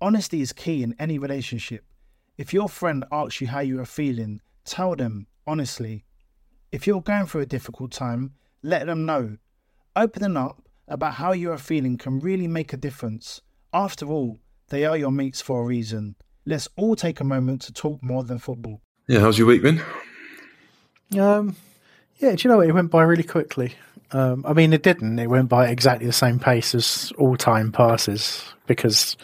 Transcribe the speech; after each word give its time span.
Honesty 0.00 0.40
is 0.40 0.52
key 0.52 0.84
in 0.84 0.94
any 1.00 1.18
relationship. 1.18 1.84
If 2.36 2.54
your 2.54 2.68
friend 2.68 3.04
asks 3.10 3.40
you 3.40 3.48
how 3.48 3.60
you 3.60 3.80
are 3.80 3.84
feeling, 3.84 4.40
tell 4.64 4.94
them 4.94 5.26
honestly. 5.44 6.04
If 6.70 6.86
you're 6.86 7.02
going 7.02 7.26
through 7.26 7.40
a 7.40 7.46
difficult 7.46 7.90
time, 7.90 8.34
let 8.62 8.86
them 8.86 9.06
know. 9.06 9.38
Opening 9.96 10.36
up 10.36 10.62
about 10.86 11.14
how 11.14 11.32
you 11.32 11.50
are 11.50 11.58
feeling 11.58 11.98
can 11.98 12.20
really 12.20 12.46
make 12.46 12.72
a 12.72 12.76
difference. 12.76 13.40
After 13.72 14.06
all, 14.06 14.38
they 14.68 14.84
are 14.84 14.96
your 14.96 15.10
mates 15.10 15.40
for 15.40 15.62
a 15.62 15.64
reason. 15.64 16.14
Let's 16.46 16.68
all 16.76 16.94
take 16.94 17.18
a 17.18 17.24
moment 17.24 17.62
to 17.62 17.72
talk 17.72 18.00
more 18.00 18.22
than 18.22 18.38
football. 18.38 18.80
Yeah, 19.08 19.20
how's 19.20 19.36
your 19.36 19.48
week 19.48 19.62
been? 19.62 19.82
Um, 21.18 21.56
yeah, 22.18 22.36
do 22.36 22.42
you 22.46 22.50
know 22.50 22.58
what? 22.58 22.68
It 22.68 22.72
went 22.72 22.92
by 22.92 23.02
really 23.02 23.24
quickly. 23.24 23.74
Um, 24.12 24.44
I 24.46 24.52
mean, 24.52 24.72
it 24.72 24.84
didn't. 24.84 25.18
It 25.18 25.26
went 25.26 25.48
by 25.48 25.66
exactly 25.68 26.06
the 26.06 26.12
same 26.12 26.38
pace 26.38 26.74
as 26.74 27.12
all 27.18 27.36
time 27.36 27.72
passes 27.72 28.44
because 28.66 29.16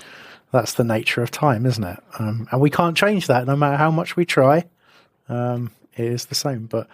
that's 0.55 0.75
the 0.75 0.85
nature 0.85 1.21
of 1.21 1.33
time, 1.33 1.67
isn't 1.67 1.83
it? 1.83 1.99
Um, 2.19 2.49
and 2.53 2.61
we 2.61 2.71
can't 2.71 2.97
change 2.97 3.27
that 3.27 3.45
no 3.47 3.57
matter 3.57 3.77
how 3.77 3.91
much 3.91 4.17
we 4.17 4.25
try. 4.25 4.65
Um, 5.29 5.73
it 5.97 6.07
is 6.07 6.27
the 6.27 6.37
same, 6.37 6.67
but 6.67 6.89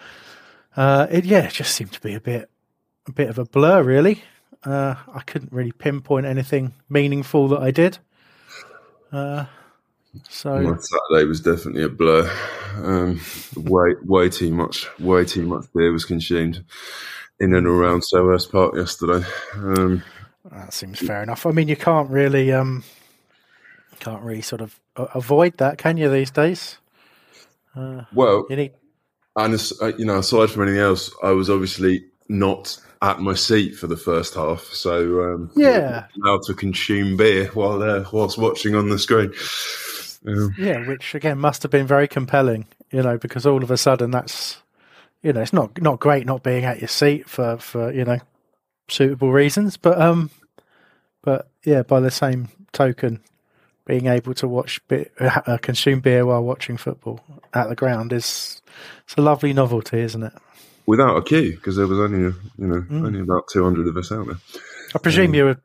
uh, 0.76 1.06
it 1.10 1.26
yeah, 1.26 1.46
it 1.46 1.52
just 1.52 1.74
seemed 1.74 1.92
to 1.92 2.00
be 2.00 2.14
a 2.14 2.20
bit 2.20 2.50
a 3.06 3.12
bit 3.12 3.28
of 3.28 3.38
a 3.38 3.44
blur, 3.44 3.82
really. 3.82 4.22
Uh, 4.64 4.94
I 5.12 5.20
couldn't 5.20 5.52
really 5.52 5.72
pinpoint 5.72 6.26
anything 6.26 6.72
meaningful 6.88 7.48
that 7.48 7.60
I 7.60 7.70
did. 7.70 7.98
Uh, 9.12 9.44
so 10.28 10.58
My 10.58 10.76
Saturday 10.76 11.28
was 11.28 11.40
definitely 11.40 11.82
a 11.82 11.88
blur. 11.88 12.30
Um, 12.76 13.20
way, 13.56 13.94
way 14.04 14.28
too 14.30 14.52
much, 14.52 14.86
way 14.98 15.24
too 15.24 15.46
much 15.46 15.66
beer 15.74 15.92
was 15.92 16.04
consumed 16.04 16.64
in 17.40 17.54
and 17.54 17.66
around 17.66 18.02
Selhurst 18.02 18.50
Park 18.52 18.74
yesterday. 18.74 19.26
Um, 19.54 20.02
that 20.50 20.72
seems 20.72 20.98
fair 20.98 21.22
enough. 21.22 21.46
I 21.46 21.50
mean, 21.50 21.68
you 21.68 21.76
can't 21.76 22.10
really 22.10 22.52
um, 22.52 22.84
can't 24.00 24.22
really 24.22 24.42
sort 24.42 24.60
of 24.60 24.80
avoid 24.96 25.58
that, 25.58 25.78
can 25.78 25.96
you? 25.96 26.10
These 26.10 26.30
days. 26.30 26.78
Uh, 27.76 28.02
well, 28.12 28.46
you 28.50 28.56
need. 28.56 28.72
And 29.36 29.54
uh, 29.80 29.92
you 29.96 30.04
know, 30.04 30.18
aside 30.18 30.50
from 30.50 30.62
anything 30.62 30.80
else, 30.80 31.12
I 31.22 31.30
was 31.30 31.48
obviously 31.48 32.04
not 32.28 32.78
at 33.02 33.20
my 33.20 33.34
seat 33.34 33.76
for 33.76 33.86
the 33.86 33.96
first 33.96 34.34
half, 34.34 34.62
so 34.64 35.22
um, 35.22 35.50
yeah, 35.56 36.06
allowed 36.22 36.42
to 36.42 36.54
consume 36.54 37.16
beer 37.16 37.46
while 37.48 37.82
uh, 37.82 38.04
whilst 38.12 38.38
watching 38.38 38.74
on 38.74 38.88
the 38.88 38.98
screen. 38.98 39.32
Um, 40.26 40.54
yeah, 40.58 40.86
which 40.86 41.14
again 41.14 41.38
must 41.38 41.62
have 41.62 41.70
been 41.70 41.86
very 41.86 42.08
compelling, 42.08 42.66
you 42.90 43.02
know, 43.02 43.16
because 43.16 43.46
all 43.46 43.62
of 43.62 43.70
a 43.70 43.78
sudden 43.78 44.10
that's, 44.10 44.60
you 45.22 45.32
know, 45.32 45.40
it's 45.40 45.52
not 45.52 45.80
not 45.80 46.00
great 46.00 46.26
not 46.26 46.42
being 46.42 46.64
at 46.64 46.80
your 46.80 46.88
seat 46.88 47.28
for 47.28 47.56
for 47.56 47.92
you 47.92 48.04
know 48.04 48.18
suitable 48.88 49.32
reasons, 49.32 49.76
but 49.76 50.00
um, 50.00 50.30
but 51.22 51.48
yeah, 51.64 51.82
by 51.82 52.00
the 52.00 52.10
same 52.10 52.48
token, 52.72 53.20
being 53.90 54.06
able 54.06 54.32
to 54.32 54.46
watch 54.46 54.80
bit, 54.86 55.12
uh, 55.18 55.58
consume 55.60 55.98
beer 55.98 56.24
while 56.24 56.44
watching 56.44 56.76
football 56.76 57.18
at 57.52 57.68
the 57.68 57.74
ground 57.74 58.12
is 58.12 58.62
it's 59.02 59.16
a 59.16 59.20
lovely 59.20 59.52
novelty, 59.52 59.98
isn't 59.98 60.22
it? 60.22 60.32
Without 60.86 61.16
a 61.16 61.22
queue, 61.22 61.56
because 61.56 61.74
there 61.74 61.88
was 61.88 61.98
only 61.98 62.20
you 62.56 62.66
know 62.68 62.82
mm. 62.82 63.04
only 63.04 63.18
about 63.18 63.48
two 63.52 63.64
hundred 63.64 63.88
of 63.88 63.96
us 63.96 64.12
out 64.12 64.28
there. 64.28 64.36
I 64.94 64.98
presume 64.98 65.30
um, 65.30 65.34
you 65.34 65.44
were 65.44 65.56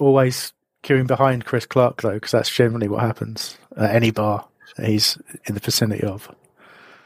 always 0.00 0.52
queuing 0.82 1.06
behind 1.06 1.44
Chris 1.44 1.64
Clark 1.64 2.02
though, 2.02 2.14
because 2.14 2.32
that's 2.32 2.52
generally 2.52 2.88
what 2.88 3.02
happens 3.02 3.56
at 3.76 3.94
any 3.94 4.10
bar 4.10 4.44
he's 4.76 5.16
in 5.46 5.54
the 5.54 5.60
vicinity 5.60 6.04
of. 6.04 6.34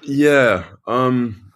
Yeah, 0.00 0.64
um, 0.86 1.52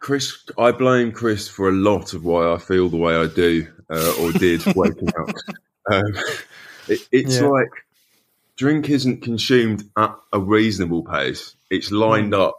Chris. 0.00 0.42
I 0.56 0.72
blame 0.72 1.12
Chris 1.12 1.48
for 1.48 1.68
a 1.68 1.72
lot 1.72 2.14
of 2.14 2.24
why 2.24 2.50
I 2.50 2.56
feel 2.56 2.88
the 2.88 2.96
way 2.96 3.14
I 3.14 3.26
do 3.26 3.66
uh, 3.90 4.14
or 4.20 4.32
did 4.32 4.64
waking 4.74 5.10
up. 5.20 5.34
Um, 5.88 6.16
it, 6.88 7.06
it's 7.12 7.38
yeah. 7.38 7.46
like 7.46 7.68
drink 8.56 8.88
isn't 8.88 9.22
consumed 9.22 9.84
at 9.96 10.14
a 10.32 10.40
reasonable 10.40 11.04
pace. 11.04 11.54
It's 11.70 11.92
lined 11.92 12.32
mm. 12.32 12.40
up, 12.40 12.56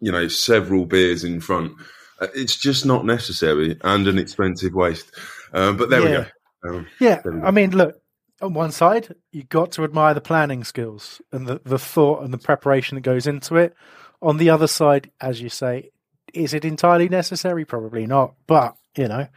you 0.00 0.12
know, 0.12 0.28
several 0.28 0.86
beers 0.86 1.24
in 1.24 1.40
front. 1.40 1.72
Uh, 2.20 2.28
it's 2.34 2.56
just 2.56 2.86
not 2.86 3.04
necessary 3.04 3.78
and 3.82 4.06
an 4.06 4.18
expensive 4.18 4.74
waste. 4.74 5.10
Um, 5.52 5.76
but 5.76 5.90
there 5.90 6.00
yeah. 6.02 6.08
we 6.08 6.70
go. 6.70 6.76
Um, 6.76 6.86
yeah, 7.00 7.20
we 7.24 7.32
go. 7.32 7.42
I 7.42 7.50
mean, 7.50 7.70
look, 7.70 8.00
on 8.40 8.54
one 8.54 8.72
side, 8.72 9.14
you've 9.30 9.48
got 9.48 9.72
to 9.72 9.84
admire 9.84 10.14
the 10.14 10.20
planning 10.20 10.64
skills 10.64 11.22
and 11.30 11.46
the, 11.46 11.60
the 11.64 11.78
thought 11.78 12.22
and 12.22 12.32
the 12.32 12.38
preparation 12.38 12.96
that 12.96 13.02
goes 13.02 13.26
into 13.26 13.56
it. 13.56 13.74
On 14.20 14.36
the 14.36 14.50
other 14.50 14.66
side, 14.66 15.10
as 15.20 15.40
you 15.40 15.48
say, 15.48 15.90
is 16.34 16.54
it 16.54 16.64
entirely 16.64 17.08
necessary? 17.08 17.64
Probably 17.64 18.06
not. 18.06 18.34
But, 18.46 18.76
you 18.96 19.08
know, 19.08 19.28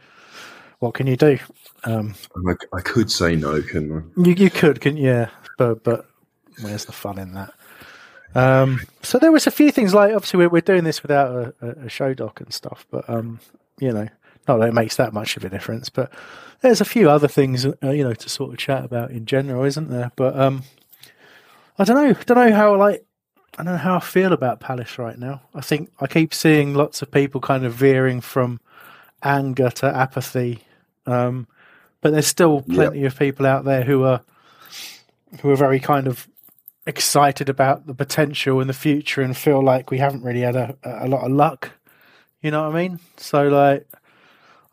what 0.78 0.94
can 0.94 1.06
you 1.06 1.16
do? 1.16 1.38
Um, 1.84 2.14
I, 2.48 2.54
I, 2.76 2.80
could 2.80 3.10
say 3.10 3.36
no, 3.36 3.60
couldn't 3.62 3.92
I? 4.16 4.22
You, 4.22 4.34
you 4.34 4.50
could, 4.50 4.80
couldn't 4.80 4.98
you? 4.98 5.08
Yeah, 5.08 5.30
but, 5.56 5.84
but 5.84 6.06
where's 6.60 6.84
the 6.84 6.92
fun 6.92 7.18
in 7.18 7.34
that? 7.34 7.52
Um, 8.34 8.80
so 9.02 9.18
there 9.18 9.32
was 9.32 9.46
a 9.46 9.50
few 9.50 9.70
things 9.70 9.94
like, 9.94 10.14
obviously, 10.14 10.38
we're, 10.38 10.48
we're 10.48 10.60
doing 10.60 10.84
this 10.84 11.02
without 11.02 11.54
a, 11.60 11.66
a 11.84 11.88
show 11.88 12.12
doc 12.14 12.40
and 12.40 12.52
stuff, 12.52 12.86
but, 12.90 13.08
um, 13.08 13.40
you 13.80 13.92
know, 13.92 14.08
not 14.48 14.58
that 14.58 14.68
it 14.68 14.74
makes 14.74 14.96
that 14.96 15.12
much 15.12 15.36
of 15.36 15.44
a 15.44 15.48
difference, 15.48 15.88
but 15.88 16.12
there's 16.60 16.80
a 16.80 16.84
few 16.84 17.10
other 17.10 17.28
things, 17.28 17.66
uh, 17.66 17.74
you 17.90 18.04
know, 18.04 18.14
to 18.14 18.28
sort 18.28 18.52
of 18.52 18.58
chat 18.58 18.84
about 18.84 19.10
in 19.10 19.26
general, 19.26 19.64
isn't 19.64 19.90
there? 19.90 20.12
But 20.16 20.38
um, 20.38 20.62
I 21.78 21.84
don't 21.84 21.96
know, 21.96 22.12
don't 22.24 22.48
know 22.48 22.54
how 22.54 22.76
like 22.76 23.04
I 23.58 23.64
don't 23.64 23.72
know 23.72 23.78
how 23.78 23.96
I 23.96 24.00
feel 24.00 24.32
about 24.32 24.60
Palace 24.60 24.98
right 24.98 25.18
now. 25.18 25.42
I 25.54 25.60
think 25.60 25.90
I 26.00 26.06
keep 26.06 26.34
seeing 26.34 26.74
lots 26.74 27.02
of 27.02 27.10
people 27.10 27.40
kind 27.40 27.64
of 27.64 27.74
veering 27.74 28.20
from 28.20 28.60
anger 29.22 29.70
to 29.70 29.86
apathy, 29.86 30.62
um, 31.06 31.46
but 32.00 32.12
there's 32.12 32.26
still 32.26 32.62
plenty 32.62 33.00
yep. 33.00 33.12
of 33.12 33.18
people 33.18 33.46
out 33.46 33.64
there 33.64 33.82
who 33.82 34.04
are 34.04 34.22
who 35.40 35.50
are 35.50 35.56
very 35.56 35.80
kind 35.80 36.06
of 36.06 36.28
excited 36.86 37.48
about 37.48 37.86
the 37.86 37.94
potential 37.94 38.60
and 38.60 38.68
the 38.70 38.74
future 38.74 39.20
and 39.20 39.36
feel 39.36 39.62
like 39.62 39.90
we 39.90 39.98
haven't 39.98 40.22
really 40.22 40.40
had 40.40 40.56
a, 40.56 40.76
a 40.84 41.08
lot 41.08 41.24
of 41.24 41.32
luck. 41.32 41.72
You 42.40 42.50
know 42.50 42.68
what 42.68 42.76
I 42.76 42.88
mean? 42.88 43.00
So 43.16 43.48
like 43.48 43.86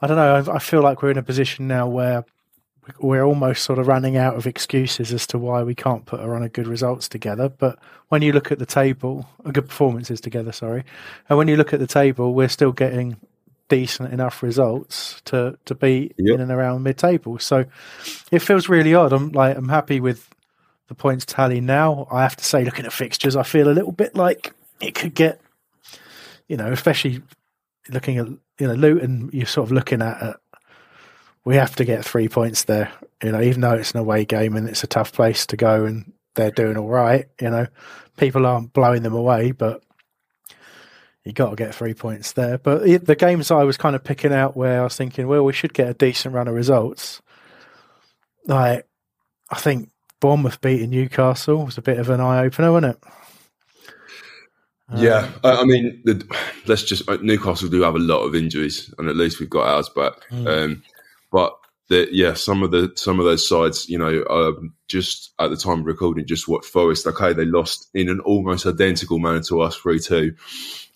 I 0.01 0.07
don't 0.07 0.17
know. 0.17 0.35
I, 0.35 0.55
I 0.55 0.59
feel 0.59 0.81
like 0.81 1.01
we're 1.01 1.11
in 1.11 1.17
a 1.17 1.23
position 1.23 1.67
now 1.67 1.87
where 1.87 2.25
we're 2.99 3.23
almost 3.23 3.63
sort 3.63 3.79
of 3.79 3.87
running 3.87 4.17
out 4.17 4.35
of 4.35 4.45
excuses 4.45 5.13
as 5.13 5.25
to 5.27 5.37
why 5.37 5.63
we 5.63 5.73
can't 5.73 6.05
put 6.05 6.19
a 6.19 6.27
run 6.27 6.43
of 6.43 6.51
good 6.51 6.67
results 6.67 7.07
together. 7.07 7.47
But 7.47 7.79
when 8.09 8.21
you 8.21 8.33
look 8.33 8.51
at 8.51 8.59
the 8.59 8.65
table, 8.65 9.29
a 9.45 9.53
good 9.53 9.67
performances 9.67 10.19
together, 10.19 10.51
sorry, 10.51 10.83
and 11.29 11.37
when 11.37 11.47
you 11.47 11.55
look 11.55 11.73
at 11.73 11.79
the 11.79 11.87
table, 11.87 12.33
we're 12.33 12.49
still 12.49 12.73
getting 12.73 13.15
decent 13.69 14.11
enough 14.13 14.43
results 14.43 15.21
to 15.25 15.57
to 15.65 15.73
be 15.73 16.11
yep. 16.17 16.35
in 16.35 16.41
and 16.41 16.51
around 16.51 16.83
mid 16.83 16.97
table. 16.97 17.39
So 17.39 17.65
it 18.31 18.39
feels 18.39 18.67
really 18.67 18.93
odd. 18.93 19.13
I'm 19.13 19.31
like 19.31 19.57
I'm 19.57 19.69
happy 19.69 19.99
with 19.99 20.32
the 20.93 21.01
points 21.01 21.25
tally 21.25 21.61
now. 21.61 22.07
I 22.11 22.23
have 22.23 22.35
to 22.37 22.43
say, 22.43 22.63
looking 22.63 22.85
at 22.85 22.93
fixtures, 22.93 23.35
I 23.35 23.43
feel 23.43 23.69
a 23.69 23.73
little 23.73 23.91
bit 23.91 24.15
like 24.15 24.53
it 24.79 24.95
could 24.95 25.13
get, 25.13 25.41
you 26.47 26.57
know, 26.57 26.71
especially 26.71 27.21
looking 27.89 28.17
at 28.17 28.27
you 28.27 28.67
know 28.67 28.73
Luton, 28.73 29.29
you're 29.33 29.45
sort 29.45 29.67
of 29.67 29.71
looking 29.71 30.01
at 30.01 30.21
it. 30.21 30.35
We 31.45 31.55
have 31.55 31.75
to 31.75 31.85
get 31.85 32.05
three 32.05 32.29
points 32.29 32.63
there, 32.63 32.91
you 33.21 33.31
know, 33.31 33.41
even 33.41 33.61
though 33.61 33.73
it's 33.73 33.91
an 33.91 33.99
away 33.99 34.23
game 34.23 34.55
and 34.55 34.69
it's 34.69 34.83
a 34.83 34.87
tough 34.87 35.11
place 35.11 35.45
to 35.47 35.57
go, 35.57 35.85
and 35.85 36.13
they're 36.35 36.51
doing 36.51 36.77
all 36.77 36.87
right. 36.87 37.25
You 37.41 37.49
know, 37.49 37.67
people 38.17 38.45
aren't 38.45 38.73
blowing 38.73 39.03
them 39.03 39.13
away, 39.13 39.51
but 39.51 39.83
you 41.23 41.31
got 41.31 41.51
to 41.51 41.55
get 41.55 41.73
three 41.73 41.93
points 41.93 42.33
there. 42.33 42.57
But 42.57 43.05
the 43.05 43.15
games 43.15 43.51
I 43.51 43.63
was 43.63 43.77
kind 43.77 43.95
of 43.95 44.03
picking 44.03 44.33
out 44.33 44.57
where 44.57 44.81
I 44.81 44.83
was 44.83 44.95
thinking, 44.95 45.27
well, 45.27 45.43
we 45.43 45.53
should 45.53 45.73
get 45.73 45.89
a 45.89 45.93
decent 45.93 46.35
run 46.35 46.47
of 46.47 46.53
results. 46.53 47.21
Like, 48.45 48.85
I 49.49 49.55
think 49.55 49.89
Bournemouth 50.23 50.61
beating 50.61 50.91
Newcastle 50.91 51.65
was 51.65 51.77
a 51.77 51.81
bit 51.81 51.99
of 51.99 52.09
an 52.09 52.21
eye 52.21 52.45
opener, 52.45 52.71
wasn't 52.71 52.95
it? 52.95 53.03
Yeah, 54.95 55.29
I, 55.43 55.51
I 55.57 55.65
mean, 55.65 56.01
the, 56.05 56.25
let's 56.65 56.83
just 56.83 57.09
uh, 57.09 57.17
Newcastle 57.21 57.67
do 57.67 57.81
have 57.81 57.95
a 57.95 57.99
lot 57.99 58.23
of 58.23 58.33
injuries, 58.33 58.93
and 58.97 59.09
at 59.09 59.17
least 59.17 59.41
we've 59.41 59.49
got 59.49 59.67
ours 59.67 59.89
back. 59.89 60.13
Mm. 60.31 60.47
Um, 60.47 60.83
but 61.29 61.57
the, 61.89 62.07
yeah, 62.09 62.35
some 62.35 62.63
of 62.63 62.71
the 62.71 62.93
some 62.95 63.19
of 63.19 63.25
those 63.25 63.45
sides, 63.45 63.89
you 63.89 63.97
know, 63.97 64.23
um, 64.29 64.73
just 64.87 65.33
at 65.39 65.49
the 65.49 65.57
time 65.57 65.81
of 65.81 65.85
recording, 65.85 66.25
just 66.25 66.47
what 66.47 66.63
Forest. 66.63 67.05
Okay, 67.05 67.33
they 67.33 67.43
lost 67.43 67.89
in 67.93 68.07
an 68.07 68.21
almost 68.21 68.65
identical 68.65 69.19
manner 69.19 69.43
to 69.43 69.59
us, 69.59 69.75
three 69.75 69.99
two 69.99 70.33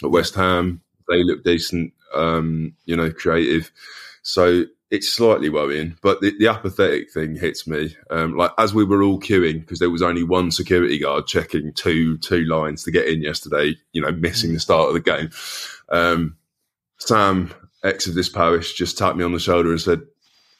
at 0.01 0.09
West 0.09 0.35
Ham. 0.35 0.79
They 1.09 1.21
look 1.21 1.43
decent, 1.43 1.91
um, 2.15 2.75
you 2.85 2.95
know, 2.95 3.11
creative. 3.11 3.73
So 4.21 4.63
it's 4.89 5.09
slightly 5.09 5.49
worrying, 5.49 5.97
but 6.01 6.21
the, 6.21 6.33
the 6.39 6.47
apathetic 6.47 7.11
thing 7.11 7.35
hits 7.35 7.67
me. 7.67 7.95
Um, 8.09 8.35
like 8.35 8.51
as 8.57 8.73
we 8.73 8.85
were 8.85 9.03
all 9.03 9.19
queuing 9.19 9.59
because 9.59 9.79
there 9.79 9.89
was 9.89 10.01
only 10.01 10.23
one 10.23 10.51
security 10.51 10.97
guard 10.97 11.27
checking 11.27 11.73
two 11.73 12.17
two 12.19 12.45
lines 12.45 12.83
to 12.83 12.91
get 12.91 13.07
in 13.07 13.21
yesterday. 13.21 13.75
You 13.91 14.01
know, 14.01 14.11
missing 14.11 14.53
the 14.53 14.59
start 14.59 14.87
of 14.87 14.93
the 14.93 15.01
game. 15.01 15.29
Um, 15.89 16.37
Sam, 16.99 17.53
ex 17.83 18.07
of 18.07 18.15
this 18.15 18.29
parish, 18.29 18.73
just 18.73 18.97
tapped 18.97 19.17
me 19.17 19.23
on 19.23 19.33
the 19.33 19.39
shoulder 19.39 19.71
and 19.71 19.81
said, 19.81 20.01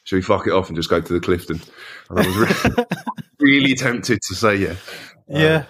"Should 0.04 0.16
we 0.16 0.22
fuck 0.22 0.46
it 0.46 0.52
off 0.52 0.68
and 0.68 0.76
just 0.76 0.90
go 0.90 1.00
to 1.00 1.12
the 1.12 1.20
Clifton?" 1.20 1.60
And 2.10 2.20
I 2.20 2.26
was 2.26 2.36
really, 2.36 2.86
really 3.40 3.74
tempted 3.74 4.20
to 4.22 4.34
say 4.34 4.56
yeah. 4.56 4.76
Yeah, 5.26 5.64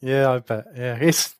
yeah, 0.00 0.30
I 0.30 0.38
bet. 0.38 0.66
Yeah, 0.76 0.98
it's 1.00 1.34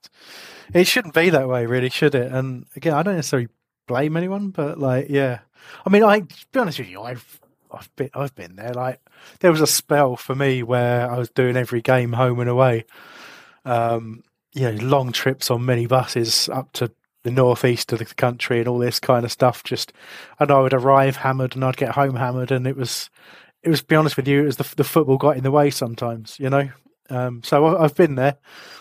it 0.73 0.87
shouldn't 0.87 1.15
be 1.15 1.31
that 1.31 1.49
way, 1.49 1.67
really, 1.67 1.91
should 1.91 2.15
it? 2.15 2.31
And 2.31 2.67
again, 2.77 2.95
I 2.95 3.03
don't 3.03 3.17
necessarily 3.17 3.49
blame 3.87 4.17
anyone, 4.17 4.51
but 4.51 4.79
like, 4.79 5.07
yeah, 5.09 5.41
I 5.87 5.91
mean, 5.91 6.03
I 6.03 6.21
to 6.21 6.47
be 6.53 6.61
honest 6.61 6.79
with 6.79 6.89
you, 6.89 7.03
I've 7.03 7.41
I've 7.71 7.95
been 7.97 8.11
I've 8.15 8.35
been 8.35 8.57
there. 8.57 8.75
Like, 8.75 9.01
there 9.41 9.51
was 9.51 9.61
a 9.61 9.67
spell 9.67 10.17
for 10.17 10.35
me 10.35 10.63
where 10.63 11.11
I 11.11 11.19
was 11.19 11.31
doing 11.31 11.57
every 11.57 11.83
game 11.83 12.13
home 12.13 12.41
and 12.41 12.51
away. 12.51 12.85
Um, 13.65 14.23
you 14.53 14.71
know, 14.71 14.85
long 14.85 15.13
trips 15.13 15.51
on 15.51 15.65
many 15.65 15.87
buses 15.87 16.49
up 16.49 16.73
to 16.73 16.91
the 17.23 17.31
northeast 17.31 17.93
of 17.93 17.99
the 17.99 18.05
country 18.07 18.59
and 18.59 18.69
all 18.69 18.79
this 18.79 18.99
kind 18.99 19.25
of 19.25 19.31
stuff. 19.31 19.63
Just, 19.63 19.93
and 20.39 20.51
I 20.51 20.61
would 20.61 20.73
arrive 20.73 21.17
hammered 21.17 21.55
and 21.55 21.65
I'd 21.65 21.77
get 21.77 21.91
home 21.91 22.17
hammered, 22.17 22.51
and 22.51 22.67
it 22.67 22.77
was, 22.77 23.11
it 23.63 23.69
was. 23.69 23.81
To 23.81 23.87
be 23.87 23.97
honest 23.97 24.17
with 24.17 24.29
you, 24.29 24.43
it 24.43 24.47
was 24.47 24.57
the 24.57 24.75
the 24.77 24.85
football 24.85 25.19
got 25.19 25.37
in 25.37 25.45
the 25.45 25.51
way 25.51 25.71
sometimes. 25.71 26.39
You 26.41 26.51
know, 26.51 26.71
um, 27.11 27.43
so 27.43 27.79
I've 27.79 27.95
been 27.95 28.15
there 28.15 28.37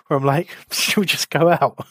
where 0.08 0.18
I'm 0.18 0.26
like, 0.26 0.50
should 0.72 0.98
we 0.98 1.06
just 1.06 1.30
go 1.30 1.50
out? 1.50 1.86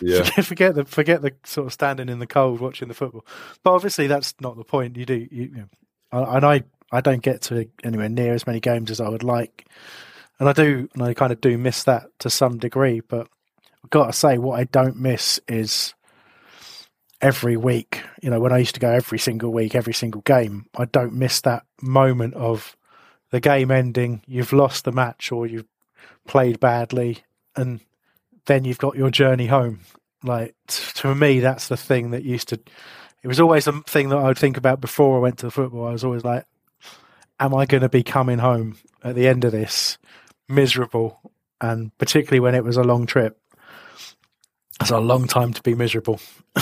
Yeah. 0.00 0.22
forget, 0.24 0.44
forget 0.46 0.74
the 0.74 0.84
forget 0.84 1.22
the 1.22 1.32
sort 1.44 1.66
of 1.66 1.72
standing 1.72 2.08
in 2.08 2.18
the 2.18 2.26
cold 2.26 2.60
watching 2.60 2.88
the 2.88 2.94
football. 2.94 3.24
But 3.62 3.72
obviously, 3.72 4.06
that's 4.06 4.34
not 4.40 4.56
the 4.56 4.64
point. 4.64 4.96
You 4.96 5.06
do, 5.06 5.28
you, 5.30 5.42
you 5.42 5.68
know, 6.12 6.24
and 6.24 6.44
I 6.44 6.64
I 6.92 7.00
don't 7.00 7.22
get 7.22 7.42
to 7.42 7.68
anywhere 7.84 8.08
near 8.08 8.34
as 8.34 8.46
many 8.46 8.60
games 8.60 8.90
as 8.90 9.00
I 9.00 9.08
would 9.08 9.22
like, 9.22 9.66
and 10.38 10.48
I 10.48 10.52
do, 10.52 10.88
and 10.94 11.02
I 11.02 11.14
kind 11.14 11.32
of 11.32 11.40
do 11.40 11.56
miss 11.56 11.84
that 11.84 12.06
to 12.20 12.30
some 12.30 12.58
degree. 12.58 13.00
But 13.00 13.28
I've 13.84 13.90
got 13.90 14.06
to 14.06 14.12
say, 14.12 14.38
what 14.38 14.58
I 14.58 14.64
don't 14.64 14.96
miss 14.96 15.40
is 15.48 15.94
every 17.20 17.56
week. 17.56 18.02
You 18.22 18.30
know, 18.30 18.40
when 18.40 18.52
I 18.52 18.58
used 18.58 18.74
to 18.74 18.80
go 18.80 18.90
every 18.90 19.18
single 19.18 19.52
week, 19.52 19.74
every 19.74 19.94
single 19.94 20.22
game, 20.22 20.66
I 20.76 20.86
don't 20.86 21.14
miss 21.14 21.40
that 21.42 21.64
moment 21.80 22.34
of 22.34 22.76
the 23.30 23.40
game 23.40 23.70
ending. 23.70 24.22
You've 24.26 24.52
lost 24.52 24.84
the 24.84 24.92
match, 24.92 25.30
or 25.30 25.46
you've 25.46 25.68
played 26.26 26.58
badly, 26.60 27.18
and 27.54 27.80
then 28.46 28.64
you've 28.64 28.78
got 28.78 28.96
your 28.96 29.10
journey 29.10 29.46
home. 29.46 29.80
Like 30.22 30.54
to 30.66 31.14
me, 31.14 31.40
that's 31.40 31.68
the 31.68 31.76
thing 31.76 32.10
that 32.10 32.24
used 32.24 32.48
to. 32.48 32.60
It 33.22 33.28
was 33.28 33.40
always 33.40 33.66
a 33.66 33.72
thing 33.82 34.08
that 34.10 34.18
I 34.18 34.24
would 34.24 34.38
think 34.38 34.56
about 34.56 34.80
before 34.80 35.16
I 35.16 35.20
went 35.20 35.38
to 35.38 35.46
the 35.46 35.50
football. 35.50 35.86
I 35.86 35.92
was 35.92 36.04
always 36.04 36.24
like, 36.24 36.46
"Am 37.38 37.54
I 37.54 37.66
going 37.66 37.82
to 37.82 37.88
be 37.88 38.02
coming 38.02 38.38
home 38.38 38.78
at 39.02 39.14
the 39.14 39.28
end 39.28 39.44
of 39.44 39.52
this 39.52 39.98
miserable?" 40.48 41.32
And 41.60 41.96
particularly 41.98 42.40
when 42.40 42.54
it 42.54 42.64
was 42.64 42.76
a 42.76 42.82
long 42.82 43.06
trip, 43.06 43.38
it's 44.80 44.90
a 44.90 44.98
long 44.98 45.26
time 45.26 45.52
to 45.52 45.62
be 45.62 45.74
miserable. 45.74 46.20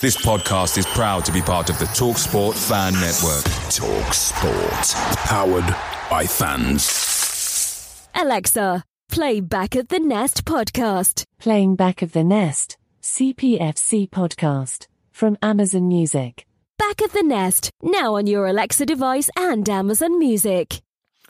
This 0.00 0.16
podcast 0.18 0.76
is 0.76 0.84
proud 0.86 1.24
to 1.24 1.32
be 1.32 1.40
part 1.40 1.70
of 1.70 1.78
the 1.78 1.86
TalkSport 1.86 2.54
Fan 2.68 2.92
Network. 2.94 3.44
TalkSport. 3.72 4.92
Powered 5.24 5.64
by 6.10 6.26
fans. 6.26 8.06
Alexa, 8.14 8.84
play 9.14 9.38
Back 9.38 9.76
of 9.76 9.86
the 9.86 10.00
Nest 10.00 10.44
podcast. 10.44 11.24
Playing 11.38 11.76
Back 11.76 12.02
of 12.02 12.10
the 12.10 12.24
Nest, 12.24 12.76
CPFC 13.00 14.10
podcast 14.10 14.88
from 15.12 15.38
Amazon 15.40 15.86
Music. 15.86 16.44
Back 16.78 17.00
of 17.00 17.12
the 17.12 17.22
Nest, 17.22 17.70
now 17.80 18.16
on 18.16 18.26
your 18.26 18.44
Alexa 18.48 18.84
device 18.86 19.30
and 19.36 19.68
Amazon 19.68 20.18
Music. 20.18 20.82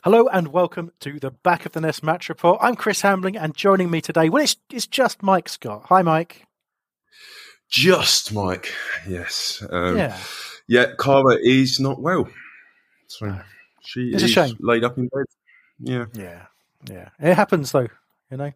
Hello 0.03 0.27
and 0.29 0.47
welcome 0.47 0.93
to 1.01 1.19
the 1.19 1.29
Back 1.29 1.67
of 1.67 1.73
the 1.73 1.81
Nest 1.81 2.03
Match 2.03 2.27
Report. 2.27 2.57
I'm 2.59 2.75
Chris 2.75 3.01
Hambling, 3.01 3.37
and 3.37 3.55
joining 3.55 3.91
me 3.91 4.01
today, 4.01 4.29
well, 4.29 4.41
it's, 4.43 4.57
it's 4.71 4.87
just 4.87 5.21
Mike 5.21 5.47
Scott. 5.47 5.83
Hi, 5.89 6.01
Mike. 6.01 6.43
Just 7.69 8.33
Mike, 8.33 8.73
yes, 9.07 9.63
um, 9.69 9.95
yeah, 9.95 10.17
yeah. 10.67 10.85
Cara 10.99 11.37
is 11.39 11.79
not 11.79 12.01
well, 12.01 12.27
so 13.05 13.39
she 13.83 14.09
It's 14.11 14.23
a 14.23 14.25
is 14.25 14.31
shame. 14.31 14.57
laid 14.59 14.83
up 14.83 14.97
in 14.97 15.07
bed. 15.07 15.25
Yeah, 15.79 16.05
yeah, 16.13 16.45
yeah. 16.89 17.09
It 17.19 17.35
happens 17.35 17.71
though, 17.71 17.87
you 18.31 18.37
know. 18.37 18.51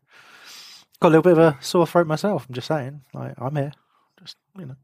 Got 1.01 1.07
a 1.07 1.11
little 1.11 1.23
bit 1.23 1.33
of 1.33 1.39
a 1.39 1.57
sore 1.61 1.87
throat 1.87 2.07
myself. 2.07 2.45
I'm 2.47 2.53
just 2.55 2.67
saying, 2.67 3.01
like, 3.13 3.33
I'm 3.37 3.55
here. 3.55 3.71
Just 4.19 4.35
you 4.57 4.65
know, 4.65 4.75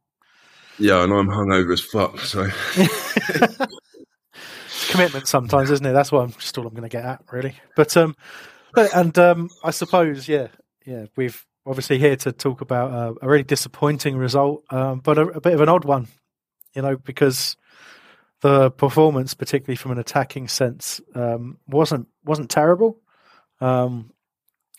yeah, 0.79 1.03
and 1.03 1.11
I'm 1.11 1.27
hungover 1.27 1.73
as 1.73 1.81
fuck. 1.81 2.19
So 2.19 2.47
commitment 4.89 5.27
sometimes, 5.27 5.71
isn't 5.71 5.85
it? 5.85 5.91
That's 5.93 6.11
what 6.11 6.21
I'm 6.21 6.31
just 6.31 6.57
all 6.57 6.67
I'm 6.67 6.73
going 6.73 6.83
to 6.83 6.89
get 6.89 7.05
at, 7.05 7.21
really. 7.31 7.55
But 7.75 7.95
um, 7.97 8.15
but- 8.73 8.93
and 8.95 9.17
um, 9.19 9.49
I 9.63 9.71
suppose, 9.71 10.27
yeah, 10.27 10.47
yeah, 10.85 11.05
we've 11.15 11.45
obviously 11.65 11.97
here 11.97 12.15
to 12.15 12.31
talk 12.31 12.61
about 12.61 12.91
uh, 12.91 13.13
a 13.21 13.27
really 13.27 13.43
disappointing 13.43 14.17
result, 14.17 14.63
um, 14.69 14.99
but 14.99 15.17
a, 15.17 15.23
a 15.23 15.41
bit 15.41 15.53
of 15.53 15.61
an 15.61 15.69
odd 15.69 15.83
one, 15.85 16.07
you 16.75 16.81
know, 16.81 16.95
because 16.97 17.57
the 18.41 18.69
performance, 18.71 19.33
particularly 19.33 19.75
from 19.75 19.91
an 19.91 19.97
attacking 19.97 20.47
sense, 20.47 21.01
um, 21.15 21.57
wasn't 21.67 22.07
wasn't 22.23 22.49
terrible. 22.49 22.99
Um, 23.61 24.11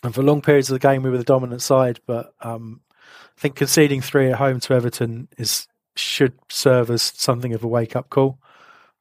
and 0.03 0.13
for 0.13 0.23
long 0.23 0.41
periods 0.41 0.69
of 0.69 0.75
the 0.75 0.87
game, 0.87 1.03
we 1.03 1.09
were 1.09 1.17
the 1.17 1.23
dominant 1.23 1.61
side. 1.61 1.99
But 2.05 2.33
um, 2.41 2.81
I 2.93 3.41
think 3.41 3.55
conceding 3.55 4.01
three 4.01 4.29
at 4.29 4.37
home 4.37 4.59
to 4.61 4.73
Everton 4.73 5.27
is 5.37 5.67
should 5.95 6.33
serve 6.49 6.91
as 6.91 7.01
something 7.01 7.53
of 7.53 7.63
a 7.63 7.67
wake 7.67 7.95
up 7.95 8.09
call 8.09 8.39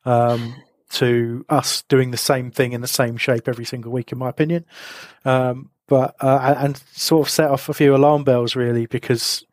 um, 0.06 0.54
to 0.90 1.44
us 1.48 1.82
doing 1.82 2.10
the 2.10 2.16
same 2.16 2.50
thing 2.50 2.72
in 2.72 2.80
the 2.80 2.86
same 2.86 3.16
shape 3.16 3.48
every 3.48 3.64
single 3.64 3.92
week, 3.92 4.12
in 4.12 4.18
my 4.18 4.28
opinion. 4.28 4.64
Um, 5.24 5.70
but 5.86 6.16
uh, 6.20 6.54
and 6.58 6.82
sort 6.92 7.26
of 7.26 7.30
set 7.30 7.50
off 7.50 7.68
a 7.68 7.74
few 7.74 7.94
alarm 7.94 8.24
bells, 8.24 8.56
really, 8.56 8.86
because 8.86 9.44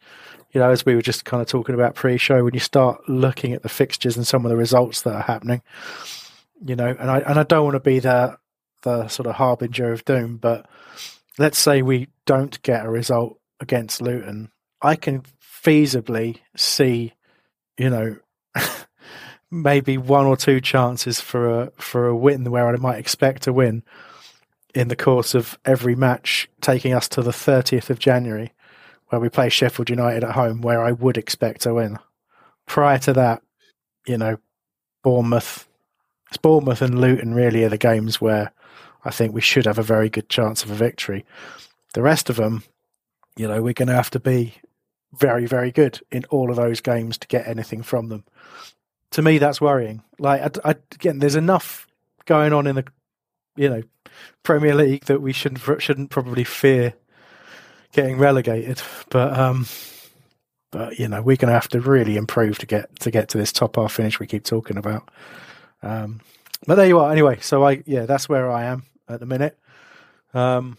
you 0.51 0.59
know, 0.59 0.69
as 0.69 0.86
we 0.86 0.95
were 0.95 1.01
just 1.01 1.25
kind 1.25 1.41
of 1.41 1.47
talking 1.47 1.75
about 1.75 1.95
pre-show, 1.95 2.43
when 2.43 2.53
you 2.53 2.59
start 2.59 3.07
looking 3.09 3.53
at 3.53 3.63
the 3.63 3.69
fixtures 3.69 4.15
and 4.15 4.25
some 4.25 4.45
of 4.45 4.50
the 4.50 4.57
results 4.57 5.01
that 5.01 5.15
are 5.15 5.21
happening, 5.21 5.62
you 6.63 6.75
know, 6.75 6.88
and 6.88 7.09
I 7.09 7.19
and 7.19 7.39
I 7.39 7.43
don't 7.43 7.63
want 7.63 7.75
to 7.75 7.79
be 7.79 8.00
the 8.00 8.38
the 8.83 9.07
sort 9.07 9.27
of 9.27 9.35
harbinger 9.35 9.91
of 9.91 10.05
doom, 10.05 10.37
but 10.37 10.67
let's 11.37 11.57
say 11.57 11.81
we 11.81 12.07
don't 12.25 12.61
get 12.61 12.85
a 12.85 12.89
result 12.89 13.39
against 13.59 14.01
Luton, 14.01 14.51
I 14.81 14.95
can 14.95 15.23
feasibly 15.41 16.39
see, 16.55 17.13
you 17.77 17.89
know, 17.89 18.17
maybe 19.51 19.97
one 19.97 20.25
or 20.25 20.37
two 20.37 20.61
chances 20.61 21.19
for 21.19 21.61
a 21.61 21.71
for 21.77 22.07
a 22.07 22.15
win 22.15 22.49
where 22.49 22.67
I 22.67 22.75
might 22.77 22.99
expect 22.99 23.47
a 23.47 23.53
win 23.53 23.83
in 24.75 24.87
the 24.87 24.95
course 24.95 25.35
of 25.35 25.57
every 25.65 25.95
match, 25.95 26.49
taking 26.61 26.93
us 26.93 27.07
to 27.09 27.21
the 27.21 27.31
30th 27.31 27.89
of 27.89 27.99
January, 27.99 28.51
where 29.07 29.21
we 29.21 29.29
play 29.29 29.49
Sheffield 29.49 29.89
United 29.89 30.23
at 30.23 30.31
home, 30.31 30.61
where 30.61 30.83
I 30.83 30.91
would 30.91 31.17
expect 31.17 31.65
a 31.65 31.73
win. 31.73 31.99
Prior 32.65 32.97
to 32.99 33.13
that, 33.13 33.43
you 34.07 34.17
know, 34.17 34.37
Bournemouth, 35.03 35.67
Bournemouth 36.41 36.81
and 36.81 36.99
Luton 36.99 37.35
really 37.35 37.63
are 37.63 37.69
the 37.69 37.77
games 37.77 38.19
where 38.19 38.51
I 39.05 39.12
think 39.12 39.33
we 39.33 39.41
should 39.41 39.65
have 39.65 39.79
a 39.79 39.83
very 39.83 40.10
good 40.10 40.29
chance 40.29 40.63
of 40.63 40.72
a 40.72 40.75
victory. 40.75 41.25
The 41.93 42.01
rest 42.01 42.29
of 42.29 42.38
them, 42.38 42.63
you 43.36 43.48
know, 43.48 43.62
we're 43.62 43.74
going 43.74 43.89
to 43.89 43.95
have 43.95 44.12
to 44.12 44.19
be 44.19 44.55
very, 45.13 45.45
very 45.45 45.72
good 45.72 46.00
in 46.12 46.25
all 46.25 46.50
of 46.50 46.55
those 46.55 46.81
games 46.81 47.17
to 47.19 47.27
get 47.27 47.48
anything 47.48 47.83
from 47.83 48.10
them. 48.10 48.24
To 49.12 49.22
me, 49.22 49.38
that's 49.38 49.62
worrying. 49.62 50.03
Like, 50.17 50.57
I, 50.57 50.72
I, 50.72 50.75
again, 50.93 51.19
there's 51.19 51.36
enough 51.36 51.88
going 52.25 52.53
on 52.53 52.65
in 52.65 52.75
the, 52.75 52.86
you 53.55 53.69
know, 53.69 53.83
Premier 54.41 54.74
League 54.74 55.05
that 55.05 55.22
we 55.22 55.33
shouldn't 55.33 55.81
shouldn't 55.81 56.10
probably 56.10 56.43
fear 56.43 56.93
getting 57.91 58.17
relegated. 58.17 58.81
But 59.10 59.38
um, 59.38 59.67
but 60.72 60.98
you 60.98 61.07
know, 61.07 61.22
we're 61.22 61.38
going 61.38 61.50
to 61.50 61.53
have 61.53 61.67
to 61.69 61.81
really 61.81 62.17
improve 62.17 62.57
to 62.60 62.65
get 62.65 63.00
to 63.01 63.12
get 63.12 63.29
to 63.29 63.38
this 63.38 63.51
top 63.51 63.75
half 63.75 63.93
finish 63.93 64.19
we 64.19 64.27
keep 64.27 64.43
talking 64.43 64.77
about. 64.77 65.10
Um, 65.81 66.22
but 66.65 66.75
there 66.75 66.88
you 66.88 67.00
are. 67.00 67.12
Anyway, 67.12 67.39
so 67.41 67.63
I 67.63 67.83
yeah, 67.86 68.05
that's 68.05 68.27
where 68.27 68.51
I 68.51 68.65
am 68.65 68.83
at 69.07 69.19
the 69.19 69.25
minute. 69.25 69.57
Um, 70.33 70.77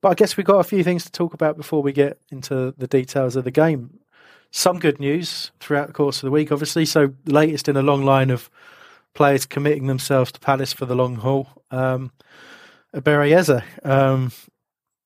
but 0.00 0.10
I 0.10 0.14
guess 0.14 0.36
we've 0.36 0.46
got 0.46 0.58
a 0.58 0.64
few 0.64 0.84
things 0.84 1.04
to 1.04 1.12
talk 1.12 1.34
about 1.34 1.56
before 1.56 1.82
we 1.82 1.92
get 1.92 2.18
into 2.30 2.74
the 2.76 2.86
details 2.86 3.36
of 3.36 3.44
the 3.44 3.50
game. 3.50 4.00
Some 4.50 4.78
good 4.78 5.00
news 5.00 5.50
throughout 5.60 5.88
the 5.88 5.92
course 5.92 6.18
of 6.18 6.26
the 6.26 6.30
week, 6.30 6.52
obviously. 6.52 6.84
So, 6.84 7.14
latest 7.26 7.68
in 7.68 7.76
a 7.76 7.82
long 7.82 8.04
line 8.04 8.30
of 8.30 8.50
players 9.14 9.46
committing 9.46 9.86
themselves 9.86 10.30
to 10.32 10.40
Palace 10.40 10.72
for 10.72 10.86
the 10.86 10.94
long 10.94 11.16
haul. 11.16 11.48
Um, 11.70 12.12
Bereyeza. 12.94 13.64
Um, 13.84 14.30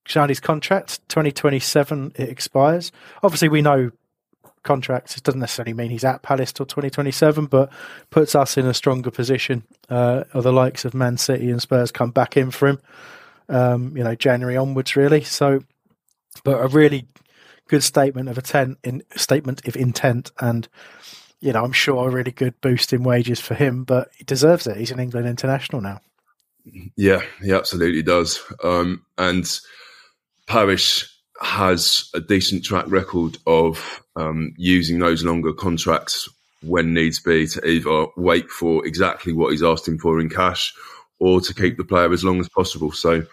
Xhadi's 0.08 0.40
contract, 0.40 1.06
2027, 1.08 2.12
it 2.16 2.28
expires. 2.30 2.90
Obviously, 3.22 3.48
we 3.48 3.60
know 3.60 3.90
contracts. 4.62 5.16
It 5.16 5.22
doesn't 5.22 5.40
necessarily 5.40 5.74
mean 5.74 5.90
he's 5.90 6.04
at 6.04 6.22
Palace 6.22 6.52
till 6.52 6.66
2027, 6.66 7.46
but 7.46 7.70
puts 8.10 8.34
us 8.34 8.56
in 8.56 8.66
a 8.66 8.74
stronger 8.74 9.10
position. 9.10 9.64
Uh, 9.88 10.24
or 10.34 10.42
the 10.42 10.52
likes 10.52 10.84
of 10.84 10.94
Man 10.94 11.16
City 11.16 11.50
and 11.50 11.60
Spurs 11.60 11.90
come 11.90 12.10
back 12.10 12.36
in 12.36 12.50
for 12.50 12.68
him, 12.68 12.80
um, 13.48 13.96
you 13.96 14.04
know, 14.04 14.14
January 14.14 14.56
onwards, 14.56 14.96
really. 14.96 15.22
So, 15.22 15.60
but 16.44 16.62
a 16.62 16.68
really 16.68 17.06
good 17.68 17.82
statement 17.82 18.28
of 18.28 18.38
intent, 18.38 18.78
in, 18.84 19.02
statement 19.16 19.66
of 19.66 19.76
intent, 19.76 20.30
and 20.40 20.68
you 21.40 21.52
know, 21.52 21.64
I'm 21.64 21.72
sure 21.72 22.08
a 22.08 22.10
really 22.10 22.32
good 22.32 22.60
boost 22.60 22.92
in 22.92 23.04
wages 23.04 23.40
for 23.40 23.54
him, 23.54 23.84
but 23.84 24.10
he 24.16 24.24
deserves 24.24 24.66
it. 24.66 24.76
He's 24.76 24.90
an 24.90 24.98
England 24.98 25.28
international 25.28 25.80
now. 25.80 26.00
Yeah, 26.96 27.22
he 27.42 27.52
absolutely 27.52 28.02
does. 28.02 28.40
Um, 28.62 29.04
and 29.16 29.46
Parish 30.46 31.08
has 31.40 32.10
a 32.14 32.20
decent 32.20 32.64
track 32.64 32.84
record 32.88 33.38
of 33.46 34.02
um, 34.16 34.54
using 34.56 34.98
those 34.98 35.24
longer 35.24 35.52
contracts 35.52 36.28
when 36.62 36.92
needs 36.92 37.20
be 37.20 37.46
to 37.46 37.64
either 37.64 38.06
wait 38.16 38.50
for 38.50 38.84
exactly 38.86 39.32
what 39.32 39.52
he's 39.52 39.62
asked 39.62 39.86
him 39.86 39.98
for 39.98 40.20
in 40.20 40.28
cash 40.28 40.74
or 41.20 41.40
to 41.40 41.54
keep 41.54 41.76
the 41.76 41.84
player 41.84 42.12
as 42.12 42.24
long 42.24 42.40
as 42.40 42.48
possible. 42.48 42.90
So, 42.92 43.24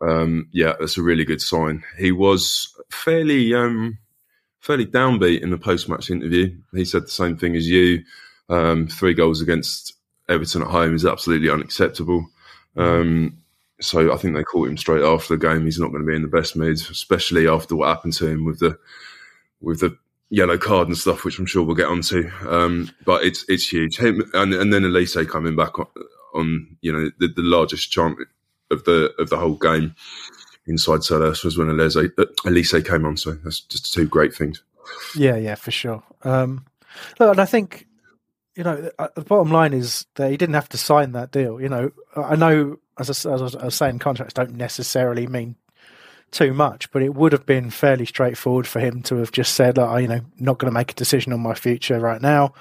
um, 0.00 0.48
yeah, 0.52 0.74
that's 0.78 0.96
a 0.96 1.02
really 1.02 1.24
good 1.24 1.40
sign. 1.40 1.84
He 1.98 2.12
was 2.12 2.74
fairly 2.90 3.54
um, 3.54 3.98
fairly 4.60 4.86
downbeat 4.86 5.42
in 5.42 5.50
the 5.50 5.58
post 5.58 5.88
match 5.88 6.10
interview. 6.10 6.54
He 6.72 6.84
said 6.84 7.04
the 7.04 7.08
same 7.08 7.36
thing 7.36 7.56
as 7.56 7.68
you. 7.68 8.04
Um, 8.48 8.88
three 8.88 9.14
goals 9.14 9.40
against 9.40 9.94
Everton 10.28 10.62
at 10.62 10.68
home 10.68 10.94
is 10.94 11.06
absolutely 11.06 11.50
unacceptable. 11.50 12.26
Um, 12.76 13.38
so 13.80 14.12
I 14.12 14.16
think 14.16 14.34
they 14.34 14.44
caught 14.44 14.68
him 14.68 14.76
straight 14.76 15.02
after 15.02 15.36
the 15.36 15.46
game. 15.46 15.64
He's 15.64 15.78
not 15.78 15.90
going 15.90 16.02
to 16.02 16.06
be 16.06 16.16
in 16.16 16.22
the 16.22 16.28
best 16.28 16.56
mood, 16.56 16.76
especially 16.76 17.48
after 17.48 17.76
what 17.76 17.88
happened 17.88 18.12
to 18.14 18.26
him 18.26 18.44
with 18.44 18.60
the 18.60 18.78
with 19.60 19.80
the 19.80 19.96
yellow 20.30 20.58
card 20.58 20.88
and 20.88 20.96
stuff, 20.96 21.24
which 21.24 21.38
I'm 21.38 21.46
sure 21.46 21.62
we'll 21.62 21.76
get 21.76 21.88
onto. 21.88 22.30
Um, 22.46 22.90
but 23.04 23.24
it's 23.24 23.44
it's 23.48 23.68
huge. 23.68 23.98
Him 23.98 24.30
and 24.34 24.54
and 24.54 24.72
then 24.72 24.82
Olise 24.82 25.28
coming 25.28 25.56
back 25.56 25.78
on, 25.78 25.86
on 26.34 26.76
you 26.80 26.92
know 26.92 27.10
the, 27.18 27.28
the, 27.28 27.42
largest 27.42 27.90
chant 27.90 28.18
of 28.70 28.84
the 28.84 29.12
of 29.18 29.30
the 29.30 29.36
whole 29.36 29.56
game 29.56 29.94
inside 30.66 31.00
Selhurst 31.00 31.44
was 31.44 31.58
when 31.58 31.68
Olise, 31.68 32.12
uh, 32.18 32.24
Olise 32.48 32.86
came 32.86 33.04
on. 33.04 33.16
So 33.16 33.32
that's 33.32 33.60
just 33.60 33.92
two 33.92 34.06
great 34.06 34.34
things. 34.34 34.62
Yeah, 35.16 35.36
yeah, 35.36 35.54
for 35.54 35.70
sure. 35.70 36.02
Um, 36.22 36.64
look, 37.18 37.32
and 37.32 37.40
I 37.40 37.46
think 37.46 37.86
you 38.56 38.64
know 38.64 38.90
uh, 38.98 39.08
the 39.14 39.22
bottom 39.22 39.50
line 39.52 39.72
is 39.72 40.06
that 40.14 40.30
he 40.30 40.36
didn't 40.36 40.54
have 40.54 40.68
to 40.70 40.78
sign 40.78 41.12
that 41.12 41.32
deal. 41.32 41.60
You 41.60 41.68
know, 41.68 41.90
I 42.16 42.36
know 42.36 42.78
as 42.98 43.26
I, 43.26 43.32
as 43.32 43.54
I 43.56 43.64
was 43.64 43.74
saying, 43.74 43.98
contracts 43.98 44.34
don't 44.34 44.54
necessarily 44.54 45.26
mean 45.26 45.56
too 46.30 46.52
much, 46.52 46.90
but 46.90 47.02
it 47.02 47.14
would 47.14 47.32
have 47.32 47.46
been 47.46 47.70
fairly 47.70 48.04
straightforward 48.04 48.66
for 48.66 48.80
him 48.80 49.02
to 49.02 49.16
have 49.16 49.30
just 49.30 49.54
said, 49.54 49.78
oh, 49.78 49.96
you 49.96 50.08
know, 50.08 50.20
not 50.38 50.58
going 50.58 50.70
to 50.70 50.74
make 50.74 50.90
a 50.90 50.94
decision 50.94 51.32
on 51.32 51.40
my 51.40 51.54
future 51.54 52.00
right 52.00 52.20
now, 52.20 52.52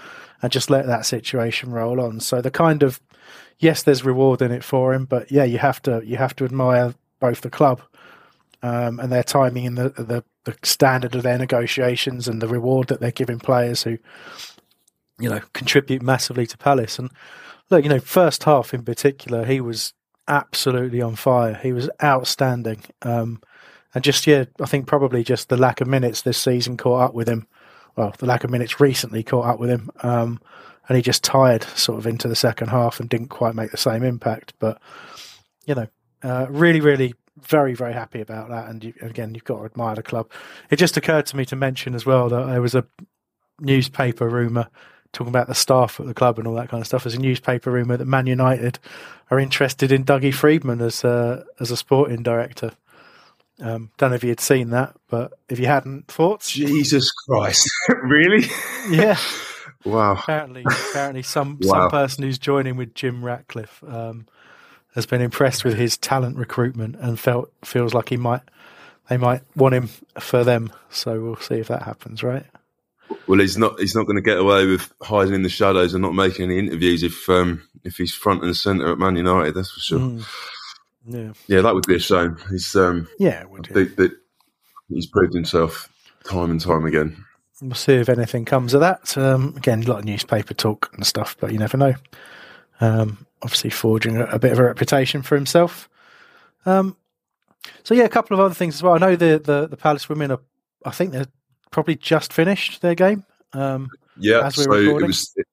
and 0.42 0.52
just 0.52 0.70
let 0.70 0.86
that 0.86 1.06
situation 1.06 1.72
roll 1.72 2.00
on. 2.00 2.20
So 2.20 2.42
the 2.42 2.52
kind 2.52 2.84
of 2.84 3.02
yes, 3.60 3.84
there's 3.84 4.06
reward 4.06 4.42
in 4.42 4.52
it 4.52 4.64
for 4.64 4.94
him, 4.94 5.06
but 5.06 5.32
yeah, 5.32 5.44
you 5.44 5.58
have 5.58 5.82
to 5.84 6.02
you 6.06 6.18
have 6.18 6.36
to 6.36 6.46
admire 6.46 6.94
both 7.20 7.42
the 7.42 7.50
club 7.50 7.82
um, 8.62 9.00
and 9.00 9.12
their 9.12 9.24
timing 9.24 9.66
and 9.66 9.78
the, 9.78 9.90
the 9.90 10.24
the 10.44 10.56
standard 10.62 11.16
of 11.16 11.24
their 11.24 11.38
negotiations 11.38 12.28
and 12.28 12.42
the 12.42 12.48
reward 12.48 12.90
that 12.90 13.00
they're 13.00 13.12
giving 13.12 13.40
players 13.40 13.84
who 13.84 13.98
you 15.20 15.30
know 15.30 15.40
contribute 15.54 16.02
massively 16.02 16.46
to 16.46 16.58
Palace. 16.58 17.00
And 17.00 17.10
look, 17.70 17.84
you 17.84 17.90
know, 17.90 18.00
first 18.00 18.44
half 18.44 18.74
in 18.74 18.84
particular, 18.84 19.46
he 19.46 19.62
was 19.62 19.94
absolutely 20.28 21.02
on 21.02 21.16
fire. 21.16 21.60
He 21.62 21.74
was 21.74 21.90
outstanding. 22.04 22.84
Um, 23.02 23.42
and 23.94 24.04
just, 24.04 24.26
yeah, 24.26 24.46
I 24.60 24.66
think 24.66 24.88
probably 24.88 25.24
just 25.24 25.50
the 25.50 25.58
lack 25.58 25.82
of 25.82 25.88
minutes 25.88 26.22
this 26.22 26.38
season 26.38 26.78
caught 26.78 27.02
up 27.02 27.14
with 27.14 27.28
him. 27.28 27.48
Well, 27.96 28.14
the 28.18 28.26
lack 28.26 28.44
of 28.44 28.50
minutes 28.50 28.80
recently 28.80 29.24
caught 29.24 29.46
up 29.46 29.60
with 29.60 29.70
him. 29.70 29.90
Um, 30.02 30.40
and 30.88 30.96
he 30.96 31.02
just 31.02 31.24
tired 31.24 31.64
sort 31.64 32.00
of 32.00 32.08
into 32.08 32.28
the 32.28 32.36
second 32.36 32.70
half 32.70 33.00
and 33.00 33.10
didn't 33.10 33.30
quite 33.30 33.56
make 33.56 33.72
the 33.72 33.78
same 33.78 34.04
impact. 34.04 34.54
But, 34.60 34.82
you 35.66 35.76
know, 35.76 35.88
uh, 36.24 36.48
really, 36.50 36.82
really 36.82 37.14
very, 37.40 37.74
very 37.74 37.94
happy 37.94 38.22
about 38.22 38.50
that. 38.50 38.68
And 38.70 38.84
you, 38.84 38.94
again, 39.02 39.34
you've 39.34 39.44
got 39.44 39.60
to 39.60 39.66
admire 39.66 39.96
the 39.96 40.04
club. 40.04 40.32
It 40.70 40.78
just 40.78 40.98
occurred 40.98 41.26
to 41.28 41.38
me 41.38 41.46
to 41.46 41.56
mention 41.56 41.96
as 41.96 42.06
well 42.06 42.30
that 42.30 42.48
there 42.48 42.62
was 42.62 42.76
a 42.76 42.86
newspaper 43.60 44.28
rumour 44.28 44.68
talking 45.14 45.30
about 45.32 45.48
the 45.48 45.56
staff 45.56 46.00
at 46.00 46.06
the 46.06 46.14
club 46.14 46.38
and 46.38 46.48
all 46.48 46.56
that 46.56 46.70
kind 46.70 46.82
of 46.82 46.88
stuff. 46.88 47.04
There's 47.04 47.14
a 47.14 47.20
newspaper 47.20 47.72
rumour 47.72 47.98
that 47.98 48.06
Man 48.06 48.28
United 48.28 48.80
are 49.32 49.40
interested 49.40 49.92
in 49.92 50.04
Dougie 50.04 50.34
Freedman 50.34 50.82
as 50.82 51.04
a, 51.04 51.46
as 51.60 51.72
a 51.72 51.78
sporting 51.78 52.24
director. 52.24 52.72
Um, 53.60 53.92
don't 53.98 54.10
know 54.10 54.16
if 54.16 54.24
you 54.24 54.30
had 54.30 54.40
seen 54.40 54.72
that, 54.72 54.96
but 55.10 55.34
if 55.48 55.60
you 55.60 55.68
hadn't, 55.68 56.08
thoughts? 56.08 56.52
Jesus 56.52 57.12
Christ, 57.12 57.70
really? 58.04 58.48
Yeah. 58.90 59.18
wow. 59.86 60.14
Apparently, 60.14 60.66
apparently, 60.66 61.22
some 61.22 61.60
wow. 61.62 61.82
some 61.82 61.90
person 61.90 62.24
who's 62.24 62.40
joining 62.40 62.76
with 62.76 62.96
Jim 62.96 63.24
Ratcliffe 63.24 63.84
um, 63.88 64.26
has 64.96 65.06
been 65.06 65.22
impressed 65.22 65.64
with 65.64 65.78
his 65.78 65.98
talent 65.98 66.36
recruitment 66.38 66.96
and 67.00 67.20
felt 67.20 67.54
feels 67.64 67.94
like 67.94 68.10
he 68.10 68.18
might 68.18 68.42
they 69.10 69.18
might 69.18 69.42
want 69.56 69.76
him 69.76 69.90
for 70.20 70.44
them. 70.44 70.72
So 70.90 71.22
we'll 71.22 71.36
see 71.36 71.56
if 71.56 71.68
that 71.68 71.84
happens, 71.84 72.24
right? 72.24 72.46
Well, 73.28 73.40
he's 73.40 73.58
not. 73.58 73.80
He's 73.80 73.96
not 73.96 74.06
going 74.06 74.18
to 74.18 74.22
get 74.22 74.38
away 74.38 74.66
with 74.66 74.92
hiding 75.02 75.34
in 75.34 75.44
the 75.44 75.50
shadows 75.50 75.94
and 75.94 76.02
not 76.02 76.14
making 76.14 76.46
any 76.46 76.60
interviews 76.60 77.04
if 77.04 77.30
um, 77.30 77.68
if 77.84 77.96
he's 77.96 78.14
front 78.14 78.44
and 78.44 78.56
centre 78.56 78.92
at 78.92 79.00
Man 79.00 79.16
United. 79.16 79.54
That's 79.54 79.72
for 79.72 79.80
sure. 79.80 80.00
Mm. 80.00 80.26
Yeah, 81.06 81.34
yeah, 81.48 81.62
that 81.62 81.74
would 81.74 81.88
be 81.88 81.96
a 81.96 82.00
shame. 82.00 82.38
He's 82.50 82.76
um, 82.76 83.08
yeah, 83.20 83.44
would, 83.46 83.70
yeah. 83.74 84.08
he's 84.90 85.08
proved 85.08 85.34
himself 85.34 85.90
time 86.26 86.52
and 86.52 86.62
time 86.62 86.86
again. 86.86 87.26
We'll 87.62 87.76
see 87.76 87.94
if 87.94 88.10
anything 88.10 88.46
comes 88.46 88.74
of 88.74 88.82
that. 88.82 89.18
Um, 89.18 89.54
again, 89.56 89.84
a 89.84 89.88
lot 89.88 90.00
of 90.00 90.06
newspaper 90.06 90.54
talk 90.54 90.92
and 90.94 91.06
stuff, 91.06 91.38
but 91.40 91.52
you 91.52 91.60
never 91.60 91.78
know. 91.78 91.96
Um, 92.82 93.26
obviously, 93.42 93.70
forging 93.70 94.18
a, 94.18 94.26
a, 94.26 94.40
bit 94.40 94.52
of 94.52 94.60
a 94.60 94.64
reputation 94.64 95.22
for 95.22 95.36
himself. 95.36 95.90
Um, 96.66 96.98
so 97.84 97.94
yeah, 97.94 98.04
a 98.04 98.10
couple 98.10 98.36
of 98.36 98.42
other 98.42 98.56
things 98.56 98.76
as 98.76 98.84
well. 98.84 98.94
I 98.94 98.98
know 98.98 99.16
the 99.16 99.40
the, 99.44 99.68
the 99.68 99.78
Palace 99.78 100.10
women 100.10 100.32
are. 100.32 100.42
I 100.86 100.92
think 100.92 101.12
they're 101.12 101.28
probably 101.74 101.96
just 101.96 102.32
finished 102.32 102.82
their 102.82 102.96
game. 102.96 103.26
Um, 103.52 103.90
yeah, 104.18 104.48
so 104.50 104.64
recording. 104.64 105.06
it 105.06 105.08
was 105.08 105.34
it, 105.36 105.48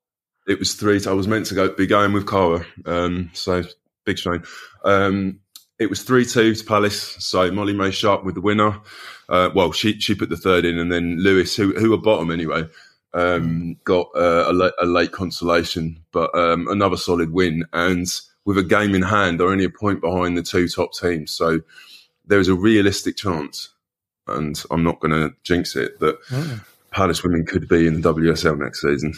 it, 0.46 0.58
was 0.58 0.74
three. 0.74 1.00
I 1.06 1.12
was 1.12 1.26
meant 1.26 1.46
to 1.46 1.54
go 1.54 1.74
be 1.74 1.86
going 1.86 2.12
with 2.12 2.28
Cara, 2.28 2.64
um, 2.86 3.30
so 3.32 3.64
big 4.04 4.18
shame. 4.18 4.44
Um, 4.84 5.40
it 5.78 5.90
was 5.90 6.02
three 6.02 6.24
two 6.24 6.54
to 6.54 6.64
Palace. 6.64 7.16
So 7.18 7.50
Molly-Mae 7.50 7.90
Sharpe 7.90 8.24
with 8.24 8.34
the 8.36 8.40
winner. 8.40 8.78
Uh, 9.28 9.50
well, 9.54 9.72
she 9.72 9.98
she 9.98 10.14
put 10.14 10.28
the 10.28 10.36
third 10.36 10.64
in, 10.64 10.78
and 10.78 10.92
then 10.92 11.18
Lewes, 11.18 11.56
who 11.56 11.72
who 11.72 11.90
were 11.90 11.98
bottom 11.98 12.30
anyway, 12.30 12.64
um, 13.14 13.76
got 13.84 14.08
uh, 14.14 14.44
a, 14.48 14.52
late, 14.52 14.72
a, 14.80 14.86
late 14.86 15.12
consolation, 15.12 16.02
but 16.12 16.34
um, 16.34 16.68
another 16.68 16.96
solid 16.96 17.32
win. 17.32 17.64
And 17.72 18.06
with 18.44 18.58
a 18.58 18.62
game 18.62 18.94
in 18.94 19.02
hand, 19.02 19.40
they're 19.40 19.48
only 19.48 19.64
a 19.64 19.70
point 19.70 20.00
behind 20.00 20.36
the 20.36 20.42
two 20.42 20.68
top 20.68 20.92
teams. 20.92 21.30
So 21.30 21.60
there 22.26 22.40
is 22.40 22.48
a 22.48 22.54
realistic 22.54 23.16
chance 23.16 23.70
and 24.26 24.62
I'm 24.70 24.82
not 24.82 25.00
going 25.00 25.12
to 25.12 25.34
jinx 25.42 25.76
it 25.76 25.98
that 26.00 26.22
mm. 26.26 26.64
Palace 26.90 27.22
women 27.22 27.46
could 27.46 27.68
be 27.68 27.86
in 27.86 28.00
the 28.00 28.14
WSL 28.14 28.58
next 28.58 28.82
season, 28.82 29.14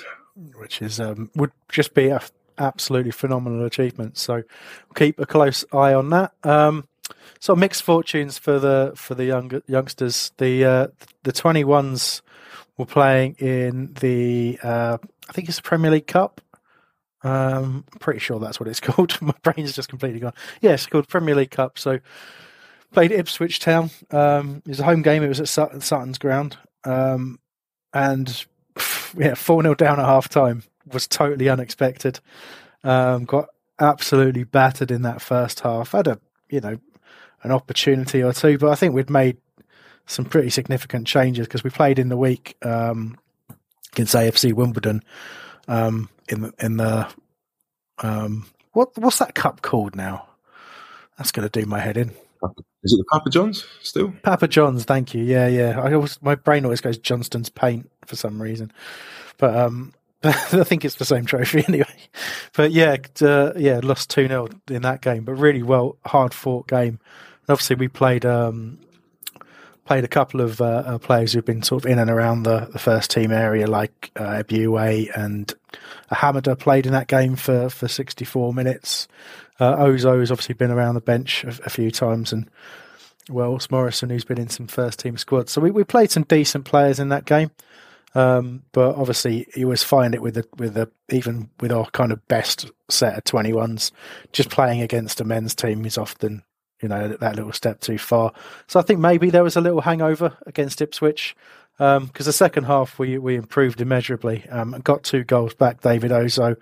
which 0.57 0.83
is 0.83 1.01
um, 1.01 1.31
would 1.35 1.53
just 1.71 1.95
be 1.95 2.09
a 2.09 2.21
absolutely 2.59 3.13
phenomenal 3.13 3.65
achievement. 3.65 4.19
So 4.19 4.43
keep 4.95 5.19
a 5.19 5.27
close 5.27 5.65
eye 5.73 5.95
on 5.95 6.11
that. 6.11 6.33
Um, 6.45 6.87
so 7.41 7.57
mixed 7.57 7.83
fortunes 7.83 8.39
for 8.39 8.59
the 8.59 8.93
for 8.95 9.15
the 9.15 9.25
young 9.25 9.63
youngsters. 9.67 10.33
The 10.37 10.65
uh, 10.65 10.87
the 11.23 11.33
twenty 11.33 11.65
ones 11.65 12.23
were 12.77 12.87
playing 12.87 13.35
in 13.39 13.95
the 14.01 14.59
uh, 14.63 14.99
I 15.29 15.33
think 15.33 15.49
it's 15.49 15.57
the 15.57 15.63
Premier 15.63 15.91
League 15.91 16.07
Cup. 16.07 16.41
Um, 17.25 17.85
I'm 17.93 17.99
pretty 18.01 18.21
sure 18.21 18.39
that's 18.39 18.61
what 18.61 18.69
it's 18.69 18.81
called. 18.81 19.21
My 19.23 19.35
brain's 19.43 19.73
just 19.73 19.89
completely 19.89 20.21
gone. 20.21 20.35
Yeah, 20.61 20.73
it's 20.73 20.87
called 20.87 21.09
Premier 21.09 21.35
League 21.35 21.51
Cup. 21.51 21.79
So 21.79 22.01
played 22.93 23.13
Ipswich 23.13 23.61
Town. 23.61 23.91
Um, 24.11 24.63
it 24.65 24.69
was 24.69 24.81
a 24.81 24.85
home 24.85 25.03
game. 25.03 25.23
It 25.23 25.29
was 25.29 25.41
at 25.41 25.83
Sutton's 25.83 26.19
ground, 26.19 26.57
um, 26.85 27.39
and 27.93 28.45
yeah, 29.17 29.35
four 29.35 29.63
0 29.63 29.75
down 29.75 29.99
at 29.99 30.07
half 30.07 30.29
time 30.29 30.63
was 30.93 31.07
totally 31.07 31.49
unexpected. 31.49 32.21
Um, 32.85 33.25
got 33.25 33.49
absolutely 33.81 34.45
battered 34.45 34.91
in 34.91 35.03
that 35.03 35.21
first 35.21 35.61
half. 35.61 35.93
Had 35.93 36.07
a 36.07 36.19
you 36.51 36.61
know 36.61 36.79
an 37.43 37.51
opportunity 37.51 38.23
or 38.23 38.33
two, 38.33 38.59
but 38.59 38.71
I 38.71 38.75
think 38.75 38.95
we'd 38.95 39.11
made 39.11 39.37
some 40.07 40.25
pretty 40.25 40.51
significant 40.51 41.07
changes 41.07 41.47
because 41.47 41.65
we 41.65 41.71
played 41.71 41.99
in 41.99 42.09
the 42.09 42.17
week 42.17 42.57
um, 42.63 43.19
against 43.93 44.15
AFC 44.15 44.53
Wimbledon 44.53 45.03
um, 45.69 46.09
in 46.29 46.43
the 46.43 46.55
in 46.59 46.77
the 46.77 47.09
um, 48.03 48.47
what 48.73 48.97
what's 48.99 49.19
that 49.19 49.35
cup 49.35 49.63
called 49.63 49.97
now? 49.97 50.29
That's 51.19 51.33
going 51.33 51.49
to 51.49 51.61
do 51.61 51.67
my 51.67 51.79
head 51.79 51.97
in. 51.97 52.13
Is 52.85 52.93
it 52.93 52.99
the 52.99 53.05
Papa 53.05 53.31
John's 53.31 53.65
still? 53.83 54.13
Papa 54.23 54.49
John's, 54.49 54.85
thank 54.85 55.15
you. 55.15 55.23
Yeah, 55.23 55.47
yeah. 55.47 55.81
I 55.81 55.93
always 55.95 56.21
my 56.23 56.35
brain 56.35 56.65
always 56.65 56.81
goes 56.81 56.99
Johnstone's 56.99 57.49
paint 57.49 57.91
for 58.07 58.17
some 58.17 58.43
reason, 58.43 58.73
but 59.39 59.57
um, 59.57 59.93
I 60.25 60.65
think 60.65 60.85
it's 60.85 60.97
the 60.97 61.05
same 61.05 61.25
trophy 61.25 61.65
anyway. 61.69 61.97
But 62.55 62.73
yeah, 62.73 62.97
uh, 63.21 63.53
yeah, 63.57 63.81
lost 63.83 64.11
2 64.11 64.29
0 64.29 64.49
in 64.71 64.83
that 64.83 65.01
game, 65.01 65.25
but 65.25 65.35
really 65.35 65.63
well, 65.63 65.97
hard 66.05 66.35
fought 66.35 66.69
game. 66.69 66.99
And 67.41 67.51
obviously, 67.51 67.77
we 67.77 67.89
played 67.89 68.25
um, 68.25 68.79
played 69.85 70.05
a 70.05 70.09
couple 70.09 70.41
of 70.41 70.61
uh, 70.61 70.83
uh, 70.87 70.99
players 70.99 71.33
who've 71.33 71.45
been 71.45 71.63
sort 71.63 71.85
of 71.85 71.91
in 71.91 71.99
and 71.99 72.11
around 72.11 72.45
the, 72.45 72.69
the 72.73 72.79
first 72.79 73.11
team 73.11 73.33
area, 73.33 73.67
like 73.67 74.11
uh, 74.17 74.43
Eboué 74.43 75.11
and 75.17 75.53
Hamada 76.11 76.59
played 76.59 76.87
in 76.87 76.93
that 76.93 77.09
game 77.09 77.37
for, 77.37 77.69
for 77.69 77.89
64 77.89 78.55
minutes. 78.55 79.09
Uh, 79.63 79.77
Ozoh 79.77 80.19
has 80.19 80.33
obviously 80.33 80.57
been 80.57 80.73
around 80.73 80.97
the 80.97 81.01
bench 81.01 81.45
a, 81.45 81.51
a 81.65 81.71
few 81.71 81.93
times, 81.93 82.33
and 82.33 82.51
Wells 83.31 83.71
Morrison, 83.71 84.11
who's 84.11 84.25
been 84.25 84.41
in 84.41 84.49
some 84.49 84.67
first 84.67 84.99
team 84.99 85.17
squads. 85.17 85.53
So 85.53 85.61
we, 85.61 85.71
we 85.71 85.85
played 85.85 86.11
some 86.11 86.25
decent 86.25 86.65
players 86.65 86.99
in 86.99 87.11
that 87.11 87.27
game. 87.27 87.53
Um, 88.17 88.65
but 88.73 88.97
obviously, 88.97 89.47
you 89.55 89.67
always 89.67 89.85
find 89.85 90.17
it 90.17 90.21
with 90.21 90.35
the 90.35 90.49
with 90.57 90.75
the 90.75 90.91
even 91.11 91.49
with 91.61 91.71
our 91.71 91.87
kind 91.91 92.11
of 92.11 92.27
best 92.27 92.73
set 92.91 93.17
of 93.17 93.23
twenty 93.23 93.53
ones, 93.53 93.93
just 94.33 94.51
playing 94.51 94.83
against 94.83 95.21
a 95.21 95.25
men's 95.25 95.55
team 95.55 95.87
is 95.87 95.97
often 95.97 96.43
you 96.81 96.89
know 96.89 97.17
that 97.21 97.37
little 97.37 97.53
step 97.53 97.79
too 97.79 97.99
far. 97.99 98.33
So 98.67 98.81
I 98.81 98.83
think 98.83 98.99
maybe 98.99 99.31
there 99.31 99.45
was 99.45 99.55
a 99.55 99.61
little 99.61 99.83
hangover 99.83 100.37
against 100.45 100.83
Ipswich 100.83 101.37
because 101.79 101.97
um, 101.97 102.11
the 102.13 102.33
second 102.33 102.65
half 102.65 102.99
we 102.99 103.19
we 103.19 103.37
improved 103.37 103.81
immeasurably. 103.81 104.49
Um, 104.51 104.73
got 104.85 105.03
two 105.03 105.25
goals 105.25 105.55
back. 105.55 105.81
David 105.81 106.11
Ozoh 106.11 106.57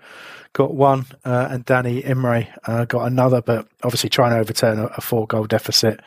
got 0.53 0.73
one, 0.73 1.05
uh, 1.25 1.47
and 1.51 1.65
Danny 1.65 2.01
Imray 2.01 2.47
uh, 2.65 2.85
got 2.85 3.05
another. 3.05 3.41
But 3.41 3.67
obviously, 3.83 4.09
trying 4.09 4.31
to 4.31 4.39
overturn 4.39 4.79
a, 4.79 4.85
a 4.85 5.01
four 5.01 5.27
goal 5.27 5.45
deficit 5.45 5.99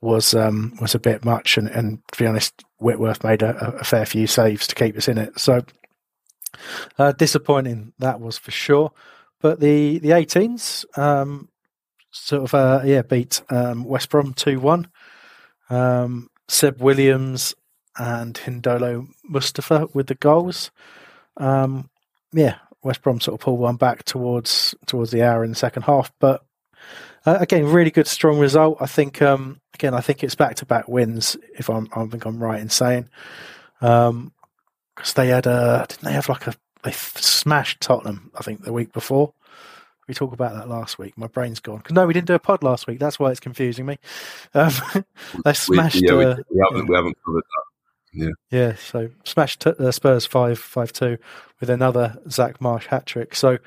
was 0.00 0.34
um, 0.34 0.74
was 0.80 0.94
a 0.94 0.98
bit 0.98 1.24
much. 1.24 1.56
And, 1.56 1.68
and 1.68 2.00
to 2.12 2.18
be 2.18 2.26
honest, 2.26 2.64
Whitworth 2.78 3.24
made 3.24 3.42
a, 3.42 3.78
a, 3.78 3.84
fair 3.84 4.06
few 4.06 4.26
saves 4.26 4.66
to 4.66 4.74
keep 4.74 4.96
us 4.96 5.08
in 5.08 5.18
it. 5.18 5.38
So 5.38 5.62
uh, 6.98 7.12
disappointing 7.12 7.92
that 7.98 8.20
was 8.20 8.38
for 8.38 8.50
sure. 8.50 8.92
But 9.40 9.60
the 9.60 9.98
the 10.00 10.10
18s 10.10 10.98
um, 10.98 11.48
sort 12.10 12.42
of 12.42 12.54
uh, 12.54 12.82
yeah 12.84 13.02
beat 13.02 13.42
um, 13.50 13.84
West 13.84 14.10
Brom 14.10 14.34
two 14.34 14.60
one. 14.60 14.88
Um, 15.68 16.28
Seb 16.48 16.80
Williams 16.82 17.54
and 17.98 18.34
Hindolo 18.34 19.08
Mustapha 19.24 19.88
with 19.92 20.06
the 20.06 20.14
goals. 20.14 20.70
Um, 21.36 21.90
yeah, 22.32 22.56
West 22.82 23.02
Brom 23.02 23.20
sort 23.20 23.40
of 23.40 23.44
pulled 23.44 23.60
one 23.60 23.76
back 23.76 24.04
towards 24.04 24.74
towards 24.86 25.10
the 25.10 25.22
hour 25.22 25.44
in 25.44 25.50
the 25.50 25.56
second 25.56 25.82
half, 25.82 26.12
but 26.18 26.44
uh, 27.26 27.38
again, 27.40 27.66
really 27.66 27.90
good, 27.90 28.06
strong 28.06 28.38
result. 28.38 28.78
I 28.80 28.86
think. 28.86 29.20
Um, 29.20 29.60
again, 29.74 29.94
I 29.94 30.00
think 30.00 30.24
it's 30.24 30.34
back 30.34 30.56
to 30.56 30.66
back 30.66 30.88
wins. 30.88 31.36
If 31.58 31.68
I'm, 31.68 31.88
I 31.94 32.04
think 32.06 32.24
I'm 32.24 32.42
right 32.42 32.60
in 32.60 32.70
saying, 32.70 33.08
because 33.80 34.08
um, 34.08 34.32
they 35.16 35.28
had 35.28 35.46
a, 35.46 35.86
didn't 35.88 36.04
they 36.04 36.12
have 36.12 36.28
like 36.28 36.46
a 36.46 36.54
they 36.82 36.92
smashed 36.92 37.80
Tottenham? 37.80 38.30
I 38.38 38.42
think 38.42 38.64
the 38.64 38.72
week 38.72 38.92
before. 38.92 39.34
We 40.08 40.14
talked 40.14 40.34
about 40.34 40.54
that 40.54 40.68
last 40.68 40.98
week. 40.98 41.16
My 41.16 41.28
brain's 41.28 41.60
gone. 41.60 41.84
No, 41.88 42.04
we 42.04 42.12
didn't 42.12 42.26
do 42.26 42.34
a 42.34 42.40
pod 42.40 42.64
last 42.64 42.88
week. 42.88 42.98
That's 42.98 43.20
why 43.20 43.30
it's 43.30 43.38
confusing 43.38 43.86
me. 43.86 43.96
Um, 44.54 44.72
they 45.44 45.52
smashed. 45.52 46.00
We, 46.00 46.08
yeah, 46.08 46.14
uh, 46.14 46.36
we, 46.50 46.56
we, 46.56 46.62
haven't, 46.68 46.88
we 46.88 46.96
haven't 46.96 47.16
covered 47.24 47.44
that. 47.44 47.69
Yeah, 48.12 48.30
yeah. 48.50 48.74
So 48.74 49.10
smashed 49.24 49.60
t- 49.60 49.72
uh, 49.78 49.90
Spurs 49.92 50.26
five 50.26 50.58
five 50.58 50.92
two 50.92 51.18
with 51.60 51.70
another 51.70 52.18
Zach 52.28 52.60
Marsh 52.60 52.86
hat 52.86 53.06
trick. 53.06 53.34
So 53.34 53.58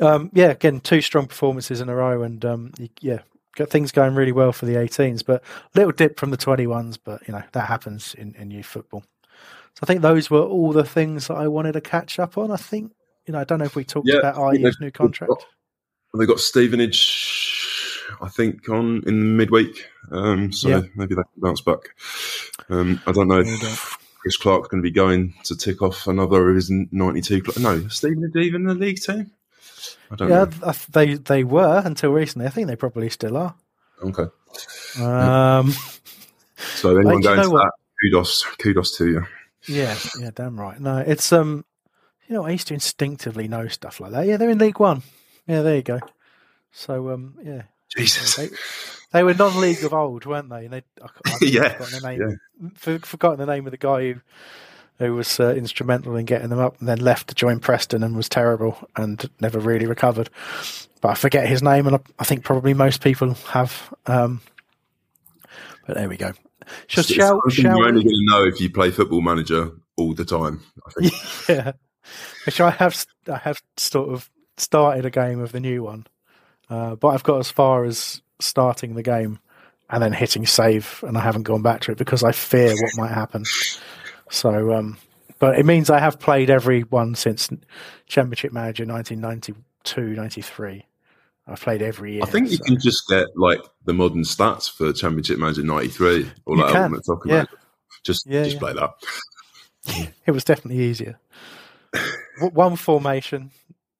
um, 0.00 0.30
yeah, 0.34 0.48
again, 0.48 0.80
two 0.80 1.00
strong 1.00 1.26
performances 1.26 1.80
in 1.80 1.88
a 1.88 1.94
row, 1.94 2.22
and 2.22 2.44
um, 2.44 2.72
yeah, 3.00 3.20
got 3.56 3.70
things 3.70 3.92
going 3.92 4.14
really 4.14 4.32
well 4.32 4.52
for 4.52 4.66
the 4.66 4.74
18s. 4.74 5.24
But 5.24 5.42
a 5.42 5.78
little 5.78 5.92
dip 5.92 6.18
from 6.18 6.30
the 6.30 6.36
21s, 6.36 6.98
but 7.02 7.26
you 7.26 7.32
know 7.32 7.42
that 7.52 7.66
happens 7.66 8.14
in, 8.14 8.34
in 8.34 8.50
youth 8.50 8.66
football. 8.66 9.02
So 9.74 9.80
I 9.82 9.86
think 9.86 10.02
those 10.02 10.30
were 10.30 10.42
all 10.42 10.72
the 10.72 10.84
things 10.84 11.28
that 11.28 11.34
I 11.34 11.48
wanted 11.48 11.72
to 11.72 11.80
catch 11.80 12.18
up 12.18 12.38
on. 12.38 12.50
I 12.50 12.56
think 12.56 12.92
you 13.26 13.32
know 13.32 13.40
I 13.40 13.44
don't 13.44 13.58
know 13.58 13.64
if 13.64 13.76
we 13.76 13.84
talked 13.84 14.08
yeah, 14.08 14.18
about 14.18 14.36
Ayew's 14.36 14.78
new 14.80 14.90
contract. 14.90 15.30
Got, 15.30 15.44
they 16.18 16.26
got 16.26 16.40
Stevenage, 16.40 18.00
I 18.20 18.28
think, 18.28 18.68
on 18.68 19.02
in 19.06 19.36
midweek, 19.36 19.86
um, 20.12 20.52
so 20.52 20.68
yeah. 20.68 20.82
maybe 20.94 21.14
they 21.14 21.22
can 21.22 21.40
bounce 21.40 21.60
back. 21.60 21.80
Um, 22.68 23.00
I 23.06 23.12
don't 23.12 23.28
know 23.28 23.40
if 23.40 23.98
Chris 24.20 24.36
Clark's 24.36 24.68
going 24.68 24.82
to 24.82 24.86
be 24.86 24.92
going 24.92 25.34
to 25.44 25.56
tick 25.56 25.82
off 25.82 26.06
another 26.06 26.48
of 26.48 26.56
his 26.56 26.70
92. 26.70 27.42
No, 27.60 27.86
Stevenage 27.88 28.34
even 28.36 28.62
in 28.62 28.66
the 28.66 28.74
league 28.74 29.00
team. 29.00 29.30
I 30.10 30.16
don't 30.16 30.28
yeah, 30.28 30.44
know. 30.44 30.72
they 30.90 31.14
they 31.14 31.44
were 31.44 31.82
until 31.84 32.12
recently. 32.12 32.46
I 32.46 32.50
think 32.50 32.66
they 32.66 32.76
probably 32.76 33.08
still 33.10 33.36
are. 33.36 33.54
Okay. 34.02 34.24
Um, 35.00 35.72
so 36.56 36.96
anyone 36.96 37.20
going 37.20 37.42
to 37.42 37.48
that, 37.48 37.72
kudos, 38.02 38.42
kudos 38.58 38.96
to 38.98 39.08
you. 39.08 39.26
Yeah, 39.68 39.96
yeah, 40.20 40.30
damn 40.34 40.58
right. 40.58 40.80
No, 40.80 40.98
it's 40.98 41.32
um, 41.32 41.64
you 42.28 42.34
know, 42.34 42.44
I 42.44 42.50
used 42.50 42.68
to 42.68 42.74
instinctively 42.74 43.48
know 43.48 43.68
stuff 43.68 44.00
like 44.00 44.12
that. 44.12 44.26
Yeah, 44.26 44.36
they're 44.36 44.50
in 44.50 44.58
League 44.58 44.80
One. 44.80 45.02
Yeah, 45.46 45.62
there 45.62 45.76
you 45.76 45.82
go. 45.82 46.00
So 46.72 47.10
um, 47.10 47.34
yeah, 47.42 47.62
Jesus, 47.96 48.38
they, 49.12 49.22
were 49.22 49.34
non-league 49.34 49.84
of 49.84 49.92
old, 49.94 50.26
weren't 50.26 50.48
they? 50.48 50.64
And 50.64 50.72
they, 50.74 50.82
I, 51.02 51.06
I 51.26 51.36
yeah, 51.42 51.68
forgotten 51.68 52.00
the 52.00 52.08
name, 52.08 52.20
yeah. 52.20 52.68
For, 52.74 52.98
forgotten 52.98 53.38
the 53.38 53.46
name 53.46 53.66
of 53.66 53.70
the 53.70 53.78
guy 53.78 54.12
who 54.12 54.20
who 54.98 55.14
was 55.14 55.38
uh, 55.38 55.54
instrumental 55.54 56.16
in 56.16 56.24
getting 56.24 56.48
them 56.48 56.58
up 56.58 56.78
and 56.78 56.88
then 56.88 56.98
left 56.98 57.28
to 57.28 57.34
join 57.34 57.60
Preston 57.60 58.02
and 58.02 58.16
was 58.16 58.28
terrible 58.28 58.78
and 58.96 59.28
never 59.40 59.58
really 59.58 59.86
recovered. 59.86 60.30
But 61.00 61.10
I 61.10 61.14
forget 61.14 61.46
his 61.46 61.62
name, 61.62 61.86
and 61.86 61.96
I, 61.96 62.00
I 62.18 62.24
think 62.24 62.44
probably 62.44 62.72
most 62.74 63.02
people 63.02 63.34
have. 63.48 63.94
Um, 64.06 64.40
but 65.86 65.96
there 65.96 66.08
we 66.08 66.16
go. 66.16 66.32
Shall, 66.86 67.04
shall, 67.04 67.40
shall 67.48 67.76
you're 67.76 67.86
only 67.86 68.02
going 68.02 68.16
to 68.16 68.26
know 68.30 68.44
if 68.44 68.60
you 68.60 68.70
play 68.70 68.90
Football 68.90 69.20
Manager 69.20 69.70
all 69.96 70.14
the 70.14 70.24
time. 70.24 70.62
I 70.86 70.90
think. 70.90 71.14
Yeah, 71.48 71.72
which 72.44 72.60
I 72.60 72.70
have. 72.70 73.06
I 73.30 73.38
have 73.38 73.62
sort 73.76 74.10
of 74.10 74.30
started 74.56 75.04
a 75.04 75.10
game 75.10 75.40
of 75.40 75.52
the 75.52 75.60
new 75.60 75.82
one, 75.82 76.06
uh, 76.70 76.96
but 76.96 77.08
I've 77.08 77.22
got 77.22 77.38
as 77.38 77.50
far 77.50 77.84
as 77.84 78.22
starting 78.40 78.94
the 78.94 79.02
game 79.02 79.38
and 79.90 80.02
then 80.02 80.12
hitting 80.12 80.46
save, 80.46 81.02
and 81.06 81.16
I 81.16 81.20
haven't 81.20 81.44
gone 81.44 81.62
back 81.62 81.82
to 81.82 81.92
it 81.92 81.98
because 81.98 82.24
I 82.24 82.32
fear 82.32 82.74
what 82.74 82.90
might 82.96 83.12
happen. 83.14 83.44
So, 84.30 84.74
um, 84.74 84.98
but 85.38 85.58
it 85.58 85.66
means 85.66 85.90
I 85.90 86.00
have 86.00 86.18
played 86.18 86.50
every 86.50 86.82
one 86.82 87.14
since 87.14 87.48
Championship 88.06 88.52
Manager 88.52 88.84
1992, 88.84 90.20
93. 90.20 90.84
I've 91.48 91.60
played 91.60 91.82
every 91.82 92.14
year. 92.14 92.22
I 92.24 92.26
think 92.26 92.50
you 92.50 92.56
so. 92.56 92.64
can 92.64 92.78
just 92.80 93.06
get 93.08 93.26
like 93.36 93.60
the 93.84 93.94
modern 93.94 94.22
stats 94.22 94.70
for 94.70 94.92
Championship 94.92 95.38
Manager 95.38 95.62
93 95.62 96.30
or 96.44 96.56
like 96.56 96.74
Ultimate 96.74 97.04
Soccer 97.04 97.28
yeah. 97.28 97.44
Just, 98.02 98.26
yeah, 98.26 98.44
just 98.44 98.54
yeah. 98.54 98.60
play 98.60 98.72
that. 98.72 100.12
it 100.26 100.32
was 100.32 100.44
definitely 100.44 100.82
easier. 100.82 101.18
one 102.52 102.76
formation, 102.76 103.50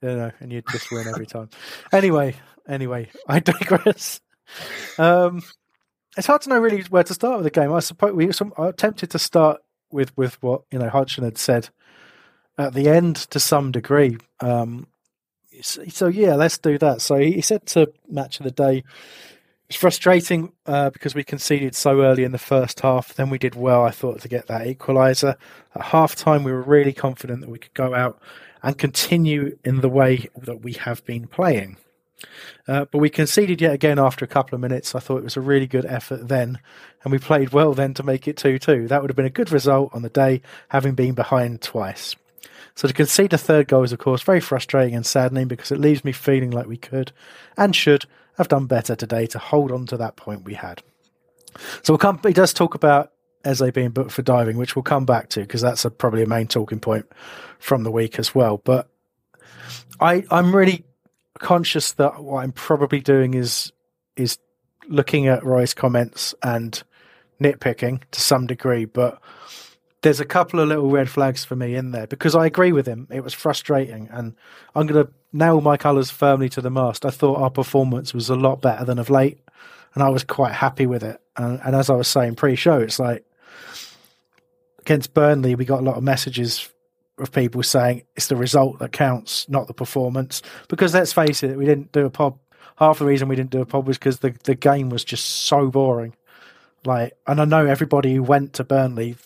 you 0.03 0.09
know, 0.09 0.33
and 0.41 0.53
you'd 0.53 0.67
just 0.69 0.91
win 0.91 1.07
every 1.07 1.27
time. 1.27 1.51
Anyway, 1.93 2.35
anyway, 2.69 3.09
I 3.29 3.39
digress. 3.41 4.21
Um, 4.99 5.43
it's 6.17 6.27
hard 6.27 6.43
to 6.43 6.49
know 6.49 6.59
really 6.59 6.83
where 6.85 7.03
to 7.05 7.15
start 7.15 7.37
with 7.39 7.45
the 7.45 7.61
game. 7.61 7.73
I 7.73 7.81
suppose 7.81 8.13
we 8.15 8.33
some, 8.33 8.53
I 8.57 8.69
attempted 8.69 9.11
to 9.11 9.19
start 9.19 9.61
with 9.91 10.17
with 10.17 10.43
what 10.43 10.63
you 10.71 10.79
know 10.79 10.89
Hodgson 10.89 11.25
had 11.25 11.39
said 11.39 11.69
at 12.59 12.75
the 12.75 12.89
end 12.89 13.17
to 13.17 13.41
some 13.41 13.73
degree. 13.73 14.19
Um, 14.41 14.87
so 15.63 16.07
yeah, 16.07 16.35
let's 16.35 16.59
do 16.59 16.79
that. 16.79 17.01
So 17.01 17.17
he 17.17 17.41
said 17.41 17.67
to 17.67 17.93
match 18.09 18.41
of 18.41 18.45
the 18.45 18.51
day. 18.51 18.85
It's 19.69 19.77
frustrating 19.77 20.53
uh, 20.65 20.91
because 20.91 21.17
we 21.17 21.25
conceded 21.25 21.75
so 21.75 22.03
early 22.03 22.23
in 22.23 22.31
the 22.31 22.39
first 22.39 22.81
half. 22.81 23.15
Then 23.15 23.31
we 23.31 23.39
did 23.39 23.57
well, 23.57 23.83
I 23.83 23.91
thought, 23.91 24.21
to 24.21 24.29
get 24.29 24.47
that 24.47 24.65
equaliser. 24.65 25.35
At 25.75 25.83
half 25.87 26.15
time, 26.15 26.45
we 26.45 26.53
were 26.53 26.63
really 26.63 26.93
confident 26.93 27.41
that 27.41 27.51
we 27.51 27.59
could 27.59 27.75
go 27.75 27.93
out 27.93 28.21
and 28.63 28.79
continue 28.79 29.59
in 29.65 29.81
the 29.81 29.89
way 29.89 30.29
that 30.37 30.63
we 30.63 30.75
have 30.75 31.05
been 31.05 31.27
playing. 31.27 31.79
Uh, 32.69 32.85
but 32.91 32.99
we 32.99 33.11
conceded 33.11 33.61
yet 33.61 33.73
again 33.73 33.99
after 33.99 34.25
a 34.25 34.29
couple 34.29 34.55
of 34.55 34.61
minutes. 34.61 34.95
I 34.95 35.01
thought 35.01 35.19
it 35.19 35.25
was 35.25 35.37
a 35.37 35.41
really 35.41 35.67
good 35.67 35.87
effort 35.87 36.29
then, 36.29 36.59
and 37.03 37.13
we 37.13 37.19
played 37.19 37.51
well 37.51 37.75
then 37.75 37.95
to 37.95 38.03
make 38.03 38.27
it 38.29 38.37
2 38.37 38.59
2. 38.59 38.89
That 38.89 39.01
would 39.01 39.11
have 39.11 39.17
been 39.17 39.27
a 39.27 39.31
good 39.31 39.53
result 39.53 39.95
on 39.95 40.03
the 40.03 40.09
day, 40.09 40.43
having 40.69 40.95
been 40.95 41.15
behind 41.15 41.63
twice. 41.63 42.17
So 42.75 42.87
to 42.87 42.95
concede 42.95 43.33
a 43.33 43.39
third 43.39 43.69
goal 43.69 43.85
is, 43.85 43.93
of 43.93 43.99
course, 43.99 44.23
very 44.23 44.41
frustrating 44.41 44.95
and 44.95 45.07
saddening 45.07 45.49
because 45.49 45.73
it 45.73 45.81
leaves 45.81 46.05
me 46.05 46.13
feeling 46.13 46.51
like 46.51 46.67
we 46.67 46.77
could 46.77 47.13
and 47.57 47.75
should 47.75 48.05
have 48.37 48.49
done 48.49 48.67
better 48.67 48.95
today 48.95 49.27
to 49.29 49.39
hold 49.39 49.73
on 49.73 49.87
to 49.87 49.97
that 49.97 50.17
point 50.17 50.45
we 50.45 50.55
had. 50.55 50.83
So 51.83 51.95
we'll 51.95 51.99
come, 51.99 52.21
he 52.23 52.35
does 52.35 52.53
talk 52.53 52.75
about 52.75 53.13
Eze 53.47 53.71
being 53.73 53.91
booked 53.91 54.11
for 54.13 54.21
diving, 54.21 54.59
which 54.59 54.77
we'll 54.77 54.83
come 54.83 55.07
back 55.07 55.31
to 55.31 55.41
because 55.41 55.63
that's 55.63 55.87
a, 55.87 55.91
probably 55.91 56.23
a 56.23 56.27
main 56.27 56.49
talking 56.49 56.81
point 56.81 57.07
from 57.59 57.83
the 57.83 57.91
week 57.91 58.19
as 58.19 58.35
well. 58.35 58.59
But 58.59 58.89
I, 59.99 60.25
I'm 60.31 60.55
really 60.55 60.85
conscious 61.39 61.93
that 61.93 62.23
what 62.23 62.43
I'm 62.43 62.53
probably 62.53 63.01
doing 63.01 63.35
is 63.35 63.73
is 64.17 64.39
looking 64.89 65.27
at 65.27 65.45
Roy's 65.45 65.75
comments 65.75 66.35
and 66.43 66.83
nitpicking 67.41 68.03
to 68.13 68.21
some 68.21 68.47
degree, 68.47 68.85
but 68.85 69.21
there's 70.03 70.21
a 70.21 70.25
couple 70.25 70.61
of 70.61 70.69
little 70.69 70.91
red 70.91 71.11
flags 71.11 71.45
for 71.45 71.57
me 71.57 71.75
in 71.75 71.91
there 71.91 72.07
because 72.07 72.35
I 72.35 72.47
agree 72.47 72.73
with 72.73 72.87
him. 72.87 73.09
It 73.11 73.25
was 73.25 73.35
frustrating, 73.35 74.09
and 74.11 74.35
I'm 74.75 74.87
going 74.87 75.05
to 75.07 75.13
nail 75.33 75.61
my 75.61 75.77
colours 75.77 76.11
firmly 76.11 76.49
to 76.51 76.61
the 76.61 76.71
mast. 76.71 77.05
I 77.05 77.11
thought 77.11 77.41
our 77.41 77.51
performance 77.51 78.15
was 78.15 78.31
a 78.31 78.37
lot 78.37 78.61
better 78.61 78.85
than 78.85 78.99
of 78.99 79.11
late, 79.11 79.41
and 79.95 80.03
I 80.03 80.09
was 80.09 80.25
quite 80.25 80.53
happy 80.53 80.87
with 80.87 81.03
it. 81.03 81.21
And, 81.37 81.61
and 81.65 81.75
as 81.75 81.91
I 81.91 81.95
was 81.95 82.09
saying 82.09 82.37
pre-show, 82.37 82.79
it's 82.79 82.99
like 82.99 83.25
against 84.81 85.13
Burnley, 85.13 85.55
we 85.55 85.65
got 85.65 85.81
a 85.81 85.85
lot 85.85 85.97
of 85.97 86.05
messages 86.05 86.71
of 87.19 87.33
people 87.33 87.63
saying 87.63 88.03
it's 88.15 88.29
the 88.29 88.37
result 88.37 88.79
that 88.79 88.93
counts, 88.93 89.49
not 89.49 89.67
the 89.67 89.75
performance. 89.75 90.43
Because 90.69 90.95
let's 90.95 91.13
face 91.13 91.43
it, 91.43 91.57
we 91.57 91.65
didn't 91.65 91.93
do 91.93 92.07
a 92.07 92.11
pod. 92.11 92.39
Half 92.77 92.99
the 92.99 93.07
reason 93.07 93.29
we 93.29 93.37
didn't 93.37 93.51
do 93.51 93.63
a 93.63 93.67
pod 93.67 93.87
was 93.87 93.99
because 93.99 94.19
the, 94.19 94.35
the 94.45 94.55
game 94.55 94.91
was 94.91 95.05
just 95.05 95.25
so 95.25 95.71
boring. 95.71 96.15
Like, 96.85 97.15
and 97.27 97.41
I 97.41 97.45
know 97.45 97.67
everybody 97.67 98.15
who 98.15 98.23
went 98.23 98.53
to 98.55 98.65
Burnley 98.65 99.17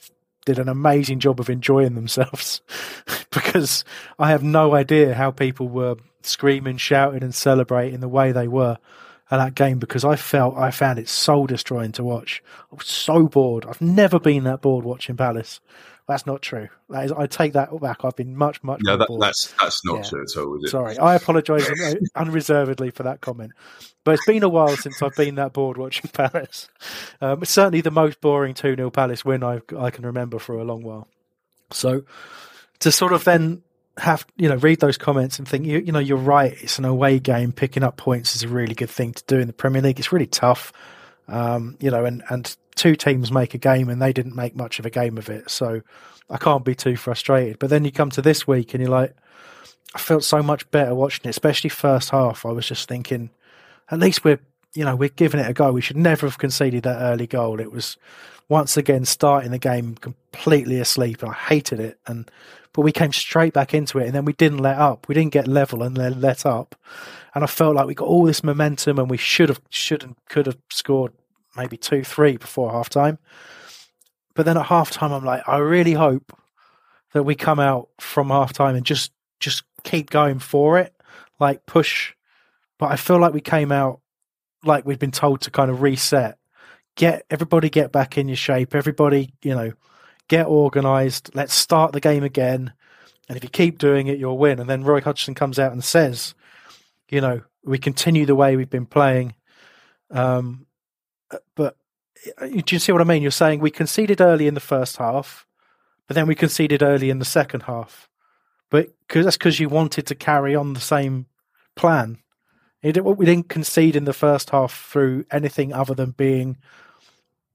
did 0.46 0.58
an 0.58 0.68
amazing 0.68 1.20
job 1.20 1.40
of 1.40 1.50
enjoying 1.50 1.94
themselves 1.94 2.62
because 3.30 3.84
I 4.18 4.30
have 4.30 4.42
no 4.42 4.74
idea 4.74 5.14
how 5.14 5.30
people 5.30 5.68
were 5.68 5.96
screaming, 6.22 6.76
shouting, 6.76 7.22
and 7.22 7.34
celebrating 7.34 8.00
the 8.00 8.08
way 8.08 8.32
they 8.32 8.48
were 8.48 8.78
at 9.30 9.36
that 9.38 9.54
game 9.54 9.78
because 9.78 10.04
I 10.04 10.16
felt 10.16 10.56
I 10.56 10.70
found 10.70 10.98
it 10.98 11.08
soul 11.08 11.46
destroying 11.46 11.92
to 11.92 12.04
watch. 12.04 12.42
I 12.72 12.76
was 12.76 12.86
so 12.86 13.28
bored. 13.28 13.64
I've 13.66 13.80
never 13.80 14.18
been 14.18 14.44
that 14.44 14.60
bored 14.60 14.84
watching 14.84 15.16
Palace. 15.16 15.60
That's 16.08 16.26
not 16.26 16.42
true. 16.42 16.68
That 16.88 17.04
is, 17.04 17.12
I 17.12 17.26
take 17.28 17.52
that 17.52 17.70
back. 17.80 18.04
I've 18.04 18.16
been 18.16 18.34
much, 18.34 18.60
much. 18.64 18.80
No, 18.82 18.96
that, 18.96 19.06
that's 19.20 19.54
that's 19.60 19.84
not 19.84 19.98
Yeah. 19.98 20.08
true 20.10 20.22
at 20.24 20.36
all, 20.36 20.56
is 20.56 20.64
it? 20.64 20.70
Sorry, 20.70 20.98
I 20.98 21.14
apologise 21.14 21.70
unreservedly 22.16 22.90
for 22.90 23.04
that 23.04 23.20
comment. 23.20 23.52
But 24.02 24.14
it's 24.14 24.26
been 24.26 24.42
a 24.42 24.48
while 24.48 24.76
since 24.76 25.00
I've 25.02 25.14
been 25.14 25.36
that 25.36 25.52
bored 25.52 25.76
watching 25.76 26.10
Palace. 26.12 26.68
Um, 27.20 27.42
it's 27.42 27.52
certainly 27.52 27.80
the 27.82 27.92
most 27.92 28.20
boring 28.20 28.54
2 28.54 28.74
0 28.74 28.90
Palace 28.90 29.24
win 29.24 29.44
I, 29.44 29.60
I 29.78 29.90
can 29.90 30.04
remember 30.04 30.40
for 30.40 30.58
a 30.58 30.64
long 30.64 30.82
while. 30.82 31.06
So 31.70 32.02
to 32.80 32.90
sort 32.90 33.12
of 33.12 33.22
then 33.22 33.62
have, 33.98 34.26
you 34.36 34.48
know, 34.48 34.56
read 34.56 34.80
those 34.80 34.96
comments 34.96 35.38
and 35.38 35.46
think, 35.46 35.66
you, 35.66 35.78
you 35.78 35.92
know, 35.92 35.98
you're 35.98 36.16
right, 36.16 36.54
it's 36.60 36.78
an 36.78 36.84
away 36.84 37.18
game. 37.18 37.52
Picking 37.52 37.82
up 37.82 37.96
points 37.96 38.34
is 38.34 38.42
a 38.42 38.48
really 38.48 38.74
good 38.74 38.90
thing 38.90 39.12
to 39.12 39.22
do 39.26 39.38
in 39.38 39.46
the 39.46 39.52
Premier 39.52 39.82
League. 39.82 39.98
It's 39.98 40.12
really 40.12 40.26
tough, 40.26 40.72
um, 41.28 41.76
you 41.80 41.90
know, 41.90 42.04
and, 42.04 42.22
and 42.30 42.56
two 42.76 42.96
teams 42.96 43.30
make 43.30 43.54
a 43.54 43.58
game 43.58 43.88
and 43.88 44.00
they 44.00 44.12
didn't 44.12 44.34
make 44.34 44.56
much 44.56 44.78
of 44.78 44.86
a 44.86 44.90
game 44.90 45.18
of 45.18 45.28
it. 45.28 45.50
So 45.50 45.82
I 46.30 46.38
can't 46.38 46.64
be 46.64 46.74
too 46.74 46.96
frustrated. 46.96 47.58
But 47.58 47.70
then 47.70 47.84
you 47.84 47.92
come 47.92 48.10
to 48.10 48.22
this 48.22 48.46
week 48.46 48.72
and 48.72 48.82
you're 48.82 48.90
like, 48.90 49.14
I 49.94 49.98
felt 49.98 50.24
so 50.24 50.42
much 50.42 50.70
better 50.70 50.94
watching 50.94 51.26
it, 51.26 51.30
especially 51.30 51.70
first 51.70 52.10
half. 52.10 52.46
I 52.46 52.50
was 52.50 52.66
just 52.66 52.88
thinking, 52.88 53.30
at 53.90 53.98
least 53.98 54.24
we're, 54.24 54.40
you 54.74 54.84
know, 54.84 54.96
we're 54.96 55.08
giving 55.08 55.40
it 55.40 55.48
a 55.48 55.52
go. 55.52 55.72
We 55.72 55.80
should 55.80 55.96
never 55.96 56.26
have 56.26 56.38
conceded 56.38 56.84
that 56.84 57.00
early 57.00 57.26
goal. 57.26 57.60
It 57.60 57.72
was 57.72 57.96
once 58.48 58.76
again 58.76 59.04
starting 59.04 59.50
the 59.50 59.58
game 59.58 59.94
completely 59.96 60.78
asleep, 60.78 61.22
and 61.22 61.32
I 61.32 61.34
hated 61.34 61.80
it. 61.80 61.98
And 62.06 62.30
but 62.72 62.82
we 62.82 62.92
came 62.92 63.12
straight 63.12 63.52
back 63.52 63.74
into 63.74 63.98
it, 63.98 64.06
and 64.06 64.14
then 64.14 64.24
we 64.24 64.32
didn't 64.32 64.58
let 64.58 64.78
up. 64.78 65.08
We 65.08 65.14
didn't 65.14 65.32
get 65.32 65.48
level 65.48 65.82
and 65.82 65.96
then 65.96 66.20
let 66.20 66.46
up. 66.46 66.76
And 67.34 67.42
I 67.42 67.46
felt 67.46 67.76
like 67.76 67.86
we 67.86 67.94
got 67.94 68.08
all 68.08 68.24
this 68.24 68.44
momentum, 68.44 68.98
and 68.98 69.10
we 69.10 69.16
should 69.16 69.48
have, 69.48 69.60
should 69.70 70.02
and 70.02 70.16
could 70.28 70.46
have 70.46 70.58
scored 70.70 71.12
maybe 71.56 71.76
two, 71.76 72.04
three 72.04 72.36
before 72.36 72.70
half 72.70 72.88
time. 72.88 73.18
But 74.34 74.46
then 74.46 74.56
at 74.56 74.66
half 74.66 74.90
time, 74.90 75.12
I'm 75.12 75.24
like, 75.24 75.42
I 75.48 75.58
really 75.58 75.94
hope 75.94 76.36
that 77.12 77.24
we 77.24 77.34
come 77.34 77.58
out 77.58 77.88
from 77.98 78.30
half 78.30 78.52
time 78.52 78.76
and 78.76 78.86
just 78.86 79.12
just 79.40 79.64
keep 79.82 80.10
going 80.10 80.38
for 80.38 80.78
it, 80.78 80.94
like 81.38 81.66
push. 81.66 82.14
But 82.78 82.92
I 82.92 82.96
feel 82.96 83.18
like 83.18 83.34
we 83.34 83.40
came 83.40 83.72
out 83.72 83.99
like 84.64 84.84
we've 84.84 84.98
been 84.98 85.10
told 85.10 85.40
to 85.42 85.50
kind 85.50 85.70
of 85.70 85.82
reset, 85.82 86.38
get 86.96 87.24
everybody 87.30 87.70
get 87.70 87.92
back 87.92 88.18
in 88.18 88.28
your 88.28 88.36
shape, 88.36 88.74
everybody, 88.74 89.32
you 89.42 89.54
know, 89.54 89.72
get 90.28 90.46
organised. 90.46 91.30
Let's 91.34 91.54
start 91.54 91.92
the 91.92 92.00
game 92.00 92.24
again, 92.24 92.72
and 93.28 93.36
if 93.36 93.44
you 93.44 93.50
keep 93.50 93.78
doing 93.78 94.06
it, 94.06 94.18
you'll 94.18 94.38
win. 94.38 94.58
And 94.58 94.68
then 94.68 94.84
Roy 94.84 95.00
Hodgson 95.00 95.34
comes 95.34 95.58
out 95.58 95.72
and 95.72 95.84
says, 95.84 96.34
you 97.08 97.20
know, 97.20 97.42
we 97.64 97.78
continue 97.78 98.26
the 98.26 98.34
way 98.34 98.56
we've 98.56 98.70
been 98.70 98.86
playing. 98.86 99.34
Um, 100.10 100.66
but 101.54 101.76
uh, 102.38 102.46
do 102.46 102.74
you 102.74 102.78
see 102.78 102.92
what 102.92 103.00
I 103.00 103.04
mean? 103.04 103.22
You're 103.22 103.30
saying 103.30 103.60
we 103.60 103.70
conceded 103.70 104.20
early 104.20 104.46
in 104.46 104.54
the 104.54 104.60
first 104.60 104.96
half, 104.96 105.46
but 106.06 106.14
then 106.14 106.26
we 106.26 106.34
conceded 106.34 106.82
early 106.82 107.10
in 107.10 107.18
the 107.18 107.24
second 107.24 107.62
half. 107.62 108.08
But 108.70 108.88
cause 109.08 109.24
that's 109.24 109.36
because 109.36 109.58
you 109.58 109.68
wanted 109.68 110.06
to 110.06 110.14
carry 110.14 110.54
on 110.54 110.74
the 110.74 110.80
same 110.80 111.26
plan. 111.74 112.18
We 112.82 112.92
didn't 112.92 113.48
concede 113.48 113.96
in 113.96 114.04
the 114.04 114.12
first 114.12 114.50
half 114.50 114.88
through 114.90 115.26
anything 115.30 115.72
other 115.72 115.94
than 115.94 116.12
being 116.12 116.56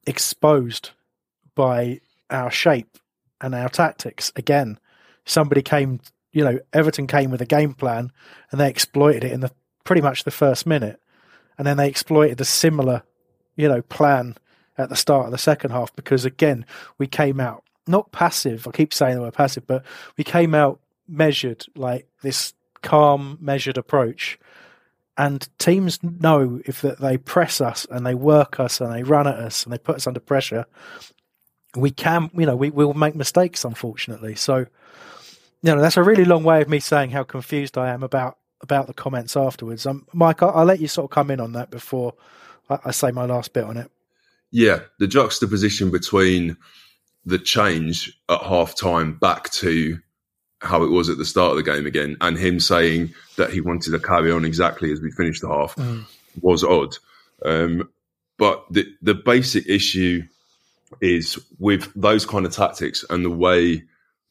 exposed 0.05 0.91
by 1.55 2.01
our 2.29 2.51
shape 2.51 2.97
and 3.41 3.55
our 3.55 3.69
tactics. 3.69 4.31
Again, 4.35 4.79
somebody 5.25 5.61
came, 5.61 5.99
you 6.31 6.43
know, 6.43 6.59
Everton 6.73 7.07
came 7.07 7.31
with 7.31 7.41
a 7.41 7.45
game 7.45 7.73
plan 7.73 8.11
and 8.51 8.59
they 8.59 8.69
exploited 8.69 9.23
it 9.23 9.31
in 9.31 9.39
the 9.39 9.51
pretty 9.83 10.01
much 10.01 10.23
the 10.23 10.31
first 10.31 10.65
minute, 10.65 10.99
and 11.57 11.65
then 11.65 11.77
they 11.77 11.87
exploited 11.87 12.41
a 12.41 12.45
similar, 12.45 13.03
you 13.55 13.67
know, 13.67 13.81
plan 13.81 14.35
at 14.77 14.89
the 14.89 14.95
start 14.95 15.25
of 15.25 15.31
the 15.31 15.37
second 15.37 15.71
half 15.71 15.95
because 15.95 16.25
again 16.25 16.65
we 16.97 17.07
came 17.07 17.39
out 17.39 17.63
not 17.87 18.11
passive. 18.11 18.67
I 18.67 18.71
keep 18.71 18.93
saying 18.93 19.19
word 19.19 19.33
passive, 19.33 19.65
but 19.67 19.85
we 20.17 20.23
came 20.23 20.53
out 20.55 20.79
measured, 21.07 21.65
like 21.75 22.07
this 22.21 22.53
calm, 22.81 23.37
measured 23.39 23.77
approach. 23.77 24.39
And 25.17 25.47
teams 25.57 25.99
know 26.03 26.59
if 26.65 26.81
they 26.81 27.17
press 27.17 27.61
us 27.61 27.87
and 27.89 28.05
they 28.05 28.15
work 28.15 28.59
us 28.59 28.81
and 28.81 28.93
they 28.93 29.03
run 29.03 29.27
at 29.27 29.35
us 29.35 29.63
and 29.63 29.71
they 29.71 29.77
put 29.77 29.95
us 29.95 30.07
under 30.07 30.19
pressure, 30.19 30.65
we 31.75 31.91
can, 31.91 32.29
you 32.33 32.45
know, 32.45 32.55
we 32.55 32.69
will 32.69 32.93
make 32.93 33.15
mistakes, 33.15 33.63
unfortunately. 33.63 34.35
So, 34.35 34.57
you 34.57 35.75
know, 35.75 35.79
that's 35.79 35.97
a 35.97 36.03
really 36.03 36.25
long 36.25 36.43
way 36.43 36.61
of 36.61 36.69
me 36.69 36.79
saying 36.79 37.11
how 37.11 37.23
confused 37.23 37.77
I 37.77 37.89
am 37.89 38.03
about 38.03 38.37
about 38.61 38.87
the 38.87 38.93
comments 38.93 39.37
afterwards. 39.37 39.85
Um, 39.85 40.07
Mike, 40.13 40.41
I'll, 40.41 40.51
I'll 40.51 40.65
let 40.65 40.79
you 40.79 40.87
sort 40.87 41.05
of 41.05 41.11
come 41.11 41.29
in 41.29 41.39
on 41.39 41.53
that 41.53 41.69
before 41.69 42.13
I, 42.69 42.79
I 42.85 42.91
say 42.91 43.11
my 43.11 43.25
last 43.25 43.53
bit 43.53 43.63
on 43.63 43.77
it. 43.77 43.91
Yeah, 44.51 44.79
the 44.99 45.07
juxtaposition 45.07 45.91
between 45.91 46.57
the 47.25 47.39
change 47.39 48.17
at 48.29 48.41
half 48.41 48.75
time 48.75 49.17
back 49.17 49.49
to 49.51 49.99
how 50.65 50.83
it 50.83 50.91
was 50.91 51.09
at 51.09 51.17
the 51.17 51.25
start 51.25 51.51
of 51.51 51.57
the 51.57 51.71
game 51.71 51.85
again, 51.85 52.17
and 52.21 52.37
him 52.37 52.59
saying 52.59 53.13
that 53.37 53.51
he 53.51 53.61
wanted 53.61 53.91
to 53.91 53.99
carry 53.99 54.31
on 54.31 54.45
exactly 54.45 54.91
as 54.91 55.01
we 55.01 55.11
finished 55.11 55.41
the 55.41 55.49
half 55.49 55.75
was 56.41 56.63
odd. 56.63 56.97
Um, 57.43 57.89
but 58.37 58.65
the 58.71 58.85
the 59.01 59.13
basic 59.13 59.67
issue 59.67 60.23
is 61.01 61.39
with 61.59 61.91
those 61.95 62.25
kind 62.25 62.45
of 62.45 62.53
tactics 62.53 63.03
and 63.09 63.25
the 63.25 63.29
way 63.29 63.83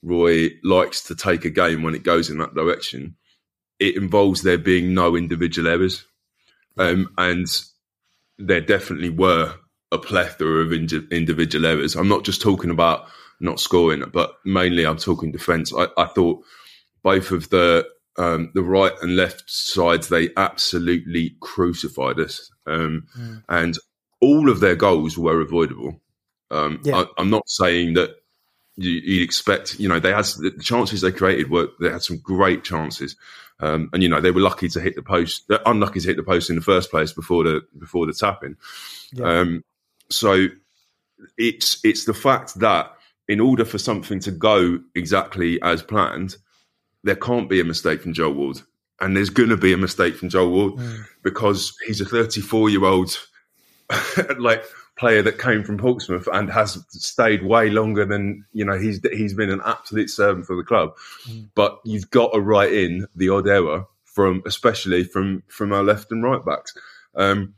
Roy 0.02 0.50
likes 0.62 1.02
to 1.04 1.14
take 1.14 1.44
a 1.44 1.50
game 1.50 1.82
when 1.82 1.94
it 1.94 2.02
goes 2.02 2.30
in 2.30 2.38
that 2.38 2.54
direction, 2.54 3.16
it 3.78 3.96
involves 3.96 4.42
there 4.42 4.58
being 4.58 4.94
no 4.94 5.16
individual 5.16 5.68
errors. 5.68 6.04
Um, 6.76 7.12
and 7.18 7.46
there 8.38 8.60
definitely 8.60 9.10
were 9.10 9.54
a 9.92 9.98
plethora 9.98 10.64
of 10.64 10.72
indi- 10.72 11.06
individual 11.10 11.66
errors. 11.66 11.94
I'm 11.94 12.08
not 12.08 12.24
just 12.24 12.42
talking 12.42 12.70
about 12.70 13.06
not 13.44 13.60
scoring, 13.60 14.02
but 14.12 14.36
mainly 14.44 14.84
I'm 14.86 14.96
talking 14.96 15.30
defence. 15.30 15.72
I, 15.72 15.86
I 15.96 16.06
thought 16.06 16.44
both 17.02 17.30
of 17.30 17.50
the 17.50 17.86
um, 18.16 18.50
the 18.54 18.62
right 18.62 18.92
and 19.02 19.16
left 19.16 19.50
sides 19.50 20.08
they 20.08 20.30
absolutely 20.36 21.36
crucified 21.40 22.18
us, 22.18 22.50
um, 22.66 23.06
and 23.48 23.78
all 24.20 24.48
of 24.48 24.60
their 24.60 24.76
goals 24.76 25.18
were 25.18 25.40
avoidable. 25.40 26.00
Um, 26.50 26.80
Yeah. 26.82 26.96
I, 26.96 27.06
I'm 27.18 27.30
not 27.30 27.48
saying 27.48 27.94
that 27.94 28.16
you, 28.76 28.90
you'd 28.90 29.22
expect. 29.22 29.78
You 29.78 29.88
know, 29.88 30.00
they 30.00 30.12
had 30.12 30.24
the 30.24 30.52
chances 30.62 31.00
they 31.00 31.12
created 31.12 31.50
were 31.50 31.68
they 31.80 31.90
had 31.90 32.02
some 32.02 32.18
great 32.18 32.64
chances, 32.64 33.16
um, 33.60 33.90
and 33.92 34.02
you 34.02 34.08
know 34.08 34.20
they 34.20 34.30
were 34.30 34.40
lucky 34.40 34.68
to 34.68 34.80
hit 34.80 34.96
the 34.96 35.02
post, 35.02 35.50
uh, 35.50 35.58
unlucky 35.66 36.00
to 36.00 36.08
hit 36.08 36.16
the 36.16 36.22
post 36.22 36.50
in 36.50 36.56
the 36.56 36.62
first 36.62 36.90
place 36.90 37.12
before 37.12 37.44
the 37.44 37.62
before 37.78 38.06
the 38.06 38.12
tapping. 38.12 38.56
Yeah. 39.12 39.40
Um, 39.40 39.64
so 40.10 40.46
it's 41.38 41.84
it's 41.84 42.04
the 42.04 42.14
fact 42.14 42.58
that 42.60 42.93
in 43.28 43.40
order 43.40 43.64
for 43.64 43.78
something 43.78 44.20
to 44.20 44.30
go 44.30 44.78
exactly 44.94 45.60
as 45.62 45.82
planned, 45.82 46.36
there 47.02 47.16
can't 47.16 47.48
be 47.48 47.60
a 47.60 47.64
mistake 47.64 48.02
from 48.02 48.12
Joel 48.12 48.34
Ward, 48.34 48.60
and 49.00 49.16
there's 49.16 49.30
going 49.30 49.50
to 49.50 49.56
be 49.56 49.72
a 49.72 49.78
mistake 49.78 50.16
from 50.16 50.28
Joel 50.28 50.50
Ward 50.50 50.74
because 51.22 51.76
he's 51.86 52.00
a 52.00 52.04
34 52.04 52.70
year 52.70 52.84
old 52.84 53.18
like 54.38 54.64
player 54.96 55.22
that 55.22 55.38
came 55.38 55.64
from 55.64 55.76
Portsmouth 55.76 56.28
and 56.32 56.50
has 56.50 56.78
stayed 56.88 57.42
way 57.42 57.68
longer 57.68 58.04
than 58.04 58.44
you 58.52 58.64
know 58.64 58.78
he's 58.78 59.00
he's 59.12 59.34
been 59.34 59.50
an 59.50 59.60
absolute 59.64 60.10
servant 60.10 60.46
for 60.46 60.56
the 60.56 60.62
club. 60.62 60.94
But 61.54 61.80
you've 61.84 62.10
got 62.10 62.32
to 62.32 62.40
write 62.40 62.72
in 62.72 63.06
the 63.14 63.28
odd 63.28 63.48
error 63.48 63.86
from 64.04 64.42
especially 64.46 65.04
from 65.04 65.42
from 65.48 65.72
our 65.72 65.82
left 65.82 66.12
and 66.12 66.22
right 66.22 66.44
backs. 66.44 66.74
Um, 67.14 67.54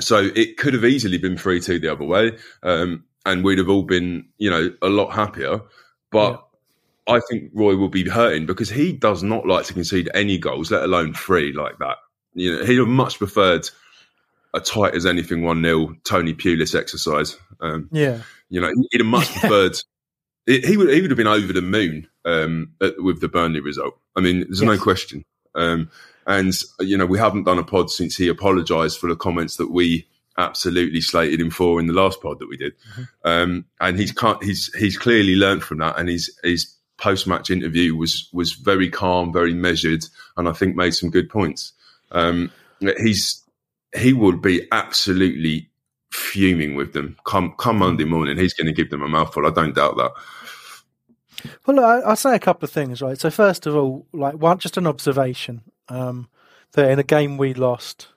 so 0.00 0.30
it 0.34 0.56
could 0.56 0.74
have 0.74 0.84
easily 0.84 1.18
been 1.18 1.36
three 1.36 1.60
two 1.60 1.78
the 1.78 1.92
other 1.92 2.04
way, 2.04 2.36
um, 2.62 3.04
and 3.26 3.44
we'd 3.44 3.58
have 3.58 3.68
all 3.68 3.82
been 3.82 4.26
you 4.38 4.50
know 4.50 4.70
a 4.82 4.88
lot 4.88 5.12
happier. 5.12 5.60
But 6.10 6.44
I 7.08 7.20
think 7.28 7.50
Roy 7.54 7.76
will 7.76 7.88
be 7.88 8.08
hurting 8.08 8.46
because 8.46 8.70
he 8.70 8.92
does 8.92 9.22
not 9.22 9.46
like 9.46 9.66
to 9.66 9.74
concede 9.74 10.10
any 10.14 10.38
goals, 10.38 10.70
let 10.70 10.82
alone 10.84 11.12
three 11.14 11.52
like 11.52 11.78
that. 11.78 11.96
You 12.34 12.56
know, 12.56 12.64
he'd 12.64 12.78
have 12.78 12.88
much 12.88 13.18
preferred 13.18 13.68
a 14.54 14.60
tight 14.60 14.94
as 14.94 15.04
anything 15.04 15.42
one 15.42 15.62
0 15.62 15.96
Tony 16.04 16.32
Pulis 16.34 16.74
exercise. 16.78 17.36
Um, 17.60 17.88
Yeah. 17.92 18.20
you 18.48 18.60
know, 18.60 18.70
he'd 18.90 19.00
have 19.00 19.06
much 19.06 19.28
preferred. 19.38 19.76
He 20.46 20.60
he 20.60 20.76
would 20.76 20.88
he 20.90 21.00
would 21.00 21.10
have 21.10 21.18
been 21.18 21.26
over 21.26 21.52
the 21.52 21.62
moon 21.62 22.08
um, 22.24 22.70
at, 22.80 23.02
with 23.02 23.20
the 23.20 23.28
Burnley 23.28 23.60
result. 23.60 23.98
I 24.16 24.20
mean, 24.20 24.40
there's 24.40 24.62
no 24.62 24.78
question. 24.78 25.24
Um, 25.54 25.90
and 26.26 26.54
you 26.80 26.96
know, 26.96 27.06
we 27.06 27.18
haven't 27.18 27.44
done 27.44 27.58
a 27.58 27.64
pod 27.64 27.90
since 27.90 28.16
he 28.16 28.28
apologised 28.28 28.98
for 28.98 29.08
the 29.08 29.16
comments 29.16 29.56
that 29.56 29.70
we 29.70 30.06
absolutely 30.38 31.00
slated 31.00 31.40
him 31.40 31.50
for 31.50 31.78
in 31.80 31.86
the 31.86 31.92
last 31.92 32.20
pod 32.20 32.38
that 32.38 32.48
we 32.48 32.56
did. 32.56 32.72
Um, 33.24 33.64
and 33.80 33.98
he's 33.98 34.12
he's 34.42 34.74
he's 34.74 34.98
clearly 34.98 35.36
learned 35.36 35.62
from 35.62 35.78
that, 35.78 35.98
and 35.98 36.08
his 36.08 36.36
he's 36.42 36.74
post 36.96 37.26
match 37.26 37.50
interview 37.50 37.94
was 37.94 38.28
was 38.32 38.52
very 38.52 38.90
calm, 38.90 39.32
very 39.32 39.54
measured, 39.54 40.04
and 40.36 40.48
I 40.48 40.52
think 40.52 40.76
made 40.76 40.94
some 40.94 41.10
good 41.10 41.28
points. 41.28 41.72
Um, 42.10 42.50
he's 42.80 43.42
he 43.96 44.12
would 44.12 44.42
be 44.42 44.66
absolutely 44.72 45.70
fuming 46.10 46.76
with 46.76 46.92
them 46.92 47.16
come 47.24 47.54
come 47.58 47.78
Monday 47.78 48.04
morning. 48.04 48.38
He's 48.38 48.54
going 48.54 48.66
to 48.66 48.72
give 48.72 48.90
them 48.90 49.02
a 49.02 49.08
mouthful. 49.08 49.46
I 49.46 49.50
don't 49.50 49.74
doubt 49.74 49.96
that. 49.96 50.12
Well, 51.66 51.80
I, 51.80 51.98
I'll 52.00 52.16
say 52.16 52.34
a 52.34 52.40
couple 52.40 52.64
of 52.64 52.70
things, 52.70 53.02
right? 53.02 53.18
So 53.18 53.30
first 53.30 53.66
of 53.66 53.76
all, 53.76 54.06
like 54.12 54.34
one, 54.34 54.58
just 54.58 54.76
an 54.76 54.86
observation 54.86 55.62
um, 55.88 56.28
that 56.72 56.90
in 56.90 56.98
a 56.98 57.04
game 57.04 57.36
we 57.36 57.54
lost, 57.54 58.08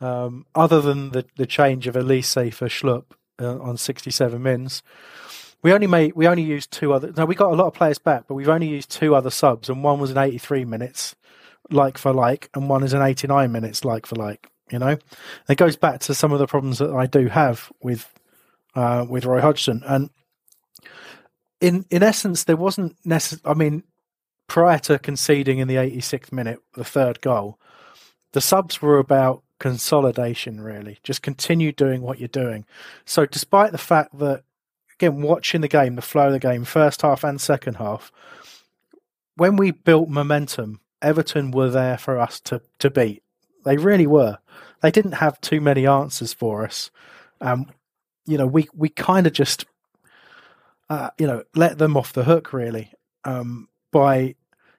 um, 0.00 0.46
other 0.54 0.80
than 0.80 1.10
the, 1.10 1.26
the 1.36 1.46
change 1.46 1.86
of 1.86 1.94
Olise 1.94 2.52
for 2.52 2.68
Schlupp 2.68 3.04
uh, 3.40 3.58
on 3.58 3.76
67 3.76 4.42
mins, 4.42 4.82
we 5.62 5.72
only 5.72 5.86
made 5.86 6.14
we 6.14 6.26
only 6.26 6.42
used 6.42 6.70
two 6.70 6.92
other. 6.92 7.12
Now 7.16 7.26
we 7.26 7.34
got 7.34 7.52
a 7.52 7.56
lot 7.56 7.66
of 7.66 7.74
players 7.74 7.98
back, 7.98 8.24
but 8.26 8.34
we've 8.34 8.48
only 8.48 8.68
used 8.68 8.90
two 8.90 9.14
other 9.14 9.30
subs, 9.30 9.68
and 9.68 9.84
one 9.84 10.00
was 10.00 10.10
in 10.10 10.18
83 10.18 10.64
minutes, 10.64 11.14
like 11.70 11.98
for 11.98 12.12
like, 12.12 12.48
and 12.54 12.68
one 12.68 12.82
is 12.82 12.94
in 12.94 13.02
89 13.02 13.52
minutes, 13.52 13.84
like 13.84 14.06
for 14.06 14.16
like. 14.16 14.48
You 14.70 14.78
know, 14.78 14.96
it 15.48 15.56
goes 15.56 15.74
back 15.74 15.98
to 16.02 16.14
some 16.14 16.30
of 16.30 16.38
the 16.38 16.46
problems 16.46 16.78
that 16.78 16.94
I 16.94 17.06
do 17.06 17.26
have 17.26 17.72
with 17.82 18.08
uh, 18.76 19.04
with 19.08 19.24
Roy 19.24 19.40
Hodgson, 19.40 19.82
and 19.84 20.10
in 21.60 21.84
in 21.90 22.04
essence, 22.04 22.44
there 22.44 22.56
wasn't 22.56 22.96
necessarily. 23.04 23.50
I 23.50 23.58
mean, 23.58 23.82
prior 24.46 24.78
to 24.78 24.98
conceding 24.98 25.58
in 25.58 25.68
the 25.68 25.74
86th 25.74 26.32
minute, 26.32 26.60
the 26.74 26.84
third 26.84 27.20
goal, 27.20 27.58
the 28.32 28.40
subs 28.40 28.80
were 28.80 28.98
about 28.98 29.42
consolidation. 29.60 30.60
Really, 30.60 30.98
just 31.04 31.22
continue 31.22 31.70
doing 31.70 32.02
what 32.02 32.18
you're 32.18 32.28
doing. 32.28 32.64
So, 33.04 33.24
despite 33.26 33.70
the 33.70 33.78
fact 33.78 34.18
that 34.18 34.42
again, 34.96 35.22
watching 35.22 35.60
the 35.60 35.68
game, 35.68 35.94
the 35.94 36.02
flow 36.02 36.26
of 36.26 36.32
the 36.32 36.40
game, 36.40 36.64
first 36.64 37.02
half 37.02 37.22
and 37.22 37.40
second 37.40 37.74
half, 37.74 38.10
when 39.36 39.54
we 39.54 39.70
built 39.70 40.08
momentum, 40.08 40.80
Everton 41.00 41.52
were 41.52 41.70
there 41.70 41.96
for 41.96 42.18
us 42.18 42.40
to 42.40 42.60
to 42.80 42.90
beat. 42.90 43.22
They 43.64 43.76
really 43.76 44.08
were. 44.08 44.38
They 44.82 44.90
didn't 44.90 45.12
have 45.12 45.40
too 45.40 45.60
many 45.60 45.86
answers 45.86 46.32
for 46.32 46.64
us. 46.64 46.90
Um, 47.40 47.66
you 48.26 48.36
know, 48.36 48.46
we 48.46 48.68
we 48.74 48.88
kind 48.88 49.28
of 49.28 49.32
just 49.32 49.66
uh, 50.90 51.10
you 51.18 51.26
know, 51.26 51.44
let 51.54 51.78
them 51.78 51.96
off 51.96 52.12
the 52.12 52.24
hook 52.24 52.52
really 52.52 52.92
um, 53.24 53.68
by, 53.92 54.34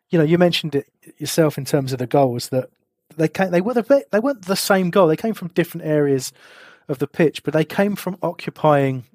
you 0.10 0.20
know, 0.20 0.26
you 0.26 0.38
mentioned 0.38 0.76
it 0.76 0.86
yourself 1.18 1.58
in 1.58 1.64
terms 1.64 1.94
of 1.94 2.00
the 2.00 2.06
goals 2.06 2.50
that 2.50 2.70
they 3.18 3.28
came, 3.28 3.52
they 3.52 3.62
were 3.62 3.74
the, 3.74 4.06
they 4.12 4.20
weren't 4.20 4.46
the 4.46 4.56
same 4.56 4.90
goal. 4.90 5.08
They 5.08 5.16
came 5.16 5.34
from 5.34 5.50
different 5.50 5.86
areas 5.86 6.32
of 6.88 7.00
the 7.00 7.08
pitch, 7.08 7.44
but 7.44 7.54
they 7.54 7.66
came 7.66 7.96
from 7.96 8.18
occupying 8.22 9.06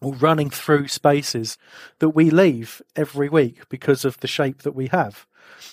or 0.00 0.14
running 0.14 0.50
through 0.50 0.88
spaces 0.88 1.56
that 1.98 2.10
we 2.10 2.30
leave 2.30 2.82
every 2.94 3.28
week 3.28 3.68
because 3.68 4.04
of 4.04 4.20
the 4.20 4.26
shape 4.26 4.62
that 4.62 4.74
we 4.74 4.88
have. 4.88 5.26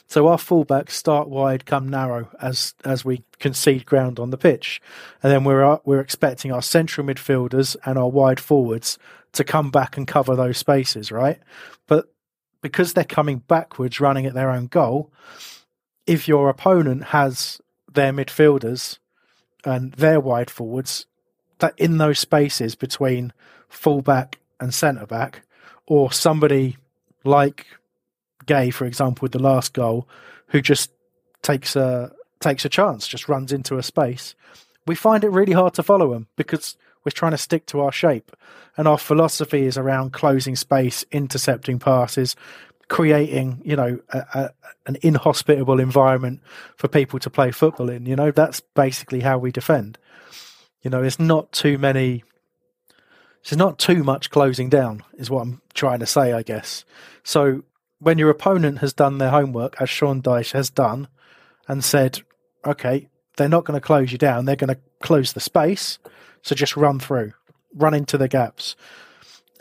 So 0.08 0.28
our 0.28 0.38
fullbacks 0.38 0.92
start 0.92 1.30
wide, 1.30 1.66
come 1.66 1.88
narrow 1.90 2.30
as 2.42 2.74
as 2.84 3.06
we 3.06 3.24
concede 3.40 3.86
ground 3.86 4.20
on 4.20 4.30
the 4.30 4.38
pitch, 4.38 4.82
and 5.24 5.32
then 5.32 5.44
we're 5.44 5.64
uh, 5.64 5.78
we're 5.86 6.02
expecting 6.02 6.52
our 6.52 6.62
central 6.62 7.08
midfielders 7.08 7.76
and 7.86 7.98
our 7.98 8.10
wide 8.10 8.40
forwards 8.40 8.98
to 9.34 9.44
come 9.44 9.72
back 9.72 9.98
and 9.98 10.08
cover 10.08 10.36
those 10.36 10.58
spaces, 10.58 11.12
right? 11.12 11.40
But 11.88 12.14
because 12.62 12.94
they're 12.94 13.04
coming 13.04 13.40
backwards, 13.40 14.00
running 14.00 14.26
at 14.26 14.34
their 14.34 14.52
own 14.52 14.68
goal, 14.68 15.12
if 16.12 16.28
your 16.28 16.50
opponent 16.50 17.06
has 17.06 17.62
their 17.90 18.12
midfielders 18.12 19.00
and 19.64 19.94
their 19.94 20.20
wide 20.20 20.50
forwards, 20.50 21.06
that 21.60 21.74
in 21.78 22.00
those 22.00 22.20
spaces 22.20 22.76
between 22.76 23.32
fullback 23.70 24.38
and 24.60 24.74
centre 24.74 25.06
back, 25.06 25.44
or 25.88 26.12
somebody 26.12 26.76
like 27.24 27.66
Gueye, 28.46 28.74
for 28.74 28.86
example, 28.86 29.24
with 29.24 29.32
the 29.32 29.40
last 29.40 29.72
goal, 29.72 30.06
who 30.48 30.62
just 30.62 30.92
takes 31.44 31.78
a 31.78 32.12
takes 32.42 32.66
a 32.66 32.70
chance, 32.70 33.08
just 33.08 33.30
runs 33.30 33.54
into 33.54 33.78
a 33.78 33.84
space, 33.84 34.36
we 34.86 34.96
find 34.96 35.24
it 35.24 35.30
really 35.30 35.54
hard 35.54 35.74
to 35.76 35.84
follow 35.84 36.12
him 36.14 36.28
because 36.36 36.76
we're 37.06 37.12
trying 37.12 37.32
to 37.32 37.38
stick 37.38 37.66
to 37.68 37.80
our 37.80 37.92
shape. 37.94 38.36
And 38.76 38.86
our 38.86 38.98
philosophy 38.98 39.66
is 39.66 39.78
around 39.78 40.12
closing 40.12 40.58
space, 40.58 41.06
intercepting 41.10 41.80
passes, 41.80 42.36
creating, 42.92 43.62
you 43.64 43.74
know, 43.74 43.98
a, 44.10 44.20
a, 44.34 44.50
an 44.86 44.98
inhospitable 45.02 45.80
environment 45.80 46.42
for 46.76 46.90
people 46.90 47.20
to 47.20 47.30
play 47.30 47.50
football 47.50 47.90
in. 47.90 48.06
You 48.06 48.18
know, 48.18 48.32
that's 48.32 48.60
basically 48.60 49.22
how 49.22 49.38
we 49.38 49.50
defend. 49.50 49.98
You 50.82 50.92
know, 50.92 51.00
there's 51.00 51.18
not 51.18 51.54
too 51.54 51.78
many. 51.78 52.26
There's 53.46 53.58
not 53.58 53.80
too 53.80 54.04
much 54.04 54.30
closing 54.30 54.68
down, 54.68 55.04
is 55.14 55.30
what 55.30 55.44
I'm 55.44 55.62
trying 55.74 56.00
to 56.00 56.06
say, 56.06 56.34
I 56.34 56.44
guess. 56.44 56.84
So 57.24 57.64
when 58.00 58.18
your 58.18 58.30
opponent 58.30 58.80
has 58.80 58.92
done 58.92 59.20
their 59.20 59.30
homework, 59.30 59.82
as 59.82 59.90
Sean 59.90 60.22
Dyche 60.22 60.52
has 60.52 60.70
done, 60.70 61.08
and 61.70 61.86
said, 61.86 62.22
okay, 62.66 63.08
they're 63.38 63.48
not 63.48 63.64
going 63.64 63.80
to 63.80 63.86
close 63.86 64.12
you 64.12 64.18
down, 64.18 64.44
they're 64.44 64.58
going 64.58 64.76
to 64.76 64.82
close 65.00 65.32
the 65.32 65.40
space. 65.40 65.98
So 66.42 66.56
just 66.56 66.76
run 66.76 67.00
through, 67.00 67.32
run 67.74 67.94
into 67.94 68.18
the 68.18 68.28
gaps. 68.28 68.76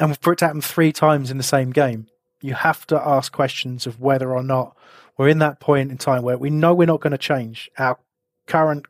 And 0.01 0.19
for 0.21 0.33
it 0.33 0.41
to 0.41 0.47
happen 0.47 0.63
three 0.63 0.93
times 0.93 1.31
in 1.31 1.37
the 1.37 1.45
same 1.45 1.71
game, 1.71 2.09
you 2.41 2.55
have 2.55 2.87
to 2.89 3.01
ask 3.01 3.33
questions 3.33 3.87
of 3.87 4.01
whether 4.01 4.33
or 4.33 4.43
not 4.43 4.77
we're 5.17 5.29
in 5.29 5.39
that 5.41 5.61
point 5.61 5.91
in 5.91 5.99
time 5.99 6.23
where 6.23 6.39
we 6.39 6.51
know 6.51 6.75
we're 6.75 6.87
not 6.87 7.01
going 7.01 7.11
to 7.13 7.19
change. 7.19 7.71
Our 7.79 7.99
current 8.47 8.87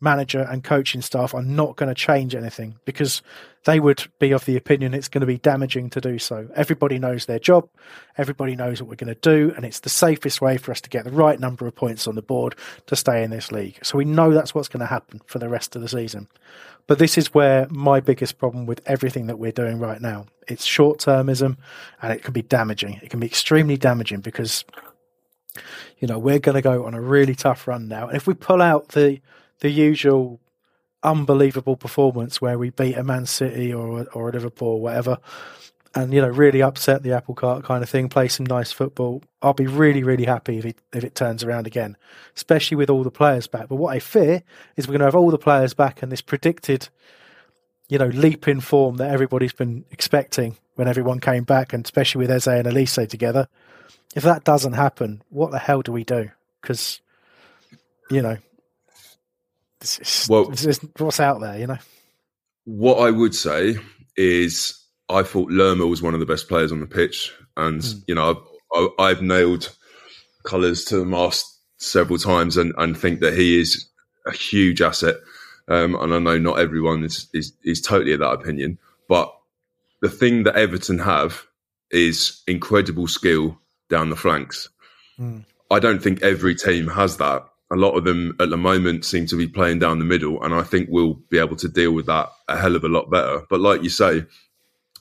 manager 0.00 0.40
and 0.40 0.62
coaching 0.62 1.00
staff 1.00 1.34
are 1.34 1.42
not 1.42 1.76
going 1.76 1.88
to 1.88 1.94
change 1.94 2.34
anything 2.34 2.76
because 2.84 3.22
they 3.64 3.80
would 3.80 4.06
be 4.20 4.30
of 4.30 4.44
the 4.44 4.56
opinion 4.56 4.92
it's 4.92 5.08
going 5.08 5.22
to 5.22 5.26
be 5.26 5.38
damaging 5.38 5.88
to 5.90 6.00
do 6.00 6.18
so. 6.18 6.48
Everybody 6.54 6.98
knows 6.98 7.24
their 7.24 7.38
job, 7.38 7.68
everybody 8.18 8.54
knows 8.54 8.80
what 8.80 8.90
we're 8.90 8.96
going 8.96 9.14
to 9.14 9.20
do, 9.20 9.54
and 9.56 9.64
it's 9.64 9.80
the 9.80 9.88
safest 9.88 10.40
way 10.40 10.58
for 10.58 10.70
us 10.70 10.82
to 10.82 10.90
get 10.90 11.04
the 11.04 11.10
right 11.10 11.40
number 11.40 11.66
of 11.66 11.74
points 11.74 12.06
on 12.06 12.14
the 12.14 12.22
board 12.22 12.54
to 12.86 12.94
stay 12.94 13.24
in 13.24 13.30
this 13.30 13.50
league. 13.50 13.78
So 13.82 13.96
we 13.96 14.04
know 14.04 14.32
that's 14.32 14.54
what's 14.54 14.68
going 14.68 14.80
to 14.80 14.86
happen 14.86 15.22
for 15.26 15.38
the 15.38 15.48
rest 15.48 15.74
of 15.74 15.82
the 15.82 15.88
season. 15.88 16.28
But 16.86 16.98
this 16.98 17.18
is 17.18 17.34
where 17.34 17.66
my 17.68 18.00
biggest 18.00 18.38
problem 18.38 18.66
with 18.66 18.80
everything 18.86 19.26
that 19.26 19.38
we're 19.38 19.52
doing 19.52 19.78
right 19.78 20.00
now. 20.00 20.26
It's 20.46 20.64
short 20.64 20.98
termism 20.98 21.56
and 22.00 22.12
it 22.12 22.22
can 22.22 22.32
be 22.32 22.42
damaging. 22.42 23.00
It 23.02 23.10
can 23.10 23.18
be 23.18 23.26
extremely 23.26 23.76
damaging 23.76 24.20
because 24.20 24.64
you 25.98 26.08
know, 26.08 26.18
we're 26.18 26.38
going 26.38 26.54
to 26.54 26.62
go 26.62 26.84
on 26.84 26.94
a 26.94 27.00
really 27.00 27.34
tough 27.34 27.66
run 27.66 27.88
now. 27.88 28.08
And 28.08 28.16
if 28.16 28.26
we 28.26 28.34
pull 28.34 28.62
out 28.62 28.88
the 28.88 29.20
the 29.60 29.70
usual 29.70 30.40
unbelievable 31.02 31.76
performance 31.76 32.40
where 32.40 32.58
we 32.58 32.70
beat 32.70 32.96
a 32.96 33.04
Man 33.04 33.26
City 33.26 33.72
or 33.72 34.06
or 34.12 34.28
a 34.28 34.32
Liverpool 34.32 34.68
or 34.68 34.80
whatever, 34.80 35.18
and 35.96 36.12
you 36.12 36.20
know 36.20 36.28
really 36.28 36.62
upset 36.62 37.02
the 37.02 37.12
apple 37.12 37.34
cart 37.34 37.64
kind 37.64 37.82
of 37.82 37.88
thing, 37.88 38.08
play 38.08 38.28
some 38.28 38.46
nice 38.46 38.70
football. 38.70 39.22
I'll 39.42 39.54
be 39.54 39.66
really 39.66 40.04
really 40.04 40.24
happy 40.24 40.58
if 40.58 40.64
it 40.64 40.78
if 40.92 41.02
it 41.02 41.14
turns 41.14 41.42
around 41.42 41.66
again, 41.66 41.96
especially 42.36 42.76
with 42.76 42.90
all 42.90 43.02
the 43.02 43.10
players 43.10 43.46
back. 43.46 43.68
But 43.68 43.76
what 43.76 43.96
I 43.96 43.98
fear 43.98 44.42
is 44.76 44.86
we're 44.86 44.92
going 44.92 45.00
to 45.00 45.06
have 45.06 45.16
all 45.16 45.30
the 45.30 45.38
players 45.38 45.74
back 45.74 46.02
and 46.02 46.12
this 46.12 46.20
predicted, 46.20 46.88
you 47.88 47.98
know, 47.98 48.08
leap 48.08 48.46
in 48.46 48.60
form 48.60 48.96
that 48.98 49.10
everybody's 49.10 49.54
been 49.54 49.84
expecting 49.90 50.56
when 50.74 50.86
everyone 50.86 51.18
came 51.18 51.44
back, 51.44 51.72
and 51.72 51.84
especially 51.84 52.20
with 52.20 52.30
Eze 52.30 52.46
and 52.46 52.68
Olise 52.68 53.08
together. 53.08 53.48
If 54.14 54.22
that 54.22 54.44
doesn't 54.44 54.74
happen, 54.74 55.22
what 55.30 55.50
the 55.50 55.58
hell 55.58 55.82
do 55.82 55.92
we 55.92 56.04
do? 56.04 56.30
Because 56.60 57.00
you 58.10 58.22
know 58.22 58.36
it's, 59.80 60.28
well, 60.28 60.50
it's 60.50 60.78
what's 60.98 61.20
out 61.20 61.40
there, 61.40 61.58
you 61.58 61.66
know. 61.66 61.78
What 62.64 62.96
I 62.96 63.10
would 63.10 63.34
say 63.34 63.76
is, 64.16 64.85
I 65.08 65.22
thought 65.22 65.50
Lerma 65.50 65.86
was 65.86 66.02
one 66.02 66.14
of 66.14 66.20
the 66.20 66.26
best 66.26 66.48
players 66.48 66.72
on 66.72 66.80
the 66.80 66.86
pitch, 66.86 67.32
and 67.56 67.80
mm. 67.80 68.02
you 68.06 68.14
know, 68.14 68.42
I've, 68.74 68.88
I've 68.98 69.22
nailed 69.22 69.74
colours 70.44 70.84
to 70.86 70.98
the 70.98 71.04
mast 71.04 71.60
several 71.78 72.18
times, 72.18 72.56
and, 72.56 72.74
and 72.78 72.96
think 72.96 73.20
that 73.20 73.34
he 73.34 73.60
is 73.60 73.88
a 74.26 74.32
huge 74.32 74.82
asset. 74.82 75.16
Um, 75.68 75.94
and 75.96 76.14
I 76.14 76.18
know 76.18 76.38
not 76.38 76.58
everyone 76.58 77.04
is, 77.04 77.28
is 77.32 77.52
is 77.64 77.80
totally 77.80 78.12
of 78.12 78.20
that 78.20 78.32
opinion, 78.32 78.78
but 79.08 79.32
the 80.02 80.08
thing 80.10 80.44
that 80.44 80.56
Everton 80.56 80.98
have 80.98 81.42
is 81.90 82.42
incredible 82.46 83.06
skill 83.06 83.58
down 83.88 84.10
the 84.10 84.16
flanks. 84.16 84.68
Mm. 85.18 85.44
I 85.70 85.78
don't 85.78 86.02
think 86.02 86.22
every 86.22 86.54
team 86.54 86.88
has 86.88 87.16
that 87.16 87.46
a 87.70 87.76
lot 87.76 87.96
of 87.96 88.04
them 88.04 88.36
at 88.38 88.50
the 88.50 88.56
moment 88.56 89.04
seem 89.04 89.26
to 89.26 89.36
be 89.36 89.48
playing 89.48 89.80
down 89.80 89.98
the 89.98 90.04
middle, 90.04 90.42
and 90.42 90.54
I 90.54 90.62
think 90.62 90.88
we'll 90.90 91.14
be 91.14 91.38
able 91.38 91.56
to 91.56 91.68
deal 91.68 91.92
with 91.92 92.06
that 92.06 92.28
a 92.48 92.56
hell 92.56 92.76
of 92.76 92.84
a 92.84 92.88
lot 92.88 93.10
better. 93.10 93.42
But 93.50 93.60
like 93.60 93.82
you 93.82 93.88
say, 93.88 94.24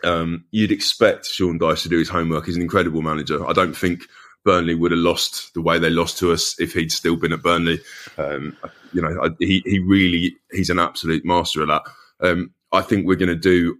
um, 0.05 0.45
you'd 0.51 0.71
expect 0.71 1.25
Sean 1.25 1.59
Dyche 1.59 1.83
to 1.83 1.89
do 1.89 1.97
his 1.97 2.09
homework. 2.09 2.45
He's 2.45 2.55
an 2.55 2.61
incredible 2.61 3.01
manager. 3.01 3.45
I 3.47 3.53
don't 3.53 3.75
think 3.75 4.03
Burnley 4.43 4.75
would 4.75 4.91
have 4.91 4.99
lost 4.99 5.53
the 5.53 5.61
way 5.61 5.79
they 5.79 5.89
lost 5.89 6.17
to 6.19 6.31
us 6.31 6.57
if 6.59 6.73
he'd 6.73 6.91
still 6.91 7.15
been 7.15 7.33
at 7.33 7.41
Burnley. 7.41 7.79
Um, 8.17 8.55
you 8.93 9.01
know, 9.01 9.19
I, 9.23 9.29
he 9.39 9.61
he 9.65 9.79
really 9.79 10.35
he's 10.51 10.69
an 10.69 10.79
absolute 10.79 11.25
master 11.25 11.61
of 11.61 11.67
that. 11.67 11.81
Um, 12.21 12.53
I 12.71 12.81
think 12.81 13.05
we're 13.05 13.15
going 13.15 13.29
to 13.29 13.35
do 13.35 13.77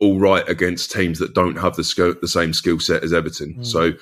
all 0.00 0.18
right 0.18 0.46
against 0.48 0.92
teams 0.92 1.18
that 1.20 1.34
don't 1.34 1.56
have 1.56 1.76
the 1.76 2.18
the 2.20 2.28
same 2.28 2.52
skill 2.52 2.80
set 2.80 3.04
as 3.04 3.12
Everton. 3.12 3.54
Mm. 3.54 3.66
So, 3.66 3.92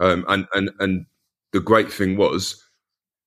um, 0.00 0.24
and 0.28 0.46
and 0.54 0.70
and 0.80 1.06
the 1.52 1.60
great 1.60 1.92
thing 1.92 2.16
was 2.16 2.62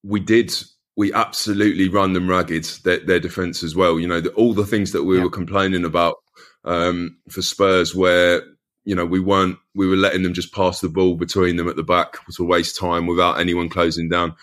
we 0.04 0.20
did 0.20 0.54
we 0.96 1.12
absolutely 1.14 1.90
run 1.90 2.14
them 2.14 2.30
ragged 2.30 2.66
their, 2.84 3.00
their 3.00 3.20
defense 3.20 3.64
as 3.64 3.76
well. 3.76 4.00
You 4.00 4.08
know, 4.08 4.22
the, 4.22 4.32
all 4.34 4.54
the 4.54 4.66
things 4.66 4.92
that 4.92 5.04
we 5.04 5.20
were 5.20 5.30
complaining 5.30 5.86
about 5.86 6.18
um, 6.66 7.18
for 7.30 7.42
Spurs, 7.42 7.96
where 7.96 8.42
you 8.86 8.96
know, 8.96 9.06
we 9.06 9.20
weren't 9.20 9.58
we 9.76 9.88
were 9.88 9.96
letting 9.96 10.24
them 10.24 10.34
just 10.34 10.54
pass 10.54 10.82
the 10.82 10.90
ball 10.90 11.16
between 11.16 11.56
them 11.56 11.70
at 11.70 11.76
the 11.76 11.84
back 11.84 12.18
to 12.36 12.44
waste 12.44 12.78
time 12.78 13.08
without 13.08 13.40
anyone 13.40 13.70
closing 13.70 14.10
down. 14.10 14.36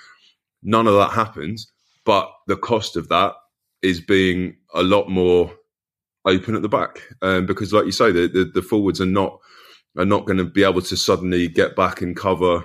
None 0.62 0.86
of 0.86 0.94
that 0.94 1.12
happens, 1.12 1.70
but 2.04 2.30
the 2.46 2.56
cost 2.56 2.96
of 2.96 3.08
that 3.08 3.34
is 3.82 4.00
being 4.00 4.56
a 4.74 4.82
lot 4.82 5.08
more 5.08 5.52
open 6.26 6.54
at 6.54 6.62
the 6.62 6.68
back 6.68 7.00
um, 7.22 7.46
because, 7.46 7.72
like 7.72 7.86
you 7.86 7.92
say, 7.92 8.12
the, 8.12 8.28
the, 8.28 8.44
the 8.44 8.62
forwards 8.62 9.00
are 9.00 9.06
not 9.06 9.38
are 9.98 10.04
not 10.04 10.24
going 10.24 10.38
to 10.38 10.44
be 10.44 10.64
able 10.64 10.82
to 10.82 10.96
suddenly 10.96 11.48
get 11.48 11.76
back 11.76 12.00
and 12.00 12.16
cover 12.16 12.62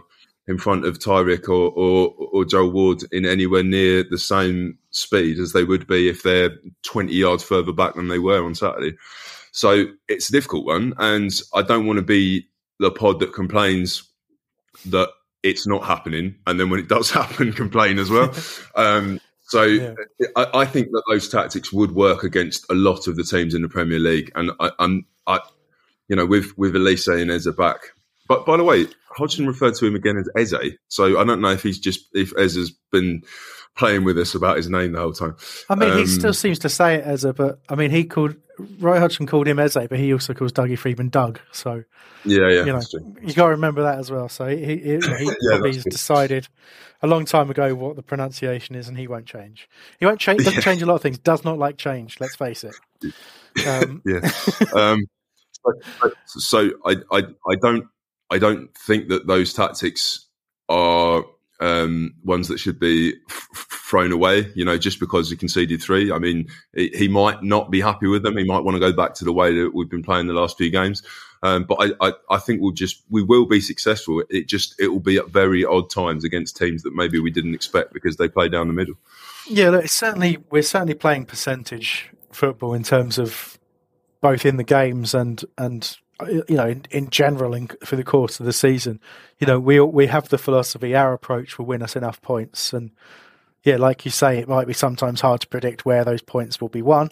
in 0.47 0.59
front 0.59 0.85
of 0.85 0.99
Tyrick 0.99 1.49
or, 1.49 1.71
or, 1.71 2.13
or 2.31 2.45
Joel 2.45 2.71
Ward 2.71 3.01
in 3.11 3.25
anywhere 3.25 3.63
near 3.63 4.03
the 4.03 4.19
same 4.19 4.77
speed 4.91 5.39
as 5.39 5.51
they 5.51 5.63
would 5.63 5.87
be 5.87 6.07
if 6.07 6.21
they're 6.21 6.51
20 6.83 7.11
yards 7.11 7.43
further 7.43 7.71
back 7.71 7.95
than 7.95 8.09
they 8.09 8.19
were 8.19 8.45
on 8.45 8.53
Saturday. 8.53 8.95
So 9.55 9.85
it's 10.09 10.27
a 10.27 10.33
difficult 10.33 10.65
one. 10.65 10.93
And 10.97 11.31
I 11.53 11.61
don't 11.61 11.87
want 11.87 11.95
to 11.95 12.03
be 12.03 12.45
the 12.79 12.91
pod 12.91 13.21
that 13.21 13.33
complains 13.33 14.03
that 14.87 15.09
it's 15.43 15.65
not 15.65 15.85
happening. 15.85 16.35
And 16.45 16.59
then 16.59 16.69
when 16.69 16.81
it 16.81 16.89
does 16.89 17.09
happen, 17.21 17.53
complain 17.53 17.97
as 17.97 18.09
well. 18.09 18.35
um, 18.75 19.21
so 19.47 19.63
yeah. 19.63 19.93
I, 20.35 20.47
I, 20.53 20.65
think 20.65 20.89
that 20.91 21.03
those 21.09 21.29
tactics 21.29 21.71
would 21.71 21.93
work 21.93 22.23
against 22.23 22.69
a 22.69 22.73
lot 22.73 23.07
of 23.07 23.15
the 23.15 23.23
teams 23.23 23.53
in 23.53 23.61
the 23.61 23.69
Premier 23.69 23.99
League. 23.99 24.29
And 24.35 24.51
I, 24.59 24.71
am 24.77 25.05
I, 25.25 25.39
you 26.09 26.17
know, 26.17 26.25
with, 26.25 26.57
with 26.57 26.73
Olise 26.73 27.21
and 27.21 27.31
Eze 27.31 27.47
back. 27.57 27.77
But 28.27 28.45
by 28.45 28.57
the 28.57 28.63
way, 28.65 28.87
Hodgson 29.07 29.47
referred 29.47 29.75
to 29.75 29.85
him 29.85 29.95
again 29.95 30.17
as 30.17 30.53
Eze. 30.53 30.73
So 30.89 31.17
I 31.17 31.23
don't 31.23 31.39
know 31.39 31.51
if 31.51 31.63
he's 31.63 31.79
just, 31.79 32.09
if 32.13 32.33
Eze's 32.37 32.71
been 32.91 33.23
playing 33.75 34.03
with 34.03 34.17
us 34.17 34.35
about 34.35 34.57
his 34.57 34.69
name 34.69 34.93
the 34.93 34.99
whole 34.99 35.13
time. 35.13 35.35
I 35.69 35.75
mean, 35.75 35.91
um, 35.91 35.97
he 35.97 36.05
still 36.05 36.33
seems 36.33 36.59
to 36.59 36.69
say 36.69 36.95
it 36.95 37.05
Eze, 37.05 37.27
but 37.35 37.59
I 37.69 37.75
mean, 37.75 37.91
he 37.91 38.05
called 38.05 38.35
Roy 38.79 38.99
Hodgson 38.99 39.27
called 39.27 39.47
him 39.47 39.59
Eze, 39.59 39.73
but 39.73 39.99
he 39.99 40.13
also 40.13 40.33
calls 40.33 40.51
Dougie 40.51 40.77
Freedman 40.77 41.09
Doug. 41.09 41.39
So 41.51 41.83
yeah, 42.23 42.49
yeah, 42.49 42.65
you 42.65 42.73
know, 42.73 42.81
you 43.21 43.33
got 43.33 43.45
to 43.45 43.51
remember 43.51 43.83
that 43.83 43.99
as 43.99 44.09
well. 44.09 44.29
So 44.29 44.47
he 44.47 44.57
he, 44.57 44.75
he 44.75 44.91
yeah, 44.99 45.33
probably 45.49 45.73
decided 45.73 46.47
a 47.01 47.07
long 47.07 47.25
time 47.25 47.49
ago 47.49 47.75
what 47.75 47.95
the 47.95 48.03
pronunciation 48.03 48.75
is, 48.75 48.88
and 48.88 48.97
he 48.97 49.07
won't 49.07 49.25
change. 49.25 49.69
He 49.99 50.05
won't 50.05 50.19
change. 50.19 50.39
Doesn't 50.39 50.55
yeah. 50.55 50.61
change 50.61 50.81
a 50.81 50.85
lot 50.85 50.95
of 50.95 51.01
things. 51.01 51.17
Does 51.17 51.43
not 51.43 51.57
like 51.57 51.77
change. 51.77 52.17
Let's 52.19 52.35
face 52.35 52.63
it. 52.63 52.75
Um, 53.67 54.01
yeah. 54.05 54.21
Um, 54.73 55.05
so, 55.97 56.11
so 56.27 56.71
I, 56.85 56.95
I 57.11 57.23
I 57.49 57.55
don't 57.55 57.88
I 58.29 58.38
don't 58.38 58.75
think 58.77 59.09
that 59.09 59.27
those 59.27 59.53
tactics 59.53 60.27
are 60.69 61.25
um, 61.65 62.13
ones 62.23 62.47
that 62.47 62.60
should 62.60 62.80
be 62.80 63.15
f- 63.30 63.47
thrown 63.89 64.12
away. 64.12 64.51
You 64.54 64.63
know, 64.63 64.78
just 64.78 64.99
because 64.99 65.30
he 65.30 65.36
conceded 65.36 65.82
three. 65.82 66.12
I 66.12 66.19
mean, 66.19 66.47
he, 66.75 66.89
he, 66.89 67.08
might 67.08 67.41
not 67.41 67.71
be 67.71 67.82
happy 67.82 68.08
with 68.08 68.23
them. 68.23 68.38
He 68.38 68.43
might 68.43 68.63
want 68.63 68.75
to 68.75 68.80
go 68.80 68.93
back 68.93 69.15
to 69.15 69.25
the 69.25 69.34
way 69.34 69.54
that 69.56 69.73
we've 69.73 69.89
been 69.89 70.04
playing 70.04 70.28
the 70.28 70.34
last 70.34 70.58
few 70.58 70.69
games. 70.69 71.01
Um, 71.43 71.63
but 71.63 71.75
I, 71.75 72.08
I, 72.08 72.13
I, 72.30 72.38
think 72.38 72.62
we'll 72.62 72.71
just 72.71 73.04
we 73.10 73.23
will 73.23 73.45
be 73.45 73.60
successful. 73.60 74.23
It 74.30 74.47
just 74.47 74.80
it 74.80 74.89
will 74.89 74.99
be 74.99 75.17
at 75.17 75.30
very 75.30 75.65
odd 75.65 75.89
times 75.89 76.23
against 76.23 76.58
teams 76.58 76.84
that 76.84 76.95
maybe 76.95 77.19
we 77.19 77.32
didn't 77.32 77.54
expect 77.56 77.93
because 77.93 78.17
they 78.17 78.28
play 78.28 78.47
down 78.47 78.67
the 78.67 78.73
middle. 78.73 78.95
Yeah, 79.47 79.69
look, 79.69 79.86
it's 79.86 79.93
certainly 79.93 80.38
we're 80.49 80.63
certainly 80.63 80.95
playing 80.95 81.25
percentage 81.25 82.12
football 82.32 82.73
in 82.73 82.84
terms 82.84 83.17
of 83.17 83.60
both 84.21 84.45
in 84.45 84.58
the 84.58 84.63
games 84.63 85.13
and 85.13 85.43
and 85.58 85.97
you 86.28 86.43
know, 86.56 86.67
in, 86.67 86.86
in 86.91 87.10
general, 87.10 87.54
in, 87.54 87.67
for 87.84 87.95
the 87.95 88.04
course 88.04 88.39
of 88.39 88.45
the 88.45 88.54
season, 88.54 88.99
you 89.39 89.47
know, 89.47 89.60
we 89.60 89.80
we 89.80 90.08
have 90.08 90.30
the 90.30 90.38
philosophy 90.38 90.95
our 90.95 91.13
approach 91.13 91.58
will 91.58 91.65
win 91.65 91.82
us 91.82 91.95
enough 91.95 92.21
points, 92.21 92.73
and 92.73 92.91
yeah, 93.63 93.78
like 93.78 94.06
you 94.06 94.12
say, 94.12 94.38
it 94.38 94.47
might 94.47 94.67
be 94.67 94.73
sometimes 94.73 95.21
hard 95.21 95.41
to 95.41 95.47
predict 95.47 95.86
where 95.86 96.06
those 96.06 96.21
points 96.21 96.62
will 96.62 96.69
be 96.69 96.82
won. 96.82 97.12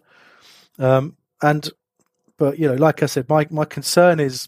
Um, 0.80 1.18
and 1.42 1.70
but 2.38 2.60
you 2.60 2.68
know, 2.68 2.76
like 2.76 3.04
I 3.04 3.08
said, 3.08 3.28
my 3.28 3.46
my 3.50 3.66
concern 3.66 4.20
is, 4.20 4.48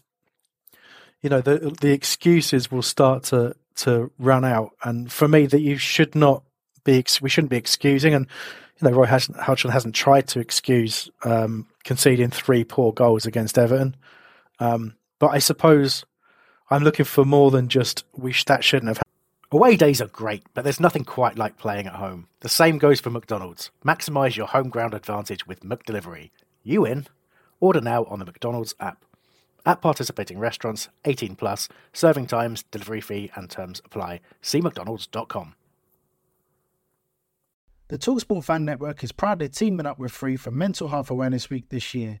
you 1.20 1.28
know, 1.28 1.40
the 1.40 1.76
the 1.80 1.92
excuses 1.92 2.70
will 2.70 2.82
start 2.82 3.24
to 3.24 3.54
to 3.76 4.10
run 4.18 4.44
out, 4.44 4.70
and 4.82 5.12
for 5.12 5.28
me, 5.28 5.46
that 5.46 5.60
you 5.60 5.76
should 5.76 6.14
not 6.14 6.42
be 6.84 7.04
we 7.20 7.28
shouldn't 7.28 7.50
be 7.50 7.58
excusing, 7.58 8.14
and 8.14 8.26
you 8.80 8.88
know, 8.88 8.96
Roy 8.96 9.06
Hodgson 9.06 9.70
hasn't 9.70 9.94
tried 9.94 10.28
to 10.28 10.40
excuse 10.40 11.10
um, 11.24 11.66
conceding 11.84 12.30
three 12.30 12.64
poor 12.64 12.92
goals 12.92 13.26
against 13.26 13.58
Everton. 13.58 13.96
Um, 14.58 14.96
but 15.18 15.28
I 15.28 15.38
suppose 15.38 16.04
I'm 16.70 16.82
looking 16.82 17.04
for 17.04 17.24
more 17.24 17.50
than 17.50 17.68
just 17.68 18.04
we 18.16 18.32
sh- 18.32 18.44
that 18.44 18.64
shouldn't 18.64 18.88
have. 18.88 19.02
Away 19.52 19.76
days 19.76 20.00
are 20.00 20.08
great, 20.08 20.42
but 20.54 20.64
there's 20.64 20.80
nothing 20.80 21.04
quite 21.04 21.38
like 21.38 21.56
playing 21.56 21.86
at 21.86 21.94
home. 21.94 22.26
The 22.40 22.48
same 22.48 22.78
goes 22.78 23.00
for 23.00 23.10
McDonald's. 23.10 23.70
Maximize 23.84 24.36
your 24.36 24.48
home 24.48 24.68
ground 24.70 24.92
advantage 24.92 25.46
with 25.46 25.60
McDelivery. 25.60 26.30
You 26.64 26.84
in? 26.84 27.06
Order 27.60 27.80
now 27.80 28.04
on 28.04 28.18
the 28.18 28.24
McDonald's 28.24 28.74
app. 28.80 29.04
At 29.64 29.80
participating 29.80 30.38
restaurants, 30.38 30.88
18 31.04 31.36
plus, 31.36 31.68
serving 31.92 32.26
times, 32.26 32.64
delivery 32.70 33.00
fee, 33.00 33.30
and 33.34 33.48
terms 33.48 33.80
apply. 33.84 34.20
See 34.42 34.60
McDonald's.com. 34.60 35.54
The 37.88 37.98
Talksport 37.98 38.44
Fan 38.44 38.64
Network 38.64 39.04
is 39.04 39.12
proudly 39.12 39.48
teaming 39.48 39.86
up 39.86 39.98
with 39.98 40.10
Free 40.10 40.36
for 40.36 40.50
Mental 40.50 40.88
Health 40.88 41.08
Awareness 41.08 41.50
Week 41.50 41.68
this 41.68 41.94
year. 41.94 42.20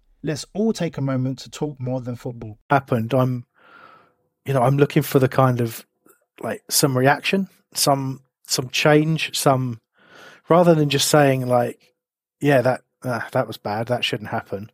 let's 0.23 0.45
all 0.53 0.73
take 0.73 0.97
a 0.97 1.01
moment 1.01 1.39
to 1.39 1.49
talk 1.49 1.79
more 1.79 2.01
than 2.01 2.15
football. 2.15 2.57
Happened. 2.69 3.13
I'm, 3.13 3.45
you 4.45 4.53
know, 4.53 4.61
I'm 4.61 4.77
looking 4.77 5.03
for 5.03 5.19
the 5.19 5.27
kind 5.27 5.61
of 5.61 5.85
like 6.41 6.63
some 6.69 6.97
reaction, 6.97 7.47
some 7.73 8.21
some 8.45 8.69
change, 8.69 9.37
some 9.37 9.79
rather 10.49 10.75
than 10.75 10.89
just 10.89 11.07
saying 11.07 11.47
like, 11.47 11.93
yeah, 12.39 12.61
that 12.61 12.81
uh, 13.03 13.21
that 13.31 13.47
was 13.47 13.57
bad, 13.57 13.87
that 13.87 14.03
shouldn't 14.03 14.29
happen. 14.29 14.71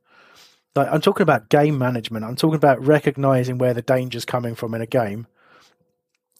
Like 0.75 0.89
I'm 0.91 1.01
talking 1.01 1.23
about 1.23 1.49
game 1.49 1.77
management. 1.77 2.25
I'm 2.25 2.35
talking 2.35 2.55
about 2.55 2.85
recognizing 2.85 3.57
where 3.57 3.73
the 3.73 3.81
danger's 3.81 4.25
coming 4.25 4.55
from 4.55 4.73
in 4.73 4.81
a 4.81 4.87
game 4.87 5.27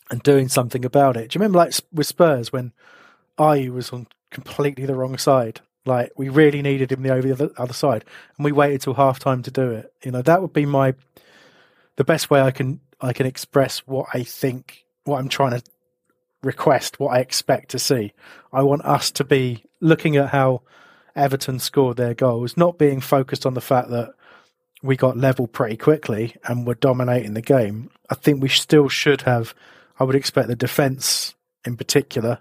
and 0.09 0.21
doing 0.23 0.47
something 0.47 0.85
about 0.85 1.17
it. 1.17 1.29
Do 1.29 1.37
you 1.37 1.41
remember 1.41 1.59
like 1.59 1.73
with 1.91 2.07
Spurs 2.07 2.53
when 2.53 2.73
I 3.37 3.69
was 3.69 3.91
on 3.91 4.07
completely 4.31 4.85
the 4.85 4.95
wrong 4.95 5.17
side 5.17 5.61
like 5.87 6.11
we 6.17 6.29
really 6.29 6.61
needed 6.61 6.91
him 6.91 7.01
the 7.01 7.13
over 7.13 7.33
the 7.33 7.53
other 7.57 7.73
side, 7.73 8.05
and 8.37 8.45
we 8.45 8.51
waited 8.51 8.81
till 8.81 8.93
half 8.93 9.19
time 9.19 9.41
to 9.43 9.51
do 9.51 9.71
it. 9.71 9.93
You 10.03 10.11
know 10.11 10.21
that 10.21 10.41
would 10.41 10.53
be 10.53 10.65
my 10.65 10.93
the 11.95 12.03
best 12.03 12.29
way 12.29 12.41
I 12.41 12.51
can 12.51 12.79
I 13.01 13.13
can 13.13 13.25
express 13.25 13.79
what 13.79 14.07
I 14.13 14.23
think, 14.23 14.85
what 15.03 15.19
I'm 15.19 15.29
trying 15.29 15.59
to 15.59 15.63
request, 16.43 16.99
what 16.99 17.15
I 17.15 17.19
expect 17.19 17.69
to 17.69 17.79
see. 17.79 18.13
I 18.53 18.63
want 18.63 18.85
us 18.85 19.11
to 19.11 19.23
be 19.23 19.63
looking 19.79 20.15
at 20.17 20.29
how 20.29 20.61
Everton 21.15 21.59
scored 21.59 21.97
their 21.97 22.13
goals, 22.13 22.57
not 22.57 22.77
being 22.77 23.01
focused 23.01 23.45
on 23.45 23.53
the 23.53 23.61
fact 23.61 23.89
that 23.89 24.13
we 24.83 24.95
got 24.95 25.17
level 25.17 25.47
pretty 25.47 25.77
quickly 25.77 26.35
and 26.43 26.65
were 26.65 26.75
dominating 26.75 27.33
the 27.33 27.41
game. 27.41 27.89
I 28.09 28.15
think 28.15 28.41
we 28.41 28.49
still 28.49 28.89
should 28.89 29.23
have. 29.23 29.53
I 29.99 30.03
would 30.03 30.15
expect 30.15 30.47
the 30.47 30.55
defence 30.55 31.33
in 31.65 31.75
particular 31.75 32.39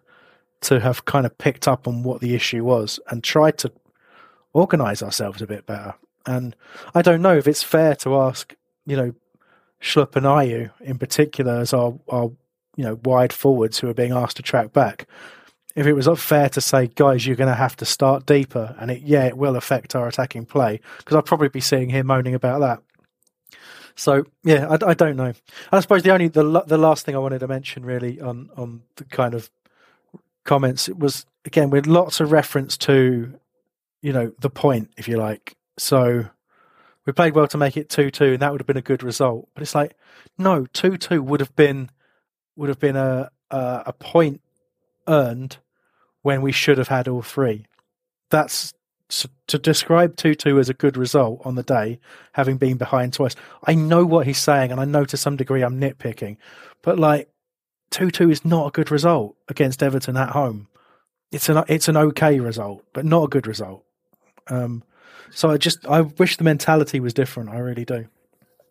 to 0.62 0.80
have 0.80 1.04
kind 1.04 1.26
of 1.26 1.36
picked 1.38 1.68
up 1.68 1.86
on 1.86 2.02
what 2.02 2.20
the 2.20 2.34
issue 2.34 2.64
was 2.64 2.98
and 3.10 3.22
tried 3.22 3.58
to 3.58 3.72
organize 4.52 5.02
ourselves 5.02 5.42
a 5.42 5.46
bit 5.46 5.66
better. 5.66 5.94
And 6.24 6.56
I 6.94 7.02
don't 7.02 7.22
know 7.22 7.36
if 7.36 7.46
it's 7.46 7.62
fair 7.62 7.94
to 7.96 8.16
ask, 8.16 8.54
you 8.84 8.96
know, 8.96 9.14
Schlupp 9.80 10.16
and 10.16 10.26
Ayew 10.26 10.70
in 10.80 10.98
particular 10.98 11.58
as 11.58 11.72
our, 11.72 11.98
our 12.08 12.30
you 12.76 12.84
know 12.84 12.98
wide 13.04 13.32
forwards 13.32 13.78
who 13.78 13.88
are 13.88 13.94
being 13.94 14.12
asked 14.12 14.36
to 14.36 14.42
track 14.42 14.72
back. 14.72 15.06
If 15.74 15.86
it 15.86 15.92
was 15.92 16.08
fair 16.18 16.48
to 16.50 16.60
say, 16.60 16.86
guys, 16.86 17.26
you're 17.26 17.36
going 17.36 17.50
to 17.50 17.54
have 17.54 17.76
to 17.76 17.84
start 17.84 18.24
deeper, 18.24 18.74
and 18.78 18.90
it 18.90 19.02
yeah, 19.02 19.24
it 19.26 19.36
will 19.36 19.56
affect 19.56 19.94
our 19.94 20.08
attacking 20.08 20.46
play 20.46 20.80
because 20.98 21.16
I'd 21.16 21.26
probably 21.26 21.48
be 21.48 21.60
seeing 21.60 21.90
him 21.90 22.06
moaning 22.06 22.34
about 22.34 22.60
that. 22.60 22.82
So 23.94 24.24
yeah, 24.44 24.68
I, 24.68 24.90
I 24.90 24.94
don't 24.94 25.16
know. 25.16 25.32
I 25.72 25.80
suppose 25.80 26.02
the 26.02 26.12
only 26.12 26.28
the 26.28 26.62
the 26.66 26.78
last 26.78 27.04
thing 27.04 27.14
I 27.14 27.18
wanted 27.18 27.40
to 27.40 27.48
mention 27.48 27.84
really 27.84 28.20
on 28.20 28.50
on 28.56 28.82
the 28.96 29.04
kind 29.04 29.34
of 29.34 29.50
comments, 30.46 30.88
it 30.88 30.98
was 30.98 31.26
again 31.44 31.70
with 31.70 31.86
lots 31.86 32.20
of 32.20 32.32
reference 32.32 32.76
to, 32.78 33.38
you 34.02 34.12
know, 34.12 34.32
the 34.40 34.50
point, 34.50 34.90
if 34.96 35.08
you 35.08 35.16
like. 35.16 35.56
So 35.78 36.26
we 37.04 37.12
played 37.12 37.34
well 37.34 37.48
to 37.48 37.58
make 37.58 37.76
it 37.76 37.88
two 37.88 38.10
two, 38.10 38.32
and 38.32 38.42
that 38.42 38.52
would 38.52 38.60
have 38.60 38.66
been 38.66 38.76
a 38.76 38.82
good 38.82 39.02
result. 39.02 39.48
But 39.54 39.62
it's 39.62 39.74
like, 39.74 39.94
no, 40.38 40.66
two 40.66 40.96
two 40.96 41.22
would 41.22 41.40
have 41.40 41.54
been 41.54 41.90
would 42.56 42.68
have 42.68 42.80
been 42.80 42.96
a, 42.96 43.30
a 43.50 43.82
a 43.86 43.92
point 43.92 44.40
earned 45.06 45.58
when 46.22 46.42
we 46.42 46.52
should 46.52 46.78
have 46.78 46.88
had 46.88 47.08
all 47.08 47.22
three. 47.22 47.66
That's 48.30 48.72
to, 49.08 49.30
to 49.46 49.58
describe 49.58 50.16
2 50.16 50.34
2 50.34 50.58
as 50.58 50.68
a 50.68 50.74
good 50.74 50.96
result 50.96 51.40
on 51.44 51.54
the 51.54 51.62
day, 51.62 52.00
having 52.32 52.56
been 52.56 52.76
behind 52.76 53.12
twice, 53.12 53.36
I 53.64 53.74
know 53.74 54.04
what 54.04 54.26
he's 54.26 54.38
saying, 54.38 54.72
and 54.72 54.80
I 54.80 54.84
know 54.84 55.04
to 55.04 55.16
some 55.16 55.36
degree 55.36 55.62
I'm 55.62 55.80
nitpicking, 55.80 56.36
but 56.82 56.98
like 56.98 57.28
2 57.90 58.10
2 58.10 58.30
is 58.30 58.44
not 58.44 58.68
a 58.68 58.70
good 58.70 58.90
result 58.90 59.36
against 59.48 59.82
Everton 59.82 60.16
at 60.16 60.30
home. 60.30 60.68
It's 61.32 61.48
an 61.48 61.64
it's 61.68 61.88
an 61.88 61.96
okay 61.96 62.40
result, 62.40 62.84
but 62.92 63.04
not 63.04 63.24
a 63.24 63.28
good 63.28 63.46
result. 63.46 63.84
Um, 64.48 64.82
so 65.30 65.50
I 65.50 65.56
just 65.56 65.86
I 65.86 66.02
wish 66.02 66.36
the 66.36 66.44
mentality 66.44 67.00
was 67.00 67.14
different. 67.14 67.50
I 67.50 67.58
really 67.58 67.84
do. 67.84 68.06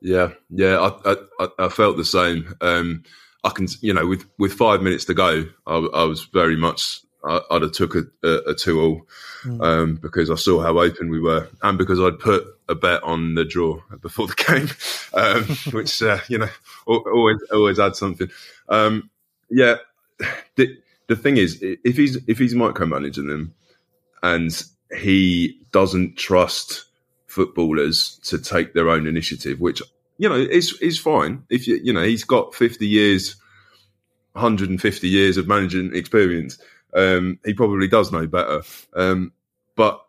Yeah, 0.01 0.31
yeah, 0.49 0.91
I 1.05 1.15
I, 1.39 1.47
I 1.59 1.69
felt 1.69 1.97
the 1.97 2.05
same. 2.05 2.53
Um, 2.61 3.03
I 3.43 3.49
can, 3.49 3.67
you 3.81 3.93
know, 3.93 4.07
with 4.07 4.25
with 4.39 4.53
five 4.53 4.81
minutes 4.81 5.05
to 5.05 5.13
go, 5.13 5.45
I, 5.67 5.75
I 5.75 6.03
was 6.03 6.25
very 6.25 6.55
much. 6.55 7.01
I, 7.27 7.41
would 7.49 7.63
have 7.63 7.71
took 7.71 7.95
a, 7.95 8.03
a, 8.23 8.51
a 8.51 8.53
two 8.53 8.79
all 8.79 9.01
mm. 9.43 9.59
um, 9.63 9.95
because 9.95 10.29
I 10.29 10.35
saw 10.35 10.61
how 10.61 10.77
open 10.77 11.09
we 11.09 11.19
were, 11.19 11.49
and 11.63 11.75
because 11.75 11.99
I'd 11.99 12.19
put 12.19 12.45
a 12.67 12.75
bet 12.75 13.03
on 13.03 13.35
the 13.35 13.45
draw 13.45 13.81
before 14.01 14.27
the 14.27 14.35
game, 14.35 14.69
um, 15.13 15.43
which 15.73 16.01
uh, 16.01 16.19
you 16.27 16.37
know 16.37 16.49
always 16.85 17.37
always 17.51 17.79
adds 17.79 17.99
something. 17.99 18.29
Um, 18.69 19.09
yeah, 19.49 19.75
the, 20.55 20.77
the 21.07 21.15
thing 21.15 21.37
is, 21.37 21.59
if 21.61 21.97
he's 21.97 22.17
if 22.27 22.37
he's 22.37 22.53
micromanaging 22.53 23.27
them, 23.27 23.53
and 24.23 24.63
he 24.97 25.59
doesn't 25.71 26.17
trust 26.17 26.85
footballers 27.27 28.17
to 28.23 28.39
take 28.39 28.73
their 28.73 28.89
own 28.89 29.07
initiative, 29.07 29.59
which 29.59 29.81
you 30.17 30.29
know 30.29 30.35
is 30.35 30.79
is 30.81 30.99
fine. 30.99 31.43
If 31.49 31.67
you 31.67 31.79
you 31.83 31.93
know 31.93 32.03
he's 32.03 32.23
got 32.23 32.55
fifty 32.55 32.87
years, 32.87 33.35
hundred 34.35 34.69
and 34.69 34.81
fifty 34.81 35.09
years 35.09 35.37
of 35.37 35.47
managing 35.47 35.95
experience, 35.95 36.57
um, 36.93 37.39
he 37.45 37.53
probably 37.53 37.87
does 37.87 38.11
know 38.11 38.25
better. 38.25 38.63
Um, 38.95 39.33
but 39.75 40.05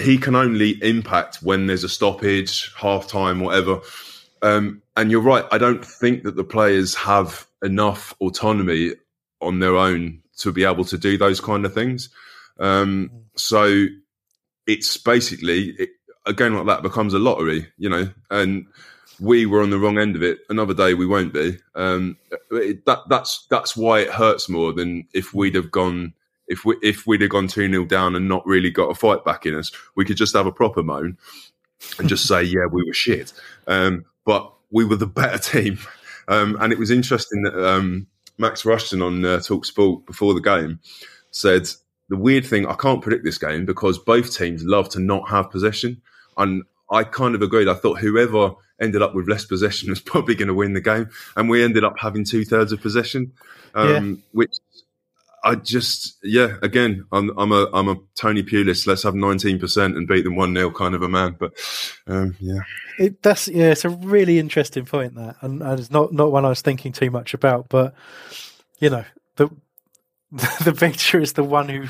he 0.00 0.16
can 0.18 0.34
only 0.34 0.70
impact 0.82 1.42
when 1.42 1.66
there's 1.66 1.84
a 1.84 1.88
stoppage, 1.88 2.72
half 2.74 3.06
time, 3.06 3.40
whatever. 3.40 3.80
Um, 4.40 4.82
and 4.96 5.10
you're 5.10 5.20
right. 5.20 5.44
I 5.50 5.58
don't 5.58 5.84
think 5.84 6.24
that 6.24 6.36
the 6.36 6.44
players 6.44 6.94
have 6.94 7.46
enough 7.62 8.14
autonomy 8.20 8.92
on 9.40 9.60
their 9.60 9.76
own 9.76 10.22
to 10.38 10.52
be 10.52 10.64
able 10.64 10.84
to 10.86 10.98
do 10.98 11.18
those 11.18 11.40
kind 11.40 11.64
of 11.64 11.74
things. 11.74 12.08
Um, 12.58 13.10
so 13.36 13.86
it's 14.66 14.96
basically 14.96 15.70
it, 15.78 15.90
a 16.26 16.32
game 16.32 16.54
like 16.54 16.66
that 16.66 16.82
becomes 16.82 17.14
a 17.14 17.18
lottery, 17.18 17.66
you 17.76 17.88
know, 17.88 18.08
and 18.30 18.66
we 19.20 19.46
were 19.46 19.62
on 19.62 19.70
the 19.70 19.78
wrong 19.78 19.98
end 19.98 20.16
of 20.16 20.22
it. 20.22 20.40
Another 20.48 20.74
day 20.74 20.94
we 20.94 21.06
won't 21.06 21.32
be. 21.32 21.58
Um, 21.74 22.16
it, 22.50 22.84
that 22.86 23.00
that's 23.08 23.46
that's 23.50 23.76
why 23.76 24.00
it 24.00 24.10
hurts 24.10 24.48
more 24.48 24.72
than 24.72 25.06
if 25.12 25.34
we'd 25.34 25.54
have 25.54 25.70
gone 25.70 26.14
if 26.52 26.64
we 26.64 26.76
if 26.82 27.06
we'd 27.06 27.22
have 27.22 27.30
gone 27.30 27.48
two 27.48 27.68
0 27.68 27.84
down 27.86 28.14
and 28.14 28.28
not 28.28 28.46
really 28.46 28.70
got 28.70 28.90
a 28.90 28.94
fight 28.94 29.24
back 29.24 29.46
in 29.46 29.54
us. 29.54 29.72
We 29.96 30.04
could 30.04 30.16
just 30.16 30.34
have 30.34 30.46
a 30.46 30.52
proper 30.52 30.82
moan 30.82 31.18
and 31.98 32.08
just 32.08 32.28
say, 32.28 32.42
yeah, 32.42 32.66
we 32.70 32.84
were 32.84 32.92
shit. 32.92 33.32
Um, 33.66 34.04
but 34.24 34.52
we 34.70 34.84
were 34.84 34.96
the 34.96 35.06
better 35.06 35.38
team. 35.38 35.78
Um, 36.28 36.56
and 36.60 36.72
it 36.72 36.78
was 36.78 36.92
interesting 36.92 37.42
that 37.42 37.68
um, 37.68 38.06
Max 38.38 38.62
Rushden 38.62 39.04
on 39.04 39.24
uh, 39.24 39.40
Talk 39.40 39.64
Sport 39.64 40.06
before 40.06 40.34
the 40.34 40.40
game 40.40 40.78
said 41.32 41.68
the 42.08 42.16
weird 42.16 42.46
thing, 42.46 42.64
I 42.64 42.74
can't 42.74 43.02
predict 43.02 43.24
this 43.24 43.38
game 43.38 43.66
because 43.66 43.98
both 43.98 44.36
teams 44.36 44.62
love 44.62 44.88
to 44.90 45.00
not 45.00 45.28
have 45.30 45.50
possession. 45.50 46.00
And 46.36 46.62
I 46.88 47.02
kind 47.02 47.34
of 47.34 47.42
agreed. 47.42 47.66
I 47.66 47.74
thought 47.74 47.98
whoever 47.98 48.52
ended 48.80 49.02
up 49.02 49.14
with 49.14 49.28
less 49.28 49.44
possession 49.44 49.90
was 49.90 50.00
probably 50.00 50.36
going 50.36 50.48
to 50.48 50.54
win 50.54 50.74
the 50.74 50.80
game. 50.80 51.08
And 51.36 51.50
we 51.50 51.64
ended 51.64 51.82
up 51.82 51.98
having 51.98 52.24
two 52.24 52.44
thirds 52.44 52.70
of 52.70 52.80
possession, 52.80 53.32
um, 53.74 53.88
yeah. 53.88 54.22
which 54.30 54.54
I 55.44 55.56
just, 55.56 56.18
yeah, 56.22 56.56
again, 56.62 57.04
I'm, 57.10 57.36
I'm 57.36 57.50
a, 57.50 57.68
I'm 57.72 57.88
a 57.88 57.96
Tony 58.14 58.42
Pulis. 58.42 58.86
Let's 58.86 59.02
have 59.02 59.14
19% 59.14 59.96
and 59.96 60.06
beat 60.06 60.22
them 60.22 60.36
1 60.36 60.54
0 60.54 60.70
kind 60.70 60.94
of 60.94 61.02
a 61.02 61.08
man. 61.08 61.36
But, 61.38 61.54
um, 62.06 62.36
yeah. 62.38 62.60
It, 62.98 63.16
yeah, 63.24 63.70
it's 63.70 63.84
a 63.84 63.90
really 63.90 64.38
interesting 64.38 64.84
point 64.84 65.16
that. 65.16 65.36
And, 65.40 65.60
and 65.62 65.80
it's 65.80 65.90
not, 65.90 66.12
not 66.12 66.30
one 66.30 66.44
I 66.44 66.50
was 66.50 66.62
thinking 66.62 66.92
too 66.92 67.10
much 67.10 67.34
about, 67.34 67.68
but, 67.68 67.94
you 68.78 68.90
know, 68.90 69.04
the, 69.36 69.48
the 70.64 70.72
victor 70.72 71.20
is 71.20 71.32
the 71.32 71.44
one 71.44 71.68
who 71.68 71.86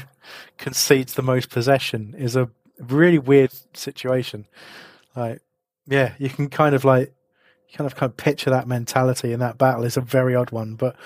concedes 0.56 1.14
the 1.14 1.22
most 1.22 1.50
possession 1.50 2.14
is 2.16 2.36
a 2.36 2.48
really 2.78 3.18
weird 3.18 3.52
situation. 3.74 4.46
Like, 5.14 5.42
yeah, 5.86 6.14
you 6.18 6.30
can 6.30 6.48
kind 6.48 6.74
of 6.74 6.84
like 6.84 7.12
kind 7.72 7.86
of 7.86 7.96
kind 7.96 8.10
of 8.10 8.16
picture 8.16 8.50
that 8.50 8.68
mentality 8.68 9.32
in 9.32 9.40
that 9.40 9.58
battle 9.58 9.84
is 9.84 9.96
a 9.96 10.00
very 10.00 10.34
odd 10.34 10.50
one. 10.50 10.74
But 10.74 10.96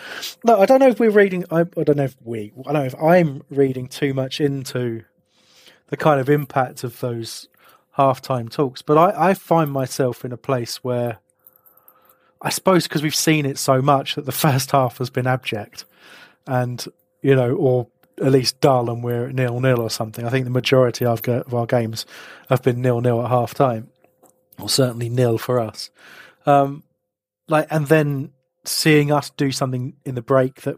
no, 0.45 0.61
I 0.61 0.67
don't 0.67 0.81
know 0.81 0.89
if 0.89 0.99
we're 0.99 1.11
reading. 1.11 1.45
I, 1.51 1.61
I 1.61 1.85
don't 1.85 1.97
know 1.97 2.05
if 2.05 2.17
we. 2.25 2.53
I 2.61 2.73
don't 2.73 2.75
know 2.75 2.85
if 2.85 3.03
I'm 3.03 3.43
reading 3.51 3.89
too 3.89 4.15
much 4.15 4.41
into 4.41 5.05
the 5.89 5.97
kind 5.97 6.21
of 6.21 6.29
impact 6.29 6.85
of 6.85 7.01
those 7.01 7.49
halftime 7.97 8.51
talks. 8.51 8.83
But 8.83 8.99
I, 8.99 9.31
I 9.31 9.35
find 9.35 9.71
myself 9.71 10.25
in 10.25 10.33
a 10.33 10.37
place 10.37 10.83
where 10.83 11.19
I 12.43 12.51
suppose 12.51 12.85
because 12.85 13.03
we've 13.03 13.15
seen 13.15 13.47
it 13.47 13.59
so 13.59 13.81
much 13.81 14.15
that 14.15 14.27
the 14.27 14.33
first 14.47 14.73
half 14.73 14.99
has 14.99 15.11
been 15.11 15.27
abject, 15.27 15.85
and 16.47 16.85
you 17.23 17.35
know, 17.35 17.55
or 17.55 17.89
at 18.19 18.33
least 18.33 18.61
dull 18.61 18.89
and 18.91 19.05
we're 19.05 19.31
nil 19.31 19.61
nil 19.61 19.81
or 19.81 19.91
something. 19.91 20.25
I 20.25 20.31
think 20.31 20.45
the 20.45 20.51
majority 20.51 21.05
of 21.05 21.23
our 21.55 21.67
games 21.67 22.07
have 22.49 22.63
been 22.63 22.81
nil 22.81 23.01
nil 23.01 23.23
at 23.23 23.29
half 23.29 23.55
time, 23.55 23.91
or 24.59 24.69
certainly 24.69 25.09
nil 25.09 25.39
for 25.39 25.61
us. 25.61 25.91
Um, 26.47 26.85
like, 27.49 27.67
and 27.71 27.87
then 27.87 28.33
seeing 28.65 29.13
us 29.13 29.31
do 29.31 29.53
something 29.53 29.97
in 30.05 30.15
the 30.15 30.23
break 30.23 30.63
that 30.63 30.77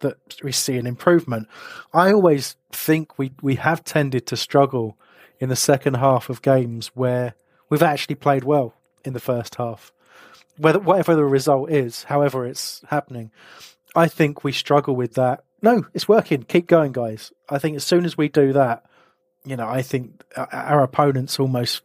that 0.00 0.16
we 0.42 0.52
see 0.52 0.76
an 0.76 0.86
improvement. 0.86 1.48
I 1.92 2.12
always 2.12 2.56
think 2.72 3.18
we 3.18 3.32
we 3.40 3.54
have 3.56 3.84
tended 3.84 4.26
to 4.26 4.36
struggle 4.36 4.98
in 5.38 5.48
the 5.48 5.56
second 5.56 5.94
half 5.94 6.28
of 6.28 6.42
games 6.42 6.88
where 6.94 7.34
we've 7.70 7.82
actually 7.82 8.16
played 8.16 8.44
well 8.44 8.74
in 9.04 9.12
the 9.12 9.20
first 9.20 9.54
half. 9.56 9.92
Whether 10.56 10.78
whatever 10.78 11.14
the 11.14 11.24
result 11.24 11.70
is, 11.70 12.04
however 12.04 12.46
it's 12.46 12.82
happening, 12.88 13.30
I 13.96 14.08
think 14.08 14.44
we 14.44 14.52
struggle 14.52 14.94
with 14.94 15.14
that 15.14 15.44
no, 15.64 15.86
it's 15.94 16.06
working. 16.06 16.42
Keep 16.42 16.66
going, 16.66 16.92
guys. 16.92 17.32
I 17.48 17.58
think 17.58 17.74
as 17.76 17.84
soon 17.84 18.04
as 18.04 18.18
we 18.18 18.28
do 18.28 18.52
that, 18.52 18.84
you 19.46 19.56
know, 19.56 19.66
I 19.66 19.80
think 19.80 20.22
our 20.36 20.82
opponents 20.82 21.40
almost 21.40 21.80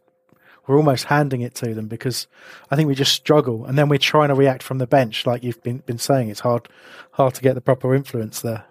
we're 0.70 0.76
almost 0.76 1.04
handing 1.04 1.40
it 1.40 1.54
to 1.56 1.74
them 1.74 1.88
because 1.88 2.28
I 2.70 2.76
think 2.76 2.86
we 2.86 2.94
just 2.94 3.12
struggle, 3.12 3.66
and 3.66 3.76
then 3.76 3.88
we're 3.88 3.98
trying 3.98 4.28
to 4.28 4.34
react 4.34 4.62
from 4.62 4.78
the 4.78 4.86
bench, 4.86 5.26
like 5.26 5.42
you've 5.42 5.62
been 5.62 5.78
been 5.78 5.98
saying. 5.98 6.28
It's 6.28 6.40
hard 6.40 6.68
hard 7.10 7.34
to 7.34 7.42
get 7.42 7.54
the 7.54 7.60
proper 7.60 7.94
influence 7.94 8.40
there. 8.40 8.64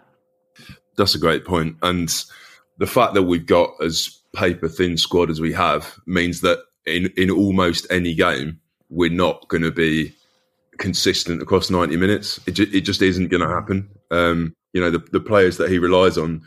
That's 0.97 1.13
a 1.13 1.19
great 1.19 1.45
point, 1.45 1.75
and 1.81 2.09
the 2.77 2.87
fact 2.87 3.13
that 3.15 3.23
we've 3.23 3.45
got 3.45 3.71
as 3.83 4.17
paper 4.33 4.69
thin 4.69 4.95
squad 4.95 5.29
as 5.29 5.41
we 5.41 5.51
have 5.51 5.93
means 6.05 6.39
that 6.41 6.59
in 6.85 7.11
in 7.17 7.29
almost 7.29 7.85
any 7.89 8.15
game 8.15 8.61
we're 8.89 9.11
not 9.11 9.47
going 9.49 9.63
to 9.63 9.71
be 9.71 10.13
consistent 10.79 11.41
across 11.41 11.69
90 11.69 11.97
minutes. 11.97 12.39
It, 12.47 12.53
ju- 12.53 12.69
it 12.73 12.81
just 12.81 13.03
isn't 13.03 13.27
going 13.27 13.41
to 13.41 13.53
happen. 13.53 13.87
Um, 14.09 14.55
you 14.73 14.81
know, 14.81 14.89
the, 14.89 14.99
the 15.11 15.19
players 15.19 15.57
that 15.57 15.69
he 15.69 15.77
relies 15.77 16.17
on, 16.17 16.41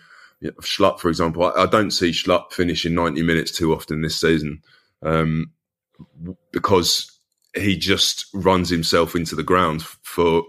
Schlupp, 0.60 0.98
for 0.98 1.08
example, 1.08 1.44
I, 1.44 1.62
I, 1.62 1.66
don't 1.66 1.92
see 1.92 2.10
Schlupp 2.10 2.52
finishing 2.52 2.94
90 2.94 3.22
minutes 3.22 3.52
too 3.52 3.72
often 3.72 4.02
this 4.02 4.20
season 4.20 4.60
um, 5.02 5.50
because 6.52 7.10
he 7.54 7.76
just 7.76 8.26
runs 8.32 8.70
himself 8.70 9.14
into 9.14 9.34
the 9.34 9.42
ground 9.42 9.82
for 10.02 10.42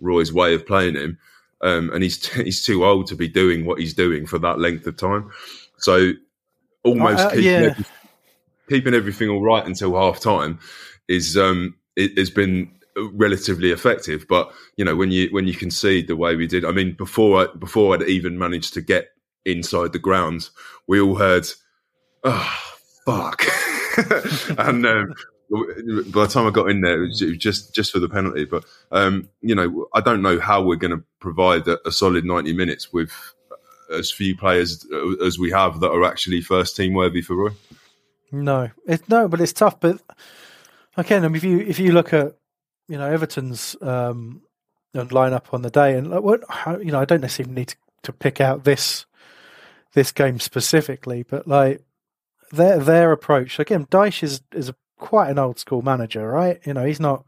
Roy's 0.00 0.32
way 0.32 0.54
of 0.54 0.66
playing 0.66 0.94
him. 0.94 1.18
Um, 1.60 1.90
and 1.92 2.02
he's 2.02 2.18
t- 2.18 2.44
he's 2.44 2.64
too 2.64 2.84
old 2.84 3.08
to 3.08 3.16
be 3.16 3.28
doing 3.28 3.64
what 3.64 3.80
he's 3.80 3.94
doing 3.94 4.26
for 4.26 4.38
that 4.38 4.60
length 4.60 4.86
of 4.86 4.96
time. 4.96 5.30
So 5.78 6.12
almost 6.84 7.18
uh, 7.18 7.30
keeping, 7.30 7.44
yeah. 7.44 7.70
every, 7.70 7.84
keeping 8.68 8.94
everything 8.94 9.28
all 9.28 9.42
right 9.42 9.66
until 9.66 9.96
half 9.96 10.20
time 10.20 10.60
is 11.08 11.36
um, 11.36 11.74
it, 11.96 12.16
has 12.16 12.30
been 12.30 12.70
relatively 13.12 13.70
effective. 13.70 14.26
But 14.28 14.52
you 14.76 14.84
know, 14.84 14.94
when 14.94 15.10
you 15.10 15.28
when 15.30 15.46
you 15.46 15.54
concede 15.54 16.06
the 16.06 16.16
way 16.16 16.36
we 16.36 16.46
did, 16.46 16.64
I 16.64 16.70
mean, 16.70 16.92
before 16.92 17.42
I, 17.42 17.46
before 17.58 17.94
I'd 17.94 18.02
even 18.02 18.38
managed 18.38 18.74
to 18.74 18.80
get 18.80 19.08
inside 19.44 19.92
the 19.92 19.98
grounds, 19.98 20.50
we 20.86 21.00
all 21.00 21.16
heard, 21.16 21.46
"Oh 22.24 22.56
fuck," 23.04 23.44
and 24.58 24.86
um, 24.86 25.14
by 25.50 26.22
the 26.22 26.30
time 26.30 26.46
I 26.46 26.50
got 26.50 26.70
in 26.70 26.82
there, 26.82 27.02
it 27.02 27.08
was, 27.08 27.20
just 27.38 27.74
just 27.74 27.92
for 27.92 27.98
the 27.98 28.08
penalty. 28.08 28.44
But 28.44 28.64
um, 28.92 29.28
you 29.40 29.54
know, 29.54 29.88
I 29.94 30.00
don't 30.00 30.22
know 30.22 30.38
how 30.38 30.62
we're 30.62 30.76
going 30.76 30.96
to 30.96 31.02
provide 31.20 31.66
a, 31.68 31.78
a 31.86 31.92
solid 31.92 32.24
ninety 32.24 32.52
minutes 32.52 32.92
with 32.92 33.12
as 33.90 34.10
few 34.10 34.36
players 34.36 34.86
as 35.24 35.38
we 35.38 35.50
have 35.50 35.80
that 35.80 35.90
are 35.90 36.04
actually 36.04 36.42
first 36.42 36.76
team 36.76 36.92
worthy 36.92 37.22
for 37.22 37.34
Roy. 37.34 37.50
No, 38.30 38.70
it, 38.86 39.08
no, 39.08 39.28
but 39.28 39.40
it's 39.40 39.54
tough. 39.54 39.80
But 39.80 40.00
again, 40.96 41.24
I 41.24 41.28
mean, 41.28 41.36
if 41.36 41.44
you 41.44 41.58
if 41.60 41.78
you 41.78 41.92
look 41.92 42.12
at 42.12 42.36
you 42.88 42.98
know 42.98 43.10
Everton's 43.10 43.76
um, 43.80 44.42
lineup 44.94 45.52
on 45.52 45.62
the 45.62 45.70
day, 45.70 45.96
and 45.96 46.10
like, 46.10 46.22
what 46.22 46.42
you 46.84 46.92
know, 46.92 47.00
I 47.00 47.04
don't 47.04 47.22
necessarily 47.22 47.54
need 47.54 47.68
to, 47.68 47.76
to 48.04 48.12
pick 48.12 48.40
out 48.40 48.64
this 48.64 49.06
this 49.94 50.12
game 50.12 50.40
specifically, 50.40 51.22
but 51.22 51.46
like 51.46 51.82
their 52.50 52.78
their 52.78 53.12
approach 53.12 53.58
again. 53.58 53.86
Dyche 53.86 54.22
is 54.22 54.42
is 54.52 54.72
quite 54.98 55.30
an 55.30 55.38
old 55.38 55.58
school 55.58 55.82
manager, 55.82 56.28
right? 56.28 56.60
You 56.66 56.74
know, 56.74 56.84
he's 56.84 57.00
not. 57.00 57.24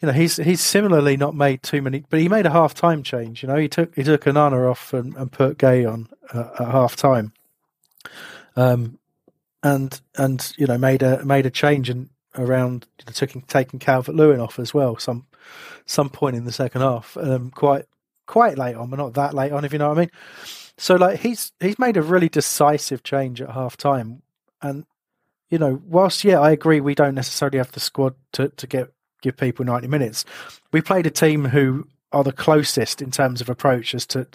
You 0.00 0.06
know, 0.06 0.12
he's 0.12 0.36
he's 0.36 0.60
similarly 0.60 1.16
not 1.16 1.34
made 1.34 1.62
too 1.64 1.82
many, 1.82 2.04
but 2.08 2.20
he 2.20 2.28
made 2.28 2.46
a 2.46 2.50
half 2.50 2.72
time 2.72 3.02
change. 3.02 3.42
You 3.42 3.48
know, 3.48 3.56
he 3.56 3.68
took 3.68 3.94
he 3.96 4.04
took 4.04 4.22
Onana 4.24 4.70
off 4.70 4.94
and, 4.94 5.14
and 5.16 5.32
put 5.32 5.58
Gueye 5.58 5.90
on 5.92 6.08
uh, 6.32 6.50
at 6.60 6.68
half 6.68 6.94
time. 6.94 7.32
um, 8.56 8.98
and 9.62 10.00
and 10.16 10.52
you 10.56 10.66
know 10.66 10.78
made 10.78 11.02
a 11.02 11.24
made 11.24 11.46
a 11.46 11.50
change 11.50 11.90
and 11.90 12.08
around 12.36 12.86
taking 13.12 13.42
taking 13.42 13.80
Calvert 13.80 14.14
Lewin 14.14 14.40
off 14.40 14.58
as 14.58 14.72
well. 14.72 14.96
Some 14.98 15.26
some 15.86 16.10
point 16.10 16.36
in 16.36 16.44
the 16.44 16.52
second 16.52 16.82
half, 16.82 17.16
um, 17.16 17.50
quite 17.50 17.86
quite 18.26 18.58
late 18.58 18.76
on, 18.76 18.90
but 18.90 18.96
not 18.96 19.14
that 19.14 19.34
late 19.34 19.52
on, 19.52 19.64
if 19.64 19.72
you 19.72 19.78
know 19.78 19.88
what 19.88 19.98
I 19.98 20.00
mean. 20.02 20.10
So 20.78 20.94
like 20.94 21.20
he's 21.20 21.52
he's 21.60 21.78
made 21.78 21.96
a 21.96 22.02
really 22.02 22.28
decisive 22.28 23.02
change 23.02 23.42
at 23.42 23.50
half 23.50 23.76
time, 23.76 24.22
and 24.62 24.86
you 25.50 25.58
know, 25.58 25.82
whilst 25.84 26.24
yeah, 26.24 26.40
I 26.40 26.52
agree 26.52 26.80
we 26.80 26.94
don't 26.94 27.16
necessarily 27.16 27.58
have 27.58 27.72
the 27.72 27.80
squad 27.80 28.14
to 28.32 28.48
to 28.50 28.66
get 28.66 28.92
give 29.20 29.36
people 29.36 29.64
ninety 29.64 29.88
minutes. 29.88 30.24
We 30.72 30.80
played 30.80 31.06
a 31.06 31.10
team 31.10 31.46
who 31.46 31.88
are 32.12 32.24
the 32.24 32.32
closest 32.32 33.02
in 33.02 33.10
terms 33.10 33.40
of 33.40 33.50
approach 33.50 33.94
as 33.94 34.06
to 34.06 34.28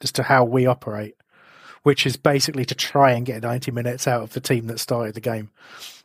as 0.00 0.10
to 0.12 0.22
how 0.22 0.42
we 0.44 0.64
operate, 0.64 1.16
which 1.82 2.06
is 2.06 2.16
basically 2.16 2.64
to 2.64 2.74
try 2.74 3.12
and 3.12 3.26
get 3.26 3.42
ninety 3.42 3.70
minutes 3.70 4.08
out 4.08 4.22
of 4.22 4.32
the 4.32 4.40
team 4.40 4.68
that 4.68 4.80
started 4.80 5.14
the 5.14 5.20
game. 5.20 5.50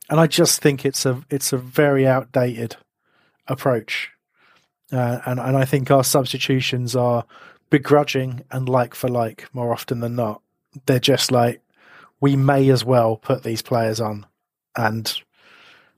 And 0.10 0.20
I 0.20 0.28
just 0.28 0.62
think 0.62 0.86
it's 0.86 1.06
a 1.06 1.22
it's 1.30 1.54
a 1.54 1.58
very 1.58 2.06
outdated 2.06 2.76
approach, 3.48 4.12
uh, 4.92 5.20
and 5.26 5.40
and 5.40 5.56
I 5.56 5.64
think 5.64 5.90
our 5.90 6.04
substitutions 6.04 6.98
are 6.98 7.26
begrudging 7.76 8.42
and 8.52 8.70
like 8.70 8.96
for 8.96 9.10
like 9.10 9.54
more 9.54 9.74
often 9.74 10.00
than 10.00 10.16
not. 10.16 10.42
They're 10.86 10.98
just 10.98 11.30
like 11.30 11.62
we 12.22 12.38
may 12.38 12.70
as 12.70 12.86
well 12.86 13.18
put 13.18 13.44
these 13.44 13.62
players 13.62 14.00
on 14.00 14.26
and 14.78 15.22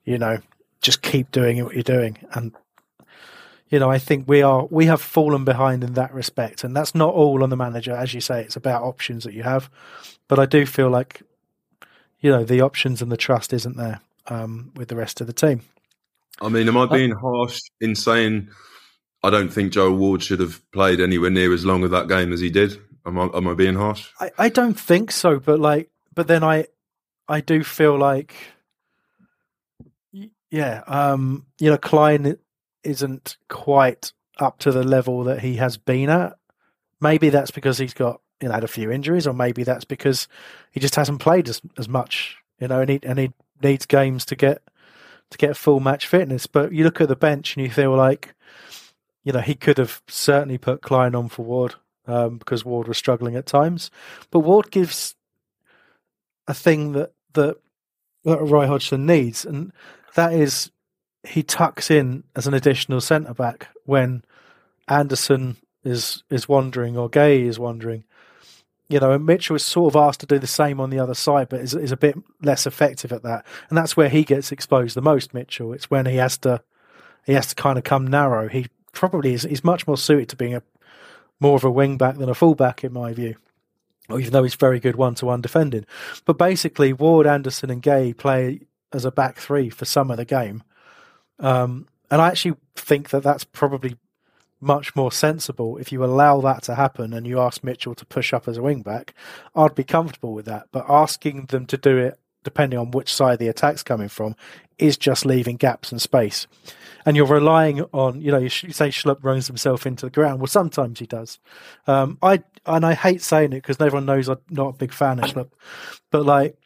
you 0.04 0.18
know 0.18 0.40
just 0.82 1.04
keep 1.04 1.30
doing 1.30 1.64
what 1.64 1.76
you're 1.76 1.84
doing. 1.84 2.18
And 2.32 2.56
you 3.70 3.78
know 3.78 3.92
i 3.92 4.00
think 4.00 4.28
we 4.28 4.42
are 4.42 4.66
we 4.72 4.86
have 4.86 5.02
fallen 5.02 5.46
behind 5.46 5.84
in 5.84 5.94
that 5.94 6.12
respect. 6.16 6.64
And 6.64 6.76
that's 6.76 6.96
not 6.96 7.14
all 7.14 7.44
on 7.44 7.52
the 7.52 7.56
manager. 7.56 7.92
As 7.92 8.12
you 8.12 8.22
say 8.22 8.42
it's 8.42 8.56
about 8.56 8.82
options 8.82 9.24
that 9.26 9.36
you 9.36 9.44
have. 9.44 9.70
But 10.28 10.40
i 10.40 10.48
do 10.48 10.66
feel 10.66 10.90
like 10.90 11.22
you 12.22 12.32
know 12.32 12.44
the 12.44 12.62
options 12.62 13.04
and 13.04 13.12
the 13.12 13.18
trust 13.18 13.54
isn't 13.54 13.78
there 13.78 14.02
um, 14.26 14.72
with 14.76 14.88
the 14.88 14.96
rest 14.96 15.22
of 15.22 15.28
the 15.28 15.34
team. 15.34 15.62
I 16.42 16.50
mean 16.50 16.68
am 16.68 16.78
i 16.78 16.88
being 16.88 17.14
uh, 17.14 17.20
harsh 17.20 17.60
in 17.80 17.94
saying 17.94 18.50
i 19.24 19.30
don't 19.30 19.50
think 19.50 19.74
Joel 19.74 19.96
Ward 19.96 20.24
should 20.24 20.40
have 20.40 20.62
played 20.72 21.00
anywhere 21.00 21.32
near 21.32 21.54
as 21.54 21.66
long 21.66 21.84
of 21.84 21.92
that 21.92 22.08
game 22.08 22.34
as 22.34 22.40
he 22.40 22.50
did 22.50 22.80
am 23.06 23.20
i, 23.20 23.30
am 23.34 23.48
I 23.48 23.54
being 23.54 23.76
harsh 23.76 24.10
I, 24.20 24.32
I 24.38 24.50
don't 24.50 24.80
think 24.80 25.12
so 25.12 25.40
but 25.40 25.60
like 25.60 25.90
but 26.14 26.28
then 26.28 26.44
i 26.44 26.66
i 27.28 27.42
do 27.42 27.64
feel 27.64 27.98
like 27.98 28.36
yeah, 30.52 30.84
um, 30.88 31.46
you 31.60 31.70
know, 31.70 31.78
Klein 31.78 32.38
isn't 32.84 33.38
quite 33.50 34.14
up 34.40 34.60
to 34.60 34.72
the 34.72 34.84
level 34.84 35.24
that 35.26 35.42
he 35.42 35.56
has 35.58 35.78
been 35.78 36.10
at. 36.10 36.38
Maybe 37.02 37.30
that's 37.30 37.52
because 37.52 37.78
he's 37.78 37.94
got 37.94 38.22
you 38.42 38.48
know 38.48 38.54
had 38.54 38.64
a 38.64 38.68
few 38.68 38.92
injuries, 38.92 39.28
or 39.28 39.34
maybe 39.34 39.64
that's 39.64 39.86
because 39.86 40.28
he 40.72 40.80
just 40.80 40.96
hasn't 40.96 41.20
played 41.20 41.50
as 41.50 41.62
as 41.78 41.90
much. 41.90 42.38
You 42.60 42.68
know, 42.68 42.82
and 42.82 42.90
he 42.90 43.00
and 43.04 43.20
he 43.20 43.34
needs 43.62 43.86
games 43.86 44.26
to 44.26 44.36
get 44.36 44.62
to 45.32 45.38
get 45.38 45.58
full 45.58 45.80
match 45.80 46.08
fitness. 46.08 46.48
But 46.48 46.72
you 46.72 46.84
look 46.84 47.02
at 47.02 47.10
the 47.10 47.16
bench 47.16 47.56
and 47.56 47.66
you 47.66 47.72
feel 47.72 47.96
like, 47.96 48.34
you 49.28 49.34
know, 49.34 49.42
he 49.42 49.56
could 49.56 49.78
have 49.78 50.02
certainly 50.08 50.58
put 50.58 50.82
Klein 50.82 51.14
on 51.14 51.28
for 51.28 51.44
Ward 51.44 51.76
um, 52.08 52.38
because 52.38 52.64
Ward 52.64 52.88
was 52.88 52.98
struggling 52.98 53.36
at 53.36 53.46
times. 53.46 53.92
But 54.32 54.40
Ward 54.40 54.72
gives 54.72 55.16
a 56.48 56.54
thing 56.54 56.94
that 56.94 57.12
that, 57.34 57.58
that 58.24 58.42
Roy 58.42 58.68
Hodgson 58.68 59.06
needs, 59.06 59.44
and 59.44 59.74
that 60.16 60.32
is 60.32 60.72
he 61.28 61.44
tucks 61.44 61.92
in 61.92 62.24
as 62.38 62.48
an 62.48 62.54
additional 62.54 63.02
centre 63.02 63.34
back 63.34 63.68
when 63.84 64.24
Andersen 64.88 65.58
is 65.84 66.24
is 66.30 66.48
wandering 66.48 66.96
or 66.96 67.10
Guéhi 67.10 67.48
is 67.48 67.60
wandering. 67.60 68.06
You 68.88 69.02
know, 69.02 69.12
and 69.12 69.26
Mitchell 69.26 69.58
is 69.58 69.66
sort 69.66 69.94
of 69.94 70.02
asked 70.02 70.22
to 70.22 70.26
do 70.26 70.40
the 70.40 70.48
same 70.48 70.80
on 70.80 70.90
the 70.90 71.00
other 71.00 71.14
side, 71.14 71.50
but 71.50 71.60
is 71.60 71.74
is 71.74 71.92
a 71.92 71.98
bit 71.98 72.16
less 72.42 72.66
effective 72.66 73.12
at 73.12 73.24
that. 73.24 73.46
And 73.68 73.78
that's 73.78 73.98
where 73.98 74.08
he 74.08 74.24
gets 74.24 74.54
exposed 74.54 74.96
the 74.96 75.02
most, 75.02 75.34
Mitchell. 75.34 75.74
It's 75.74 75.92
when 75.92 76.06
he 76.06 76.16
has 76.16 76.38
to 76.38 76.62
he 77.26 77.34
has 77.34 77.48
to 77.48 77.56
kind 77.56 77.78
of 77.78 77.84
come 77.84 78.08
narrow. 78.08 78.48
He 78.48 78.68
probably 78.98 79.34
is 79.34 79.44
he's 79.44 79.64
much 79.64 79.88
more 79.88 79.98
suited 79.98 80.30
to 80.30 80.36
being 80.36 80.56
a 80.56 80.64
more 81.40 81.56
of 81.56 81.64
a 81.64 81.72
wing 81.72 81.98
back 81.98 82.18
than 82.18 82.30
a 82.30 82.36
full 82.36 82.56
back 82.56 82.84
in 82.84 82.94
my 82.94 83.14
view. 83.14 83.36
Even 84.10 84.32
though 84.32 84.44
he's 84.44 84.56
very 84.56 84.80
good 84.80 84.96
one 84.96 85.16
to 85.16 85.26
one 85.26 85.42
defending. 85.42 85.86
But 86.26 86.38
basically 86.38 86.94
Ward, 86.94 87.28
Andersen 87.28 87.70
and 87.70 87.84
Guéhi 87.84 88.16
play 88.16 88.62
as 88.94 89.04
a 89.04 89.12
back 89.12 89.38
three 89.38 89.70
for 89.70 89.86
some 89.86 90.10
of 90.10 90.18
the 90.18 90.26
game. 90.26 90.64
Um, 91.40 91.88
and 92.10 92.22
I 92.22 92.28
actually 92.30 92.56
think 92.76 93.10
that 93.10 93.24
that's 93.24 93.44
probably 93.44 93.98
much 94.60 94.96
more 94.96 95.12
sensible 95.12 95.78
if 95.78 95.92
you 95.92 96.04
allow 96.04 96.42
that 96.42 96.64
to 96.64 96.76
happen 96.76 97.14
and 97.14 97.28
you 97.28 97.40
ask 97.40 97.64
Mitchell 97.64 97.94
to 97.96 98.06
push 98.06 98.34
up 98.34 98.48
as 98.48 98.58
a 98.58 98.64
wing 98.64 98.82
back. 98.82 99.14
I'd 99.56 99.76
be 99.76 99.84
comfortable 99.84 100.34
with 100.34 100.46
that. 100.46 100.68
But 100.72 100.86
asking 100.90 101.48
them 101.48 101.66
to 101.68 101.78
do 101.78 101.98
it, 101.98 102.18
depending 102.44 102.80
on 102.80 102.92
which 102.92 103.14
side 103.14 103.40
the 103.40 103.50
attack's 103.50 103.84
coming 103.84 104.08
from, 104.08 104.36
is 104.80 104.98
just 104.98 105.26
leaving 105.26 105.58
gaps 105.58 105.92
and 105.92 106.02
space. 106.02 106.48
And 107.06 107.16
you're 107.16 107.26
relying 107.26 107.82
on, 107.94 108.22
you 108.22 108.32
know, 108.32 108.40
you 108.40 108.50
say 108.50 108.90
Schlupp 108.90 109.24
runs 109.24 109.48
himself 109.48 109.86
into 109.86 110.06
the 110.06 110.12
ground. 110.12 110.40
Well, 110.40 110.48
sometimes 110.48 111.00
he 111.00 111.06
does. 111.06 111.40
Um, 111.88 112.18
I 112.22 112.44
and 112.66 112.86
I 112.86 112.96
hate 112.96 113.22
saying 113.22 113.54
it 113.54 113.62
because 113.62 113.80
everyone 113.80 114.06
knows 114.06 114.28
I'm 114.28 114.40
not 114.50 114.76
a 114.76 114.78
big 114.78 114.92
fan 114.92 115.20
of 115.20 115.26
Schlupp, 115.34 115.52
but 116.12 116.26
like 116.26 116.58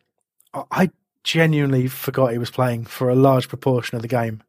I 0.53 0.89
genuinely 1.24 1.88
forgot 1.88 2.32
he 2.32 2.38
was 2.38 2.49
playing 2.49 2.86
for 2.86 3.09
a 3.09 3.16
large 3.16 3.47
proportion 3.49 3.95
of 3.95 4.01
the 4.01 4.07
game. 4.07 4.41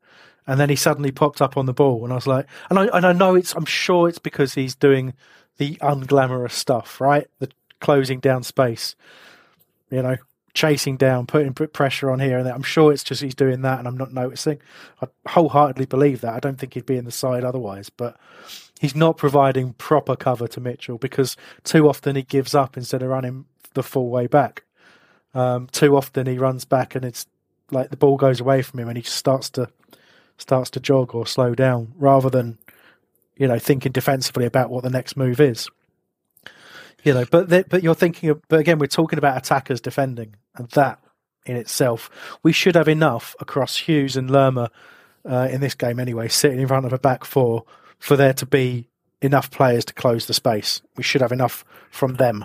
And 0.46 0.58
then 0.58 0.70
he 0.70 0.76
suddenly 0.76 1.12
popped 1.12 1.40
up 1.40 1.56
on 1.56 1.66
the 1.66 1.72
ball, 1.72 2.02
and 2.02 2.12
I 2.12 2.16
was 2.16 2.26
like, 2.26 2.46
and 2.68 2.78
I 2.78 2.86
and 2.86 3.06
I 3.06 3.12
know 3.12 3.36
it's, 3.36 3.54
I'm 3.54 3.64
sure 3.64 4.08
it's 4.08 4.18
because 4.18 4.54
he's 4.54 4.74
doing 4.74 5.14
the 5.58 5.76
unglamorous 5.76 6.52
stuff, 6.52 7.00
right? 7.00 7.28
The 7.38 7.48
closing 7.80 8.18
down 8.18 8.42
space, 8.42 8.96
you 9.90 10.02
know, 10.02 10.16
chasing 10.55 10.96
down, 10.96 11.26
putting 11.26 11.53
pressure 11.53 12.11
on 12.11 12.20
here 12.20 12.38
and 12.38 12.46
there. 12.46 12.55
I'm 12.55 12.62
sure 12.62 12.92
it's 12.92 13.05
just 13.05 13.22
he's 13.22 13.34
doing 13.34 13.62
that, 13.62 13.78
and 13.78 13.88
I'm 13.88 13.96
not 13.96 14.12
noticing. 14.12 14.61
I 15.00 15.07
wholeheartedly 15.28 15.86
believe 15.86 16.20
that. 16.20 16.34
I 16.34 16.40
don't 16.40 16.59
think 16.59 16.74
he'd 16.74 16.86
be 16.86 16.96
in 16.96 17.05
the 17.05 17.11
side 17.11 17.44
otherwise, 17.44 17.90
but 17.90 18.16
he's 18.80 18.94
not 18.94 19.16
providing 19.16 19.72
proper 19.74 20.16
cover 20.16 20.48
to 20.48 20.61
Mitchell 20.61 20.98
because 20.98 21.36
too 21.64 21.88
often 21.88 22.16
he 22.16 22.22
gives 22.22 22.55
up 22.55 22.76
instead 22.76 23.03
of 23.03 23.09
running 23.09 23.46
the 23.74 23.82
full 23.82 24.11
way 24.11 24.26
back. 24.26 24.64
Um, 25.34 25.68
too 25.68 25.96
often 25.96 26.26
he 26.26 26.36
runs 26.36 26.64
back 26.64 26.94
and 26.94 27.05
it's 27.05 27.26
like 27.70 27.90
the 27.90 27.96
ball 27.96 28.16
goes 28.16 28.40
away 28.40 28.61
from 28.61 28.80
him 28.80 28.88
and 28.88 28.98
he 28.98 29.03
just 29.03 29.16
starts 29.16 29.48
to 29.50 29.70
starts 30.36 30.68
to 30.70 30.80
jog 30.80 31.14
or 31.14 31.26
slow 31.26 31.55
down 31.55 31.92
rather 31.96 32.28
than 32.28 32.59
you 33.36 33.46
know 33.46 33.59
thinking 33.59 33.92
defensively 33.92 34.44
about 34.44 34.68
what 34.68 34.82
the 34.82 34.90
next 34.90 35.16
move 35.16 35.40
is. 35.40 35.68
You 37.03 37.14
know, 37.14 37.24
but 37.30 37.48
but 37.68 37.82
you're 37.82 37.94
thinking, 37.94 38.30
of, 38.30 38.40
but 38.48 38.61
again, 38.61 38.78
we're 38.78 38.86
talking 38.86 39.18
about 39.18 39.36
attackers 39.36 39.80
defending, 39.80 40.36
and 40.55 40.68
that 40.70 41.00
in 41.44 41.57
itself, 41.57 42.11
we 42.42 42.53
should 42.53 42.76
have 42.76 42.88
enough 42.88 43.34
across 43.40 43.76
Hughes 43.76 44.16
and 44.16 44.30
Lerma 44.30 44.70
uh, 45.28 45.48
in 45.50 45.61
this 45.61 45.74
game 45.74 45.98
anyway, 45.98 46.28
sitting 46.28 46.61
in 46.61 46.68
front 46.68 46.86
of 46.86 46.92
a 46.92 46.98
back 46.98 47.24
four 47.24 47.64
for 47.98 48.16
there 48.16 48.34
to 48.34 48.46
be 48.46 48.88
enough 49.20 49.50
players 49.50 49.84
to 49.86 49.94
close 49.94 50.26
the 50.26 50.34
space. 50.34 50.82
We 50.96 51.03
should 51.03 51.20
have 51.20 51.32
enough 51.32 51.64
from 51.90 52.14
them. 52.14 52.44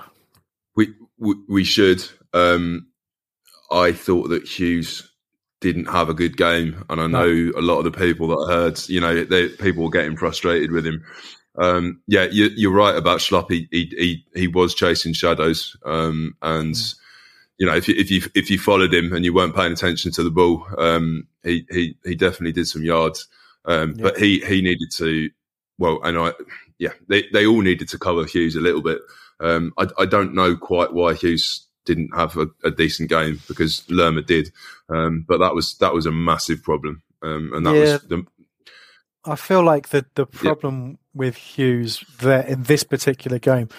We 0.75 0.93
we, 1.19 1.35
we 1.47 1.63
should, 1.63 2.03
um, 2.33 2.87
I 3.71 3.91
thought 3.91 4.29
that 4.29 4.47
Hughes 4.47 5.11
didn't 5.59 5.85
have 5.85 6.09
a 6.09 6.13
good 6.13 6.37
game, 6.37 6.83
and 6.89 7.01
I 7.01 7.07
know 7.07 7.31
no. 7.31 7.51
a 7.57 7.61
lot 7.61 7.79
of 7.79 7.83
the 7.85 7.91
people 7.91 8.27
that 8.27 8.47
I 8.47 8.53
heard, 8.53 8.89
you 8.89 9.01
know, 9.01 9.23
they, 9.23 9.49
people 9.49 9.83
were 9.83 9.89
getting 9.89 10.15
frustrated 10.15 10.71
with 10.71 10.85
him. 10.85 11.03
Um, 11.57 12.01
yeah, 12.07 12.27
you, 12.31 12.69
are 12.69 12.73
right 12.73 12.95
about 12.95 13.19
Schlupp. 13.19 13.49
He, 13.49 13.67
he, 13.71 14.25
he 14.35 14.47
was 14.47 14.75
chasing 14.75 15.13
shadows, 15.13 15.75
um, 15.85 16.35
and 16.41 16.75
mm. 16.75 16.95
you 17.57 17.65
know, 17.65 17.75
if 17.75 17.87
you 17.87 17.95
if 17.97 18.11
you 18.11 18.21
if 18.35 18.51
you 18.51 18.59
followed 18.59 18.93
him 18.93 19.11
and 19.13 19.25
you 19.25 19.33
weren't 19.33 19.55
paying 19.55 19.73
attention 19.73 20.11
to 20.13 20.23
the 20.23 20.31
ball, 20.31 20.65
um, 20.77 21.27
he 21.43 21.65
he 21.71 21.97
he 22.03 22.15
definitely 22.15 22.51
did 22.51 22.67
some 22.67 22.83
yards. 22.83 23.27
Um, 23.65 23.95
yeah. 23.97 24.03
But 24.03 24.17
he 24.17 24.39
he 24.41 24.61
needed 24.61 24.91
to, 24.97 25.29
well, 25.79 25.99
and 26.03 26.17
I, 26.17 26.33
yeah, 26.77 26.93
they 27.07 27.27
they 27.33 27.45
all 27.45 27.61
needed 27.61 27.89
to 27.89 27.97
cover 27.99 28.25
Hughes 28.25 28.55
a 28.55 28.61
little 28.61 28.83
bit. 28.83 28.99
Um, 29.39 29.73
I, 29.77 29.87
I 29.97 30.05
don't 30.05 30.35
know 30.35 30.55
quite 30.55 30.93
why 30.93 31.15
Hughes 31.15 31.67
didn't 31.85 32.15
have 32.15 32.37
a, 32.37 32.47
a 32.63 32.69
decent 32.69 33.09
game 33.09 33.39
because 33.47 33.89
Lerma 33.89 34.21
did. 34.21 34.51
Um, 34.89 35.25
but 35.27 35.39
that 35.39 35.55
was 35.55 35.75
that 35.79 35.93
was 35.93 36.05
a 36.05 36.11
massive 36.11 36.61
problem, 36.61 37.01
um, 37.23 37.51
and 37.53 37.65
that 37.65 37.73
yeah, 37.73 37.81
was. 37.81 38.01
The, 38.03 38.25
I 39.27 39.35
feel 39.35 39.63
like 39.63 39.89
the 39.89 40.05
the 40.15 40.25
problem 40.25 40.89
yeah. 40.89 40.95
with 41.13 41.35
Hughes 41.35 42.03
there 42.19 42.45
in 42.45 42.63
this 42.63 42.83
particular 42.83 43.39
game 43.39 43.69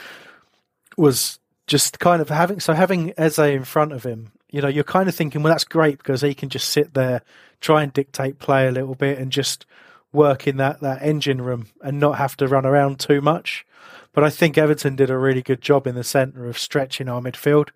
was 0.96 1.38
just 1.66 1.98
kind 1.98 2.20
of 2.20 2.28
having 2.28 2.60
so 2.60 2.72
having 2.72 3.12
Eze 3.16 3.38
in 3.38 3.64
front 3.64 3.92
of 3.92 4.04
him. 4.04 4.32
You 4.50 4.62
know, 4.62 4.68
you're 4.68 4.84
kind 4.84 5.08
of 5.08 5.14
thinking, 5.14 5.42
well, 5.42 5.52
that's 5.52 5.64
great 5.64 5.98
because 5.98 6.22
he 6.22 6.34
can 6.34 6.48
just 6.48 6.70
sit 6.70 6.94
there, 6.94 7.22
try 7.60 7.82
and 7.82 7.92
dictate 7.92 8.38
play 8.38 8.66
a 8.66 8.72
little 8.72 8.94
bit, 8.94 9.18
and 9.18 9.30
just 9.30 9.66
work 10.12 10.46
in 10.46 10.56
that 10.58 10.80
that 10.80 11.02
engine 11.02 11.42
room 11.42 11.66
and 11.82 11.98
not 11.98 12.18
have 12.18 12.36
to 12.38 12.48
run 12.48 12.66
around 12.66 12.98
too 13.00 13.20
much. 13.20 13.66
But 14.12 14.24
I 14.24 14.30
think 14.30 14.58
Everton 14.58 14.96
did 14.96 15.10
a 15.10 15.18
really 15.18 15.42
good 15.42 15.60
job 15.60 15.86
in 15.86 15.94
the 15.94 16.04
centre 16.04 16.46
of 16.46 16.58
stretching 16.58 17.08
our 17.08 17.20
midfield 17.20 17.70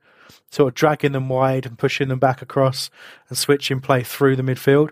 sort 0.50 0.68
of 0.68 0.74
dragging 0.74 1.12
them 1.12 1.28
wide 1.28 1.66
and 1.66 1.78
pushing 1.78 2.08
them 2.08 2.18
back 2.18 2.42
across 2.42 2.90
and 3.28 3.38
switching 3.38 3.80
play 3.80 4.02
through 4.02 4.36
the 4.36 4.42
midfield. 4.42 4.90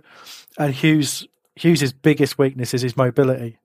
And 0.59 0.74
Hughes 0.74 1.26
Hughes's 1.57 1.92
biggest 1.92 2.38
weakness 2.38 2.74
is 2.74 2.82
his 2.82 2.96
mobility. 2.96 3.59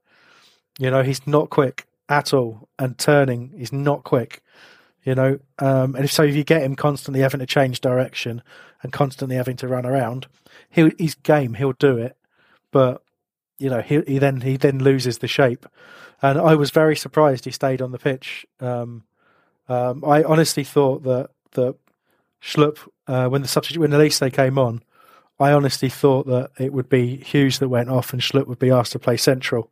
You 0.79 0.91
know, 0.91 1.03
he's 1.03 1.25
not 1.25 1.49
quick 1.49 1.85
at 2.09 2.33
all, 2.33 2.67
and 2.77 2.97
turning 2.97 3.53
he's 3.55 3.73
not 3.73 4.03
quick. 4.03 4.41
You 5.03 5.15
know, 5.15 5.39
um, 5.59 5.95
and 5.95 6.03
if 6.03 6.11
so, 6.11 6.23
if 6.23 6.35
you 6.35 6.43
get 6.43 6.63
him 6.63 6.75
constantly 6.75 7.21
having 7.21 7.39
to 7.39 7.45
change 7.45 7.79
direction 7.79 8.41
and 8.81 8.91
constantly 8.91 9.35
having 9.35 9.55
to 9.57 9.67
run 9.67 9.85
around, 9.85 10.27
he 10.69 10.91
he's 10.97 11.15
game. 11.15 11.53
He'll 11.53 11.73
do 11.73 11.97
it, 11.97 12.17
but 12.71 13.03
you 13.57 13.69
know, 13.69 13.81
he 13.81 14.01
he 14.07 14.17
then 14.17 14.41
he 14.41 14.57
then 14.57 14.79
loses 14.79 15.19
the 15.19 15.27
shape. 15.27 15.65
And 16.21 16.39
I 16.39 16.55
was 16.55 16.71
very 16.71 16.95
surprised 16.95 17.45
he 17.45 17.51
stayed 17.51 17.81
on 17.81 17.91
the 17.91 17.99
pitch. 17.99 18.45
Um, 18.59 19.03
um, 19.67 20.03
I 20.05 20.23
honestly 20.23 20.63
thought 20.63 21.03
that 21.03 21.29
that 21.51 21.75
Schlupp, 22.41 22.79
uh, 23.07 23.27
when 23.27 23.41
the 23.41 23.47
substitute 23.47 23.79
when 23.79 23.91
Olise 23.91 24.31
came 24.33 24.57
on, 24.57 24.83
I 25.39 25.51
honestly 25.51 25.89
thought 25.89 26.27
that 26.27 26.51
it 26.59 26.71
would 26.71 26.89
be 26.89 27.17
Hughes 27.17 27.59
that 27.59 27.69
went 27.69 27.89
off 27.89 28.13
and 28.13 28.21
Schlupp 28.21 28.47
would 28.47 28.59
be 28.59 28.71
asked 28.71 28.93
to 28.93 28.99
play 28.99 29.17
central. 29.17 29.69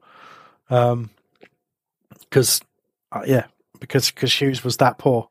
Um, 0.69 1.09
because 2.19 2.61
uh, 3.11 3.23
yeah, 3.25 3.45
because 3.79 4.11
because 4.11 4.33
Hughes 4.33 4.63
was 4.63 4.77
that 4.77 4.97
poor. 4.97 5.29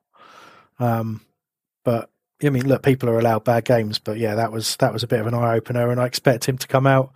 Um, 0.78 1.20
but 1.84 2.10
I 2.42 2.50
mean, 2.50 2.66
look, 2.66 2.82
people 2.82 3.08
are 3.08 3.18
allowed 3.18 3.44
bad 3.44 3.64
games, 3.64 3.98
but 3.98 4.18
yeah, 4.18 4.34
that 4.36 4.52
was 4.52 4.76
that 4.76 4.92
was 4.92 5.02
a 5.02 5.06
bit 5.06 5.20
of 5.20 5.26
an 5.26 5.34
eye 5.34 5.54
opener, 5.56 5.90
and 5.90 6.00
I 6.00 6.06
expect 6.06 6.48
him 6.48 6.58
to 6.58 6.66
come 6.66 6.86
out 6.86 7.12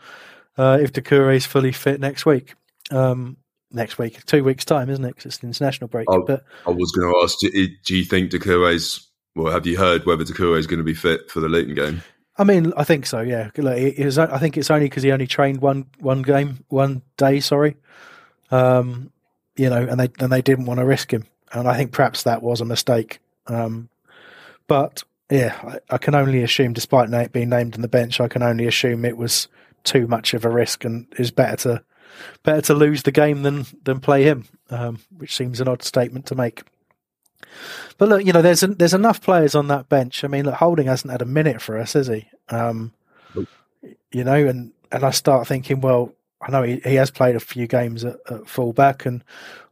uh, 0.58 0.78
if 0.80 0.92
Doucouré 0.92 1.36
is 1.36 1.46
fully 1.46 1.72
fit 1.72 2.00
next 2.00 2.26
week. 2.26 2.54
Um, 2.90 3.36
next 3.72 3.98
week, 3.98 4.24
two 4.26 4.44
weeks 4.44 4.64
time, 4.64 4.90
isn't 4.90 5.04
it? 5.04 5.08
Because 5.08 5.26
it's 5.26 5.38
the 5.38 5.46
international 5.46 5.88
break. 5.88 6.06
I, 6.10 6.18
but 6.18 6.44
I 6.66 6.70
was 6.70 6.92
going 6.92 7.12
to 7.12 7.20
ask, 7.22 7.38
do, 7.38 7.68
do 7.84 7.96
you 7.96 8.04
think 8.04 8.30
Doucouré's? 8.30 9.08
Well, 9.34 9.52
have 9.52 9.66
you 9.66 9.76
heard 9.76 10.06
whether 10.06 10.24
Doucouré 10.24 10.58
is 10.58 10.66
going 10.66 10.78
to 10.78 10.84
be 10.84 10.94
fit 10.94 11.30
for 11.30 11.40
the 11.40 11.48
Luton 11.48 11.74
game? 11.74 12.02
I 12.38 12.44
mean, 12.44 12.72
I 12.76 12.84
think 12.84 13.06
so. 13.06 13.20
Yeah, 13.20 13.50
Look, 13.56 13.78
it 13.78 14.04
was, 14.04 14.18
I 14.18 14.38
think 14.38 14.56
it's 14.56 14.70
only 14.70 14.86
because 14.86 15.02
he 15.02 15.12
only 15.12 15.26
trained 15.26 15.60
one 15.60 15.86
one 15.98 16.22
game, 16.22 16.64
one 16.68 17.02
day. 17.16 17.40
Sorry, 17.40 17.76
um, 18.50 19.10
you 19.56 19.70
know, 19.70 19.82
and 19.82 19.98
they 19.98 20.10
and 20.20 20.30
they 20.30 20.42
didn't 20.42 20.66
want 20.66 20.78
to 20.80 20.84
risk 20.84 21.12
him, 21.12 21.24
and 21.52 21.66
I 21.66 21.76
think 21.76 21.92
perhaps 21.92 22.24
that 22.24 22.42
was 22.42 22.60
a 22.60 22.66
mistake. 22.66 23.20
Um, 23.46 23.88
but 24.66 25.02
yeah, 25.30 25.56
I, 25.62 25.94
I, 25.94 25.98
can 25.98 26.14
only 26.14 26.42
assume, 26.42 26.72
despite 26.72 27.08
Nate 27.08 27.32
being 27.32 27.48
named 27.48 27.74
on 27.74 27.80
the 27.80 27.88
bench, 27.88 28.20
I 28.20 28.28
can 28.28 28.42
only 28.42 28.66
assume 28.66 29.04
it 29.04 29.16
was 29.16 29.48
too 29.84 30.06
much 30.06 30.34
of 30.34 30.44
a 30.44 30.50
risk, 30.50 30.84
and 30.84 31.06
it's 31.12 31.30
better 31.30 31.56
to 31.56 31.84
better 32.42 32.60
to 32.62 32.74
lose 32.74 33.02
the 33.02 33.12
game 33.12 33.42
than 33.42 33.64
than 33.84 34.00
play 34.00 34.24
him, 34.24 34.44
um, 34.70 34.98
which 35.16 35.34
seems 35.34 35.60
an 35.60 35.68
odd 35.68 35.82
statement 35.82 36.26
to 36.26 36.34
make. 36.34 36.62
But 37.98 38.08
look, 38.08 38.24
you 38.24 38.32
know, 38.32 38.42
there's 38.42 38.60
there's 38.60 38.94
enough 38.94 39.20
players 39.22 39.54
on 39.54 39.68
that 39.68 39.88
bench. 39.88 40.24
I 40.24 40.28
mean, 40.28 40.44
look, 40.44 40.54
Holding 40.54 40.86
hasn't 40.86 41.10
had 41.12 41.22
a 41.22 41.26
minute 41.26 41.62
for 41.62 41.78
us, 41.78 41.94
has 41.94 42.08
he? 42.08 42.28
Um, 42.48 42.92
you 44.12 44.24
know, 44.24 44.46
and 44.46 44.72
and 44.92 45.04
I 45.04 45.10
start 45.10 45.46
thinking, 45.46 45.80
well, 45.80 46.12
I 46.40 46.50
know 46.50 46.62
he, 46.62 46.80
he 46.84 46.94
has 46.94 47.10
played 47.10 47.36
a 47.36 47.40
few 47.40 47.66
games 47.66 48.04
at, 48.04 48.16
at 48.30 48.48
fullback, 48.48 49.06
and 49.06 49.22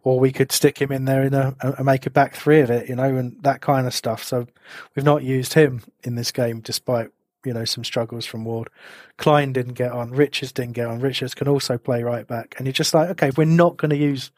or 0.03 0.21
we 0.21 0.33
could 0.33 0.53
stick 0.53 0.81
him 0.81 0.93
in 0.93 1.05
there 1.05 1.23
in 1.23 1.35
a, 1.35 1.57
and 1.61 1.85
make 1.85 2.07
a 2.07 2.11
back 2.11 2.35
three 2.35 2.61
of 2.61 2.71
it, 2.71 2.89
you 2.89 2.97
know, 2.97 3.17
and 3.17 3.43
that 3.43 3.61
kind 3.61 3.87
of 3.87 3.95
stuff. 3.95 4.23
So 4.23 4.47
we've 4.95 5.05
not 5.05 5.23
used 5.23 5.55
him 5.55 5.83
in 6.03 6.15
this 6.15 6.33
game, 6.33 6.61
despite 6.61 7.11
you 7.45 7.53
know 7.53 7.65
some 7.65 7.85
struggles 7.85 8.27
from 8.27 8.45
Ward. 8.45 8.69
Klein 9.17 9.53
didn't 9.53 9.75
get 9.75 9.93
on. 9.93 10.11
Richards 10.11 10.53
didn't 10.53 10.73
get 10.73 10.87
on. 10.87 11.01
Richards 11.01 11.35
can 11.35 11.49
also 11.49 11.79
play 11.79 12.03
right 12.03 12.27
back, 12.27 12.55
and 12.59 12.67
you're 12.67 12.73
just 12.73 12.95
like, 12.95 13.11
okay, 13.11 13.31
we're 13.37 13.45
not 13.45 13.77
going 13.77 13.91
to 13.91 13.97
use 13.97 14.31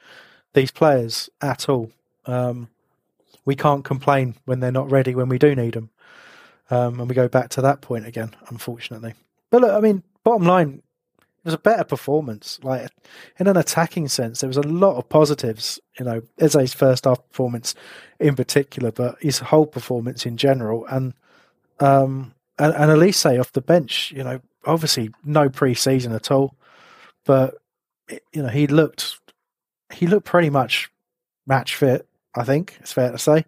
these 0.55 0.71
players 0.71 1.29
at 1.41 1.69
all. 1.69 1.91
Um, 2.27 2.69
we 3.47 3.57
can't 3.57 3.85
complain 3.85 4.35
when 4.45 4.61
they're 4.61 4.71
not 4.71 4.91
ready 4.91 5.15
when 5.15 5.31
we 5.31 5.39
do 5.39 5.55
need 5.55 5.75
them. 5.75 5.91
Um, 6.69 7.01
and 7.01 7.09
we 7.09 7.15
go 7.15 7.29
back 7.29 7.49
to 7.51 7.63
that 7.63 7.81
point 7.81 8.07
again, 8.07 8.35
unfortunately. 8.49 9.15
But 9.51 9.63
look, 9.63 9.73
I 9.73 9.81
mean, 9.81 10.03
bottom 10.25 10.47
line, 10.47 10.83
it 11.19 11.45
was 11.45 11.55
a 11.55 11.59
better 11.59 11.85
performance. 11.85 12.59
Like 12.63 12.91
in 13.39 13.47
an 13.47 13.57
attacking 13.57 14.09
sense, 14.09 14.41
there 14.41 14.49
was 14.49 14.57
a 14.57 14.63
lot 14.63 14.97
of 14.97 15.09
positives. 15.09 15.79
You 15.99 16.05
know, 16.05 16.23
Eze's 16.41 16.75
first 16.75 17.05
half 17.05 17.27
performance 17.29 17.77
in 18.19 18.35
particular, 18.35 18.91
but 18.91 19.23
his 19.23 19.39
whole 19.39 19.67
performance 19.67 20.27
in 20.27 20.37
general, 20.37 20.85
and 20.87 21.15
um, 21.79 22.35
and, 22.59 22.75
and 22.75 22.91
Olise 22.91 23.39
off 23.39 23.53
the 23.53 23.61
bench. 23.61 24.13
You 24.15 24.25
know, 24.25 24.41
obviously 24.67 25.11
no 25.25 25.49
pre-season 25.49 26.13
at 26.13 26.33
all, 26.33 26.57
but 27.25 27.55
you 28.33 28.43
know 28.43 28.49
he 28.49 28.67
looked 28.67 29.21
he 29.93 30.09
looked 30.09 30.27
pretty 30.27 30.51
much 30.51 30.91
match 31.47 31.77
fit. 31.77 32.09
I 32.37 32.45
think 32.45 32.77
it's 32.81 32.93
fair 32.93 33.11
to 33.11 33.19
say, 33.19 33.47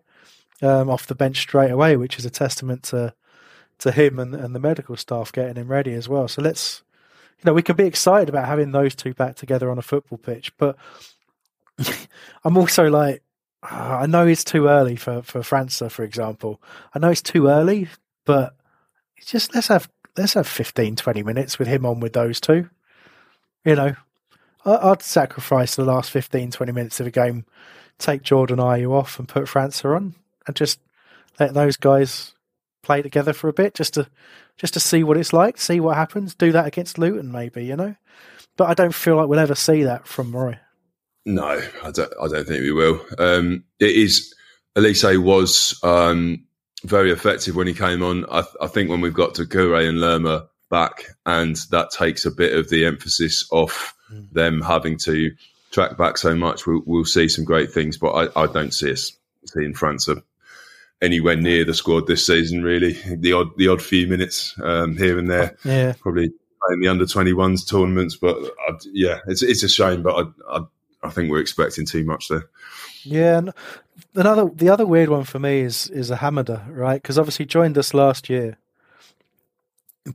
um, 0.62 0.90
off 0.90 1.06
the 1.06 1.14
bench 1.14 1.38
straight 1.38 1.70
away, 1.70 1.96
which 1.96 2.18
is 2.18 2.24
a 2.24 2.30
testament 2.30 2.84
to 2.84 3.14
to 3.78 3.92
him 3.92 4.18
and, 4.18 4.34
and 4.34 4.54
the 4.54 4.60
medical 4.60 4.96
staff 4.96 5.30
getting 5.30 5.54
him 5.54 5.68
ready 5.68 5.92
as 5.92 6.08
well. 6.08 6.26
So 6.26 6.42
let's, 6.42 6.82
you 7.38 7.44
know, 7.44 7.52
we 7.52 7.62
can 7.62 7.76
be 7.76 7.84
excited 7.84 8.28
about 8.28 8.48
having 8.48 8.72
those 8.72 8.96
two 8.96 9.14
back 9.14 9.36
together 9.36 9.70
on 9.70 9.78
a 9.78 9.82
football 9.82 10.18
pitch, 10.18 10.52
but 10.56 10.76
I'm 12.44 12.56
also 12.56 12.88
like, 12.88 13.22
uh, 13.62 13.98
I 14.00 14.06
know 14.06 14.26
it's 14.26 14.44
too 14.44 14.66
early 14.66 14.96
for 14.96 15.22
for 15.22 15.40
França, 15.40 15.90
for 15.90 16.02
example. 16.04 16.60
I 16.94 16.98
know 16.98 17.10
it's 17.10 17.22
too 17.22 17.48
early, 17.48 17.88
but 18.24 18.56
just 19.24 19.54
let's 19.54 19.68
have 19.68 19.88
let's 20.16 20.34
have 20.34 20.46
15, 20.46 20.96
20 20.96 21.22
minutes 21.22 21.58
with 21.58 21.68
him 21.68 21.86
on 21.86 22.00
with 22.00 22.12
those 22.12 22.40
two. 22.40 22.68
You 23.64 23.74
know, 23.74 23.94
I'd 24.64 25.02
sacrifice 25.02 25.76
the 25.76 25.84
last 25.84 26.10
15, 26.10 26.50
20 26.50 26.72
minutes 26.72 27.00
of 27.00 27.06
a 27.06 27.10
game 27.10 27.44
take 27.98 28.22
Jordan 28.22 28.58
Ayew 28.58 28.92
off 28.92 29.18
and 29.18 29.28
put 29.28 29.44
França 29.44 29.94
on 29.94 30.14
and 30.46 30.56
just 30.56 30.80
let 31.38 31.54
those 31.54 31.76
guys 31.76 32.34
play 32.82 33.02
together 33.02 33.32
for 33.32 33.48
a 33.48 33.52
bit 33.52 33.74
just 33.74 33.94
to 33.94 34.08
just 34.56 34.74
to 34.74 34.80
see 34.80 35.04
what 35.04 35.16
it's 35.16 35.32
like, 35.32 35.56
see 35.58 35.78
what 35.78 35.96
happens, 35.96 36.34
do 36.34 36.50
that 36.52 36.66
against 36.66 36.98
Luton 36.98 37.30
maybe, 37.30 37.64
you 37.64 37.76
know. 37.76 37.94
But 38.56 38.68
I 38.68 38.74
don't 38.74 38.94
feel 38.94 39.16
like 39.16 39.28
we'll 39.28 39.38
ever 39.38 39.54
see 39.54 39.84
that 39.84 40.06
from 40.06 40.30
Murray. 40.30 40.58
No, 41.24 41.62
I 41.82 41.90
don't 41.90 42.12
I 42.20 42.28
don't 42.28 42.46
think 42.46 42.62
we 42.62 42.72
will. 42.72 43.04
Um, 43.18 43.64
it 43.78 43.90
is 43.90 44.34
Olise 44.76 45.22
was 45.22 45.78
um, 45.82 46.44
very 46.84 47.10
effective 47.10 47.56
when 47.56 47.66
he 47.66 47.74
came 47.74 48.02
on. 48.02 48.24
I, 48.30 48.44
I 48.60 48.66
think 48.68 48.90
when 48.90 49.00
we've 49.00 49.14
got 49.14 49.34
Doucouré 49.34 49.88
and 49.88 50.00
Lerma 50.00 50.48
back, 50.70 51.04
and 51.26 51.56
that 51.70 51.90
takes 51.90 52.24
a 52.24 52.30
bit 52.30 52.54
of 52.54 52.68
the 52.68 52.84
emphasis 52.84 53.46
off 53.50 53.94
mm. 54.12 54.30
them 54.30 54.60
having 54.62 54.98
to 54.98 55.32
track 55.70 55.96
back 55.96 56.18
so 56.18 56.34
much, 56.34 56.66
we'll, 56.66 56.82
we'll 56.86 57.04
see 57.04 57.28
some 57.28 57.44
great 57.44 57.72
things. 57.72 57.96
But 57.96 58.10
I, 58.12 58.42
I 58.42 58.46
don't 58.46 58.72
see 58.72 58.92
us 58.92 59.16
seeing 59.46 59.74
França 59.74 60.22
anywhere 61.00 61.36
near 61.36 61.64
the 61.64 61.74
squad 61.74 62.06
this 62.06 62.26
season. 62.26 62.62
Really, 62.62 62.92
the 63.16 63.32
odd 63.32 63.56
the 63.56 63.68
odd 63.68 63.82
few 63.82 64.06
minutes 64.06 64.54
um, 64.62 64.96
here 64.96 65.18
and 65.18 65.30
there, 65.30 65.56
yeah, 65.64 65.94
probably 66.00 66.32
in 66.70 66.80
the 66.80 66.88
under 66.88 67.06
twenty 67.06 67.32
ones 67.32 67.64
tournaments. 67.64 68.16
But 68.16 68.36
I, 68.68 68.72
yeah, 68.92 69.20
it's 69.26 69.42
it's 69.42 69.62
a 69.62 69.68
shame, 69.68 70.02
but 70.02 70.32
I, 70.48 70.58
I, 70.58 70.60
I 71.04 71.10
think 71.10 71.30
we're 71.30 71.40
expecting 71.40 71.86
too 71.86 72.04
much 72.04 72.28
there. 72.28 72.48
Yeah, 73.04 73.38
and 73.38 73.52
another 74.14 74.50
the 74.54 74.68
other 74.68 74.86
weird 74.86 75.08
one 75.08 75.24
for 75.24 75.38
me 75.38 75.60
is 75.60 75.88
is 75.90 76.10
Ahamada, 76.10 76.64
right? 76.68 77.00
Because 77.00 77.18
obviously 77.18 77.44
he 77.44 77.48
joined 77.48 77.78
us 77.78 77.94
last 77.94 78.28
year. 78.28 78.58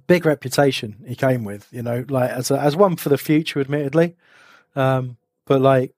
Big 0.08 0.26
reputation 0.26 0.96
he 1.08 1.16
came 1.16 1.44
with, 1.44 1.68
you 1.72 1.84
know, 1.84 2.04
like 2.10 2.32
as 2.32 2.50
a, 2.50 2.60
as 2.60 2.76
one 2.76 2.96
for 2.96 3.10
the 3.10 3.18
future, 3.18 3.60
admittedly. 3.60 4.16
Um, 4.76 5.18
but 5.46 5.62
like, 5.62 5.94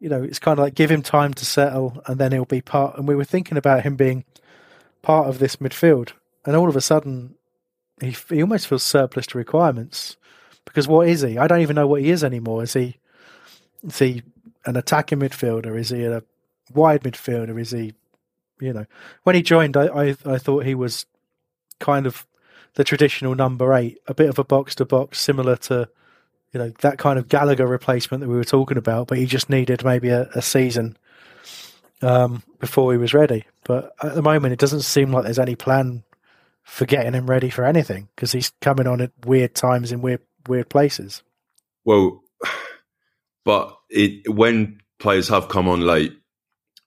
you 0.00 0.08
know, 0.08 0.22
it's 0.22 0.38
kind 0.38 0.58
of 0.58 0.62
like 0.62 0.74
give 0.74 0.90
him 0.90 1.02
time 1.02 1.34
to 1.34 1.44
settle, 1.44 2.02
and 2.06 2.18
then 2.18 2.32
he'll 2.32 2.44
be 2.44 2.60
part. 2.60 2.96
And 2.96 3.08
we 3.08 3.14
were 3.14 3.24
thinking 3.24 3.58
about 3.58 3.82
him 3.82 3.96
being 3.96 4.24
part 5.02 5.28
of 5.28 5.38
this 5.38 5.56
midfield, 5.56 6.12
and 6.44 6.54
all 6.56 6.68
of 6.68 6.76
a 6.76 6.80
sudden, 6.80 7.34
he 8.00 8.16
he 8.28 8.42
almost 8.42 8.66
feels 8.66 8.82
surplus 8.82 9.26
to 9.28 9.38
requirements. 9.38 10.16
Because 10.64 10.86
what 10.86 11.08
is 11.08 11.22
he? 11.22 11.38
I 11.38 11.46
don't 11.46 11.62
even 11.62 11.76
know 11.76 11.86
what 11.86 12.02
he 12.02 12.10
is 12.10 12.22
anymore. 12.22 12.62
Is 12.62 12.74
he? 12.74 12.98
Is 13.82 13.98
he 13.98 14.22
an 14.66 14.76
attacking 14.76 15.20
midfielder? 15.20 15.78
Is 15.78 15.90
he 15.90 16.04
a 16.04 16.22
wide 16.74 17.02
midfielder? 17.02 17.58
Is 17.60 17.70
he? 17.70 17.94
You 18.60 18.72
know, 18.72 18.86
when 19.22 19.36
he 19.36 19.42
joined, 19.42 19.76
I 19.76 19.86
I, 19.86 20.16
I 20.24 20.38
thought 20.38 20.64
he 20.64 20.74
was 20.74 21.06
kind 21.80 22.06
of 22.06 22.26
the 22.74 22.84
traditional 22.84 23.34
number 23.34 23.72
eight, 23.74 23.98
a 24.06 24.14
bit 24.14 24.28
of 24.28 24.38
a 24.38 24.44
box 24.44 24.74
to 24.76 24.84
box, 24.84 25.20
similar 25.20 25.56
to 25.56 25.88
you 26.52 26.60
know 26.60 26.72
that 26.80 26.98
kind 26.98 27.18
of 27.18 27.28
Gallagher 27.28 27.66
replacement 27.66 28.22
that 28.22 28.28
we 28.28 28.36
were 28.36 28.44
talking 28.44 28.78
about, 28.78 29.08
but 29.08 29.18
he 29.18 29.26
just 29.26 29.50
needed 29.50 29.84
maybe 29.84 30.08
a, 30.08 30.28
a 30.34 30.42
season 30.42 30.96
um, 32.02 32.42
before 32.58 32.92
he 32.92 32.98
was 32.98 33.14
ready. 33.14 33.44
But 33.64 33.94
at 34.02 34.14
the 34.14 34.22
moment, 34.22 34.52
it 34.52 34.58
doesn't 34.58 34.82
seem 34.82 35.12
like 35.12 35.24
there's 35.24 35.38
any 35.38 35.56
plan 35.56 36.02
for 36.62 36.84
getting 36.84 37.14
him 37.14 37.28
ready 37.28 37.50
for 37.50 37.64
anything 37.64 38.08
because 38.14 38.32
he's 38.32 38.52
coming 38.60 38.86
on 38.86 39.00
at 39.00 39.10
weird 39.24 39.54
times 39.54 39.92
in 39.92 40.00
weird 40.00 40.20
weird 40.46 40.68
places. 40.68 41.22
Well, 41.84 42.22
but 43.44 43.76
it 43.90 44.28
when 44.32 44.80
players 44.98 45.28
have 45.28 45.48
come 45.48 45.68
on 45.68 45.82
late, 45.82 46.12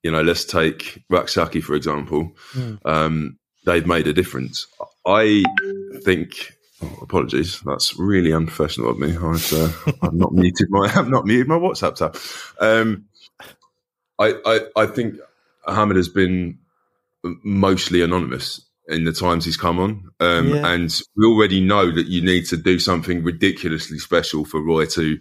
you 0.03 0.11
know, 0.11 0.21
let's 0.21 0.45
take 0.45 1.03
Rak-Sakyi 1.09 1.63
for 1.63 1.75
example. 1.75 2.31
Mm. 2.53 2.79
Um, 2.85 3.39
they've 3.65 3.87
made 3.87 4.07
a 4.07 4.13
difference. 4.13 4.67
I 5.05 5.43
think 6.03 6.53
Oh, 6.83 6.99
apologies, 7.01 7.61
that's 7.61 7.97
really 7.97 8.33
unprofessional 8.33 8.89
of 8.89 8.99
me. 8.99 9.15
I've, 9.15 9.53
uh, 9.53 9.91
I've 10.01 10.13
not 10.13 10.33
muted 10.33 10.67
my 10.69 10.91
I've 10.95 11.09
not 11.09 11.25
muted 11.25 11.47
my 11.47 11.55
WhatsApp 11.55 11.95
tab. 11.95 12.17
Um, 12.59 13.05
I, 14.19 14.35
I 14.45 14.59
I 14.75 14.85
think 14.87 15.15
Hamid 15.67 15.97
has 15.97 16.09
been 16.09 16.59
mostly 17.23 18.01
anonymous 18.01 18.61
in 18.87 19.03
the 19.03 19.13
times 19.13 19.45
he's 19.45 19.57
come 19.57 19.79
on, 19.79 20.09
um, 20.19 20.49
yeah. 20.49 20.67
and 20.67 20.99
we 21.15 21.25
already 21.25 21.61
know 21.61 21.91
that 21.91 22.07
you 22.07 22.21
need 22.21 22.45
to 22.47 22.57
do 22.57 22.79
something 22.79 23.23
ridiculously 23.23 23.99
special 23.99 24.43
for 24.43 24.61
Roy 24.61 24.85
to 24.87 25.19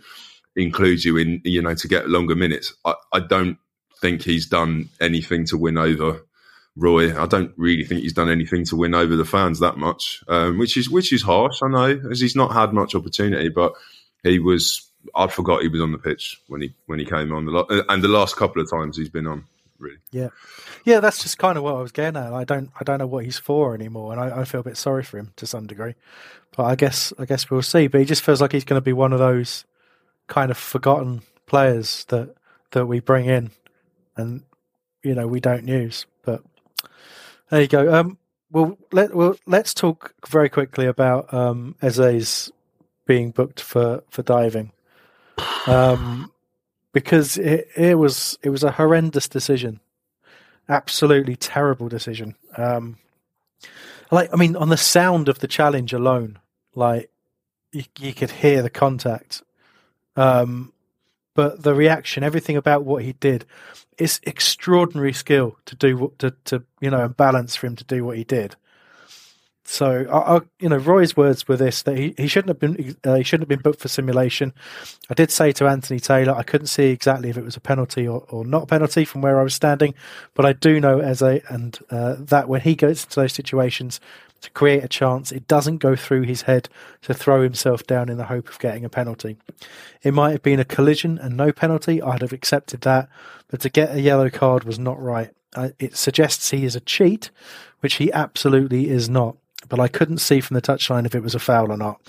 include 0.56 1.04
you 1.04 1.16
in, 1.16 1.40
you 1.44 1.62
know, 1.62 1.74
to 1.74 1.88
get 1.88 2.08
longer 2.08 2.34
minutes. 2.34 2.74
I, 2.84 2.94
I 3.12 3.20
don't 3.20 3.58
think 4.00 4.22
he's 4.22 4.46
done 4.46 4.88
anything 5.00 5.44
to 5.46 5.58
win 5.58 5.76
over 5.76 6.26
Roy. 6.76 7.16
I 7.20 7.26
don't 7.26 7.52
really 7.56 7.84
think 7.84 8.02
he's 8.02 8.12
done 8.12 8.30
anything 8.30 8.64
to 8.66 8.76
win 8.76 8.94
over 8.94 9.16
the 9.16 9.24
fans 9.24 9.58
that 9.60 9.76
much, 9.76 10.22
um, 10.28 10.58
which 10.58 10.76
is 10.76 10.88
which 10.88 11.12
is 11.12 11.22
harsh. 11.22 11.62
I 11.62 11.68
know, 11.68 12.00
as 12.10 12.20
he's 12.20 12.36
not 12.36 12.52
had 12.52 12.72
much 12.72 12.94
opportunity, 12.94 13.48
but 13.48 13.74
he 14.22 14.38
was. 14.38 14.86
I 15.14 15.28
forgot 15.28 15.62
he 15.62 15.68
was 15.68 15.80
on 15.80 15.92
the 15.92 15.98
pitch 15.98 16.42
when 16.48 16.60
he 16.60 16.74
when 16.86 16.98
he 16.98 17.06
came 17.06 17.32
on 17.32 17.46
the 17.46 17.52
lo- 17.52 17.84
and 17.88 18.04
the 18.04 18.08
last 18.08 18.36
couple 18.36 18.60
of 18.60 18.70
times 18.70 18.96
he's 18.96 19.08
been 19.08 19.26
on. 19.26 19.44
Really, 19.78 19.96
yeah, 20.10 20.28
yeah. 20.84 21.00
That's 21.00 21.22
just 21.22 21.38
kind 21.38 21.56
of 21.56 21.64
what 21.64 21.74
I 21.74 21.80
was 21.80 21.90
getting 21.90 22.20
at. 22.20 22.34
I 22.34 22.44
don't 22.44 22.70
I 22.78 22.84
don't 22.84 22.98
know 22.98 23.06
what 23.06 23.24
he's 23.24 23.38
for 23.38 23.74
anymore, 23.74 24.12
and 24.12 24.20
I, 24.20 24.40
I 24.40 24.44
feel 24.44 24.60
a 24.60 24.64
bit 24.64 24.76
sorry 24.76 25.02
for 25.02 25.18
him 25.18 25.32
to 25.36 25.46
some 25.46 25.66
degree. 25.66 25.94
But 26.54 26.64
I 26.64 26.74
guess 26.74 27.14
I 27.18 27.24
guess 27.24 27.50
we'll 27.50 27.62
see. 27.62 27.86
But 27.86 28.00
he 28.00 28.04
just 28.04 28.22
feels 28.22 28.42
like 28.42 28.52
he's 28.52 28.64
going 28.64 28.76
to 28.76 28.84
be 28.84 28.92
one 28.92 29.14
of 29.14 29.18
those 29.18 29.64
kind 30.26 30.50
of 30.50 30.58
forgotten 30.58 31.22
players 31.46 32.04
that 32.08 32.34
that 32.72 32.86
we 32.86 33.00
bring 33.00 33.24
in, 33.24 33.52
and 34.16 34.42
you 35.02 35.14
know 35.14 35.26
we 35.26 35.40
don't 35.40 35.66
use. 35.66 36.04
There 37.50 37.60
you 37.60 37.68
go. 37.68 37.92
Um, 37.92 38.18
well, 38.50 38.78
let 38.92 39.14
well 39.14 39.36
let's 39.46 39.74
talk 39.74 40.14
very 40.28 40.48
quickly 40.48 40.86
about 40.86 41.32
um, 41.34 41.74
Eze's 41.82 42.50
being 43.06 43.30
booked 43.30 43.60
for 43.60 44.02
for 44.10 44.22
diving, 44.22 44.72
um, 45.66 46.32
because 46.92 47.36
it, 47.38 47.68
it 47.76 47.98
was 47.98 48.38
it 48.42 48.50
was 48.50 48.62
a 48.62 48.72
horrendous 48.72 49.28
decision, 49.28 49.80
absolutely 50.68 51.36
terrible 51.36 51.88
decision. 51.88 52.36
Um, 52.56 52.98
like 54.10 54.30
I 54.32 54.36
mean, 54.36 54.56
on 54.56 54.68
the 54.68 54.76
sound 54.76 55.28
of 55.28 55.40
the 55.40 55.48
challenge 55.48 55.92
alone, 55.92 56.38
like 56.74 57.10
you, 57.72 57.84
you 57.98 58.14
could 58.14 58.30
hear 58.30 58.62
the 58.62 58.70
contact. 58.70 59.42
Um, 60.16 60.72
but 61.40 61.62
the 61.62 61.74
reaction, 61.74 62.22
everything 62.22 62.58
about 62.58 62.84
what 62.84 63.02
he 63.02 63.14
did, 63.14 63.46
is 63.96 64.20
extraordinary 64.24 65.14
skill 65.14 65.56
to 65.64 65.74
do 65.74 66.12
to 66.18 66.34
to 66.44 66.62
you 66.82 66.90
know 66.90 67.02
and 67.02 67.16
balance 67.16 67.56
for 67.56 67.66
him 67.66 67.76
to 67.76 67.84
do 67.84 68.04
what 68.04 68.18
he 68.18 68.24
did. 68.24 68.56
So, 69.64 70.04
I, 70.10 70.36
I, 70.36 70.40
you 70.58 70.68
know, 70.68 70.76
Roy's 70.76 71.16
words 71.16 71.48
were 71.48 71.56
this: 71.56 71.80
that 71.84 71.96
he, 71.96 72.14
he 72.18 72.26
shouldn't 72.26 72.48
have 72.50 72.58
been 72.58 72.94
uh, 73.06 73.14
he 73.14 73.22
shouldn't 73.22 73.44
have 73.44 73.56
been 73.56 73.62
booked 73.62 73.80
for 73.80 73.88
simulation. 73.88 74.52
I 75.08 75.14
did 75.14 75.30
say 75.30 75.50
to 75.52 75.66
Anthony 75.66 75.98
Taylor, 75.98 76.34
I 76.34 76.42
couldn't 76.42 76.66
see 76.66 76.90
exactly 76.90 77.30
if 77.30 77.38
it 77.38 77.44
was 77.44 77.56
a 77.56 77.60
penalty 77.60 78.06
or, 78.06 78.26
or 78.28 78.44
not 78.44 78.64
a 78.64 78.66
penalty 78.66 79.06
from 79.06 79.22
where 79.22 79.40
I 79.40 79.42
was 79.42 79.54
standing, 79.54 79.94
but 80.34 80.44
I 80.44 80.52
do 80.52 80.78
know 80.78 81.00
as 81.00 81.22
a 81.22 81.40
and 81.48 81.78
uh, 81.88 82.16
that 82.18 82.50
when 82.50 82.60
he 82.60 82.74
goes 82.74 83.04
into 83.04 83.18
those 83.18 83.32
situations, 83.32 83.98
to 84.40 84.50
create 84.50 84.84
a 84.84 84.88
chance. 84.88 85.32
It 85.32 85.46
doesn't 85.46 85.78
go 85.78 85.96
through 85.96 86.22
his 86.22 86.42
head 86.42 86.68
to 87.02 87.14
throw 87.14 87.42
himself 87.42 87.86
down 87.86 88.08
in 88.08 88.16
the 88.16 88.24
hope 88.24 88.48
of 88.48 88.58
getting 88.58 88.84
a 88.84 88.88
penalty. 88.88 89.36
It 90.02 90.14
might 90.14 90.32
have 90.32 90.42
been 90.42 90.60
a 90.60 90.64
collision 90.64 91.18
and 91.18 91.36
no 91.36 91.52
penalty. 91.52 92.00
I'd 92.00 92.22
have 92.22 92.32
accepted 92.32 92.82
that. 92.82 93.08
But 93.48 93.60
to 93.60 93.68
get 93.68 93.94
a 93.94 94.00
yellow 94.00 94.30
card 94.30 94.64
was 94.64 94.78
not 94.78 95.00
right. 95.00 95.30
It 95.78 95.96
suggests 95.96 96.50
he 96.50 96.64
is 96.64 96.76
a 96.76 96.80
cheat, 96.80 97.30
which 97.80 97.94
he 97.94 98.12
absolutely 98.12 98.88
is 98.88 99.08
not. 99.08 99.36
But 99.68 99.80
I 99.80 99.88
couldn't 99.88 100.18
see 100.18 100.40
from 100.40 100.54
the 100.54 100.62
touchline 100.62 101.06
if 101.06 101.14
it 101.14 101.22
was 101.22 101.34
a 101.34 101.38
foul 101.38 101.70
or 101.70 101.76
not. 101.76 102.00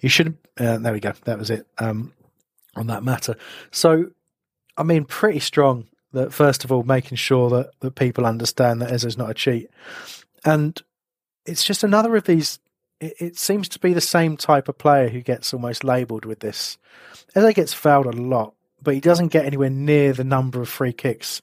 You 0.00 0.08
should. 0.08 0.36
Uh, 0.58 0.78
there 0.78 0.92
we 0.92 1.00
go. 1.00 1.12
That 1.24 1.38
was 1.38 1.50
it 1.50 1.66
um, 1.78 2.12
on 2.76 2.86
that 2.86 3.02
matter. 3.02 3.36
So, 3.72 4.10
I 4.76 4.82
mean, 4.84 5.04
pretty 5.04 5.40
strong 5.40 5.86
that 6.12 6.32
first 6.32 6.64
of 6.64 6.72
all 6.72 6.82
making 6.82 7.16
sure 7.16 7.50
that, 7.50 7.70
that 7.80 7.94
people 7.94 8.26
understand 8.26 8.82
that 8.82 8.92
Eze's 8.92 9.18
not 9.18 9.30
a 9.30 9.34
cheat. 9.34 9.70
And 10.44 10.80
it's 11.46 11.64
just 11.64 11.84
another 11.84 12.16
of 12.16 12.24
these. 12.24 12.58
It, 13.00 13.14
it, 13.18 13.38
seems 13.38 13.68
to 13.70 13.78
be 13.78 13.92
the 13.92 14.00
same 14.00 14.36
type 14.36 14.68
of 14.68 14.78
player 14.78 15.08
who 15.08 15.22
gets 15.22 15.54
almost 15.54 15.84
labelled 15.84 16.24
with 16.24 16.40
this. 16.40 16.76
Eze 17.34 17.54
gets 17.54 17.72
fouled 17.72 18.06
a 18.06 18.12
lot, 18.12 18.54
but 18.82 18.94
he 18.94 19.00
doesn't 19.00 19.28
get 19.28 19.46
anywhere 19.46 19.70
near 19.70 20.12
the 20.12 20.24
number 20.24 20.60
of 20.60 20.68
free 20.68 20.92
kicks 20.92 21.40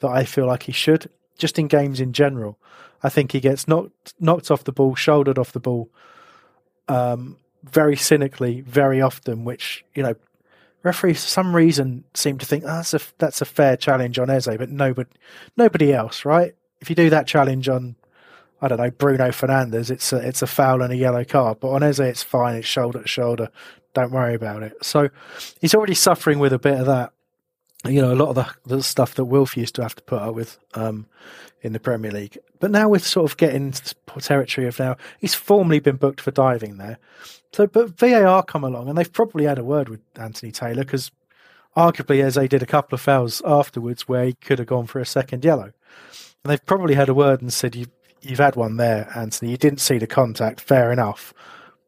that 0.00 0.08
I 0.08 0.24
feel 0.24 0.46
like 0.46 0.64
he 0.64 0.72
should. 0.72 1.10
Just 1.38 1.58
in 1.58 1.68
games 1.68 2.00
in 2.00 2.12
general, 2.12 2.58
I 3.02 3.08
think 3.08 3.32
he 3.32 3.40
gets 3.40 3.68
knocked 3.68 4.14
knocked 4.20 4.50
off 4.50 4.64
the 4.64 4.72
ball, 4.72 4.94
shouldered 4.94 5.38
off 5.38 5.52
the 5.52 5.60
ball, 5.60 5.88
um, 6.88 7.36
very 7.62 7.96
cynically, 7.96 8.60
very 8.62 9.00
often. 9.00 9.44
Which 9.44 9.84
you 9.94 10.02
know, 10.02 10.16
referees 10.82 11.22
for 11.22 11.30
some 11.30 11.54
reason 11.54 12.04
seem 12.14 12.38
to 12.38 12.46
think 12.46 12.64
oh, 12.64 12.68
that's 12.68 12.94
a 12.94 13.00
that's 13.18 13.40
a 13.40 13.44
fair 13.44 13.76
challenge 13.76 14.18
on 14.18 14.30
Eze, 14.30 14.56
but 14.58 14.70
nobody 14.70 15.10
nobody 15.56 15.92
else, 15.92 16.24
right? 16.24 16.54
If 16.80 16.90
you 16.90 16.96
do 16.96 17.10
that 17.10 17.26
challenge 17.26 17.68
on 17.68 17.96
I 18.60 18.68
don't 18.68 18.78
know, 18.78 18.90
Bruno 18.90 19.28
Fernandes, 19.28 19.90
it's 19.90 20.12
a, 20.12 20.16
it's 20.16 20.42
a 20.42 20.46
foul 20.46 20.82
and 20.82 20.92
a 20.92 20.96
yellow 20.96 21.24
card. 21.24 21.60
But 21.60 21.70
on 21.70 21.82
Eze, 21.82 22.00
it's 22.00 22.22
fine. 22.22 22.56
It's 22.56 22.66
shoulder 22.66 23.02
to 23.02 23.08
shoulder. 23.08 23.50
Don't 23.94 24.10
worry 24.10 24.34
about 24.34 24.62
it. 24.62 24.74
So 24.82 25.08
he's 25.60 25.74
already 25.74 25.94
suffering 25.94 26.38
with 26.38 26.52
a 26.52 26.58
bit 26.58 26.78
of 26.78 26.86
that. 26.86 27.12
You 27.84 28.02
know, 28.02 28.12
a 28.12 28.16
lot 28.16 28.30
of 28.30 28.34
the, 28.34 28.76
the 28.76 28.82
stuff 28.82 29.14
that 29.14 29.26
Wilf 29.26 29.56
used 29.56 29.76
to 29.76 29.82
have 29.82 29.94
to 29.94 30.02
put 30.02 30.20
up 30.20 30.34
with 30.34 30.58
um, 30.74 31.06
in 31.62 31.72
the 31.72 31.80
Premier 31.80 32.10
League. 32.10 32.36
But 32.58 32.72
now 32.72 32.88
we're 32.88 32.98
sort 32.98 33.30
of 33.30 33.36
getting 33.36 33.66
into 33.66 33.94
territory 34.20 34.66
of 34.66 34.78
now, 34.78 34.96
he's 35.18 35.34
formally 35.34 35.80
been 35.80 35.96
booked 35.96 36.20
for 36.20 36.30
diving 36.30 36.78
there. 36.78 36.98
So, 37.52 37.66
but 37.66 37.98
VAR 37.98 38.42
come 38.42 38.64
along 38.64 38.88
and 38.88 38.98
they've 38.98 39.12
probably 39.12 39.44
had 39.44 39.58
a 39.58 39.64
word 39.64 39.88
with 39.88 40.00
Anthony 40.16 40.52
Taylor 40.52 40.84
because 40.84 41.10
arguably 41.76 42.22
Eze 42.22 42.48
did 42.48 42.62
a 42.62 42.66
couple 42.66 42.96
of 42.96 43.00
fouls 43.00 43.40
afterwards 43.44 44.08
where 44.08 44.24
he 44.24 44.34
could 44.34 44.58
have 44.58 44.68
gone 44.68 44.86
for 44.86 45.00
a 45.00 45.06
second 45.06 45.44
yellow. 45.44 45.72
And 46.44 46.52
they've 46.52 46.66
probably 46.66 46.94
had 46.94 47.08
a 47.08 47.14
word 47.14 47.40
and 47.40 47.52
said, 47.52 47.74
you 47.74 47.86
you've 48.20 48.38
had 48.38 48.56
one 48.56 48.76
there, 48.76 49.10
Anthony. 49.14 49.50
You 49.50 49.56
didn't 49.56 49.80
see 49.80 49.98
the 49.98 50.06
contact, 50.06 50.60
fair 50.60 50.92
enough, 50.92 51.32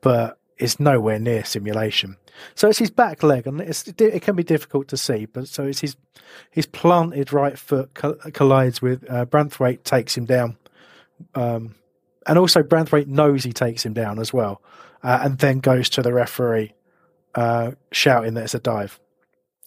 but 0.01 0.39
it's 0.59 0.79
nowhere 0.79 1.19
near 1.19 1.45
simulation. 1.45 2.17
So 2.55 2.69
it's 2.69 2.79
his 2.79 2.91
back 2.91 3.23
leg, 3.23 3.47
and 3.47 3.61
it 3.61 4.23
can 4.23 4.37
be 4.37 4.43
difficult 4.43 4.89
to 4.89 4.97
see. 4.97 5.27
But 5.27 5.49
so 5.49 5.65
it's 5.65 5.81
his 5.81 5.97
his 6.51 6.67
planted 6.67 7.33
right 7.33 7.59
foot 7.59 7.93
collides 7.95 8.81
with 8.81 9.09
uh, 9.11 9.27
Branthwaite, 9.27 9.83
takes 9.85 10.17
him 10.17 10.27
down, 10.27 10.57
um, 11.35 11.75
and 12.27 12.39
also 12.39 12.63
Branthwaite 12.63 13.07
knows 13.07 13.43
he 13.43 13.53
takes 13.53 13.85
him 13.85 13.93
down 13.93 14.19
as 14.19 14.33
well, 14.33 14.63
uh, 15.03 15.21
and 15.23 15.39
then 15.39 15.61
goes 15.61 15.91
to 15.91 16.03
the 16.03 16.13
referee, 16.13 16.75
uh, 17.35 17.73
shouting 17.93 18.35
that 18.35 18.45
it's 18.45 18.55
a 18.55 18.61
dive. 18.61 19.01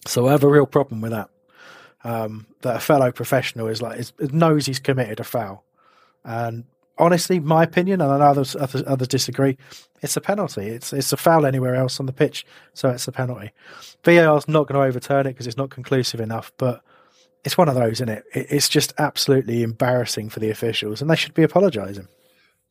So 0.06 0.28
I 0.28 0.32
have 0.32 0.44
a 0.44 0.48
real 0.48 0.66
problem 0.66 1.00
with 1.00 1.12
that. 1.12 1.30
Um, 2.06 2.46
that 2.60 2.76
a 2.76 2.80
fellow 2.80 3.10
professional 3.12 3.66
is 3.68 3.80
like 3.80 3.98
is, 3.98 4.12
knows 4.18 4.66
he's 4.66 4.78
committed 4.78 5.20
a 5.20 5.24
foul, 5.24 5.64
and 6.24 6.64
honestly, 6.98 7.40
my 7.40 7.62
opinion, 7.62 8.00
and 8.00 8.10
I 8.10 8.18
know 8.18 8.24
others, 8.24 8.56
others, 8.56 8.82
others 8.86 9.08
disagree, 9.08 9.56
it's 10.02 10.16
a 10.16 10.20
penalty. 10.20 10.66
It's 10.66 10.92
it's 10.92 11.12
a 11.12 11.16
foul 11.16 11.46
anywhere 11.46 11.74
else 11.74 12.00
on 12.00 12.06
the 12.06 12.12
pitch, 12.12 12.46
so 12.74 12.90
it's 12.90 13.08
a 13.08 13.12
penalty. 13.12 13.52
VAR's 14.04 14.48
not 14.48 14.68
going 14.68 14.80
to 14.80 14.86
overturn 14.86 15.26
it 15.26 15.30
because 15.30 15.46
it's 15.46 15.56
not 15.56 15.70
conclusive 15.70 16.20
enough, 16.20 16.52
but 16.58 16.82
it's 17.44 17.58
one 17.58 17.68
of 17.68 17.74
those, 17.74 17.94
isn't 17.94 18.08
it? 18.08 18.24
It's 18.32 18.68
just 18.68 18.92
absolutely 18.98 19.62
embarrassing 19.62 20.30
for 20.30 20.40
the 20.40 20.50
officials, 20.50 21.00
and 21.00 21.10
they 21.10 21.16
should 21.16 21.34
be 21.34 21.42
apologising. 21.42 22.08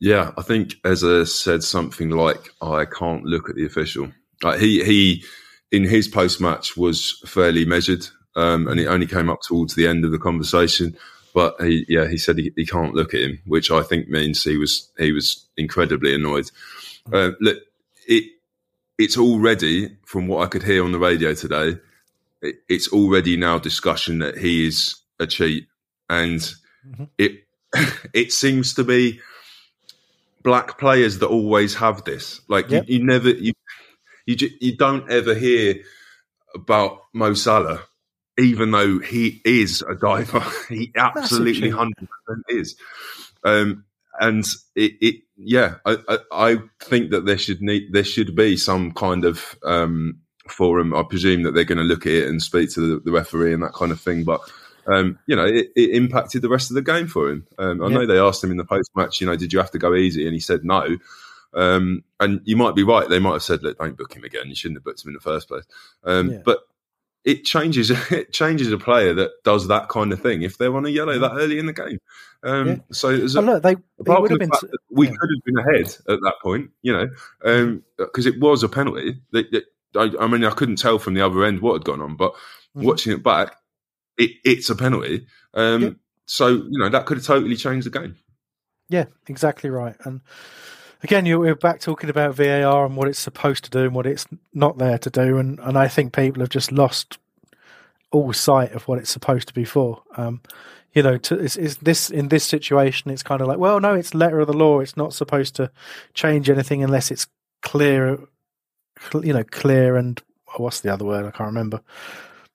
Yeah, 0.00 0.32
I 0.36 0.42
think 0.42 0.74
Eze 0.84 1.32
said 1.32 1.62
something 1.62 2.10
like, 2.10 2.50
"I 2.60 2.84
can't 2.84 3.24
look 3.24 3.48
at 3.48 3.56
the 3.56 3.66
official." 3.66 4.10
Like 4.42 4.60
he 4.60 4.84
he 4.84 5.24
in 5.72 5.84
his 5.84 6.08
post 6.08 6.40
match 6.40 6.76
was 6.76 7.20
fairly 7.26 7.64
measured, 7.64 8.06
um, 8.36 8.68
and 8.68 8.78
it 8.78 8.86
only 8.86 9.06
came 9.06 9.30
up 9.30 9.40
towards 9.42 9.74
the 9.74 9.86
end 9.86 10.04
of 10.04 10.12
the 10.12 10.18
conversation. 10.18 10.96
But 11.34 11.60
he, 11.60 11.84
yeah, 11.88 12.06
he 12.08 12.16
said 12.16 12.38
he, 12.38 12.52
he 12.54 12.64
can't 12.64 12.94
look 12.94 13.12
at 13.12 13.20
him, 13.20 13.40
which 13.44 13.70
I 13.70 13.82
think 13.82 14.08
means 14.08 14.44
he 14.44 14.56
was 14.56 14.88
he 14.96 15.10
was 15.12 15.44
incredibly 15.56 16.14
annoyed. 16.14 16.50
Uh, 17.12 17.32
look, 17.40 17.58
it 18.06 18.24
it's 18.98 19.18
already 19.18 19.96
from 20.04 20.28
what 20.28 20.44
I 20.44 20.46
could 20.46 20.62
hear 20.62 20.84
on 20.84 20.92
the 20.92 20.98
radio 20.98 21.34
today, 21.34 21.78
it, 22.40 22.56
it's 22.68 22.92
already 22.92 23.36
now 23.36 23.58
discussion 23.58 24.20
that 24.20 24.38
he 24.38 24.68
is 24.68 24.94
a 25.18 25.26
cheat, 25.26 25.66
and 26.08 26.38
mm-hmm. 26.38 27.04
it 27.18 27.44
it 28.14 28.32
seems 28.32 28.74
to 28.74 28.84
be 28.84 29.20
black 30.44 30.78
players 30.78 31.18
that 31.18 31.26
always 31.26 31.74
have 31.74 32.04
this. 32.04 32.42
Like 32.46 32.70
yep. 32.70 32.88
you, 32.88 32.98
you, 32.98 33.04
never 33.04 33.30
you 33.30 33.54
you 34.24 34.36
you 34.60 34.76
don't 34.76 35.10
ever 35.10 35.34
hear 35.34 35.82
about 36.54 37.06
Mo 37.12 37.34
Salah 37.34 37.82
even 38.38 38.70
though 38.70 38.98
he 38.98 39.40
is 39.44 39.82
a 39.82 39.94
diver, 39.94 40.44
he 40.68 40.92
absolutely 40.96 41.70
hundred 41.70 42.08
percent 42.26 42.44
is. 42.48 42.76
Um, 43.44 43.84
and 44.20 44.44
it, 44.74 44.92
it 45.00 45.14
yeah, 45.36 45.76
I, 45.84 45.96
I, 46.08 46.18
I, 46.30 46.56
think 46.80 47.10
that 47.10 47.26
there 47.26 47.38
should 47.38 47.60
need 47.60 47.92
there 47.92 48.04
should 48.04 48.36
be 48.36 48.56
some 48.56 48.92
kind 48.92 49.24
of 49.24 49.56
um, 49.64 50.20
forum. 50.48 50.94
I 50.94 51.02
presume 51.02 51.42
that 51.42 51.52
they're 51.52 51.64
going 51.64 51.78
to 51.78 51.84
look 51.84 52.06
at 52.06 52.12
it 52.12 52.28
and 52.28 52.42
speak 52.42 52.72
to 52.74 52.80
the, 52.80 53.00
the 53.00 53.12
referee 53.12 53.52
and 53.52 53.62
that 53.62 53.72
kind 53.72 53.90
of 53.90 54.00
thing. 54.00 54.24
But 54.24 54.40
um, 54.86 55.18
you 55.26 55.34
know, 55.34 55.44
it, 55.44 55.70
it, 55.74 55.90
impacted 55.90 56.42
the 56.42 56.48
rest 56.48 56.70
of 56.70 56.74
the 56.74 56.82
game 56.82 57.06
for 57.06 57.30
him. 57.30 57.46
Um, 57.58 57.82
I 57.82 57.88
know 57.88 58.06
they 58.06 58.18
asked 58.18 58.44
him 58.44 58.50
in 58.50 58.56
the 58.56 58.64
post 58.64 58.90
match, 58.94 59.20
you 59.20 59.26
know, 59.26 59.36
did 59.36 59.52
you 59.52 59.58
have 59.58 59.70
to 59.72 59.78
go 59.78 59.94
easy? 59.94 60.26
And 60.26 60.34
he 60.34 60.40
said 60.40 60.64
no. 60.64 60.96
Um, 61.54 62.04
and 62.20 62.40
you 62.44 62.56
might 62.56 62.74
be 62.74 62.82
right; 62.82 63.08
they 63.08 63.20
might 63.20 63.34
have 63.34 63.42
said, 63.42 63.62
"Look, 63.62 63.78
don't 63.78 63.96
book 63.96 64.14
him 64.14 64.24
again. 64.24 64.48
You 64.48 64.56
shouldn't 64.56 64.78
have 64.78 64.84
booked 64.84 65.04
him 65.04 65.10
in 65.10 65.14
the 65.14 65.20
first 65.20 65.48
place." 65.48 65.64
Um, 66.02 66.32
yeah. 66.32 66.38
But 66.44 66.60
it 67.24 67.44
changes 67.44 67.90
it 68.10 68.32
changes 68.32 68.70
a 68.70 68.78
player 68.78 69.14
that 69.14 69.30
does 69.44 69.68
that 69.68 69.88
kind 69.88 70.12
of 70.12 70.20
thing 70.20 70.42
if 70.42 70.58
they're 70.58 70.76
on 70.76 70.86
a 70.86 70.90
yellow 70.90 71.18
that 71.18 71.32
early 71.32 71.58
in 71.58 71.66
the 71.66 71.72
game. 71.72 71.98
Um, 72.42 72.68
yeah. 72.68 72.76
So 72.92 73.08
a, 73.08 73.40
look, 73.40 73.62
they, 73.62 73.74
they 73.74 74.14
would 74.14 74.30
have 74.30 74.40
been. 74.40 74.50
we 74.90 75.06
yeah. 75.06 75.14
could 75.18 75.30
have 75.30 75.44
been 75.44 75.58
ahead 75.58 75.96
at 76.08 76.20
that 76.20 76.34
point, 76.42 76.70
you 76.82 76.92
know, 76.92 77.08
because 77.96 78.26
um, 78.26 78.32
it 78.32 78.38
was 78.38 78.62
a 78.62 78.68
penalty. 78.68 79.20
I, 79.96 80.10
I, 80.20 80.26
mean, 80.26 80.44
I 80.44 80.50
couldn't 80.50 80.76
tell 80.76 80.98
from 80.98 81.14
the 81.14 81.24
other 81.24 81.44
end 81.44 81.60
what 81.60 81.74
had 81.74 81.84
gone 81.84 82.02
on, 82.02 82.16
but 82.16 82.34
mm. 82.76 82.84
watching 82.84 83.12
it 83.12 83.22
back, 83.22 83.56
it, 84.18 84.32
it's 84.44 84.68
a 84.68 84.74
penalty. 84.74 85.26
Um, 85.54 85.82
yeah. 85.82 85.90
so 86.26 86.48
you 86.48 86.78
know 86.78 86.88
that 86.88 87.06
could 87.06 87.16
have 87.16 87.26
totally 87.26 87.56
changed 87.56 87.86
the 87.86 87.98
game. 87.98 88.16
Yeah, 88.90 89.06
exactly 89.26 89.70
right. 89.70 89.96
And 90.04 90.20
again, 91.04 91.26
you, 91.26 91.38
we're 91.38 91.54
back 91.54 91.80
talking 91.80 92.10
about 92.10 92.34
VAR 92.34 92.84
and 92.86 92.96
what 92.96 93.06
it's 93.08 93.18
supposed 93.18 93.62
to 93.64 93.70
do 93.70 93.80
and 93.84 93.94
what 93.94 94.06
it's 94.06 94.26
not 94.52 94.78
there 94.78 94.98
to 94.98 95.10
do. 95.10 95.38
And, 95.38 95.60
and 95.60 95.78
I 95.78 95.86
think 95.86 96.12
people 96.14 96.40
have 96.40 96.48
just 96.48 96.72
lost 96.72 97.18
all 98.10 98.32
sight 98.32 98.72
of 98.72 98.88
what 98.88 98.98
it's 98.98 99.10
supposed 99.10 99.46
to 99.48 99.54
be 99.54 99.64
for. 99.64 100.02
Um, 100.16 100.40
you 100.94 101.02
know, 101.02 101.18
to, 101.18 101.38
is, 101.38 101.56
is 101.56 101.76
this 101.78 102.10
in 102.10 102.28
this 102.28 102.44
situation? 102.44 103.10
It's 103.10 103.22
kind 103.22 103.40
of 103.40 103.48
like, 103.48 103.58
well, 103.58 103.80
no, 103.80 103.94
it's 103.94 104.14
letter 104.14 104.40
of 104.40 104.46
the 104.46 104.52
law. 104.52 104.80
It's 104.80 104.96
not 104.96 105.12
supposed 105.12 105.54
to 105.56 105.70
change 106.14 106.48
anything 106.48 106.82
unless 106.82 107.10
it's 107.10 107.26
clear, 107.62 108.18
you 109.22 109.32
know, 109.32 109.44
clear 109.44 109.96
and 109.96 110.22
oh, 110.48 110.62
what's 110.62 110.80
the 110.80 110.92
other 110.92 111.04
word? 111.04 111.26
I 111.26 111.30
can't 111.32 111.48
remember. 111.48 111.80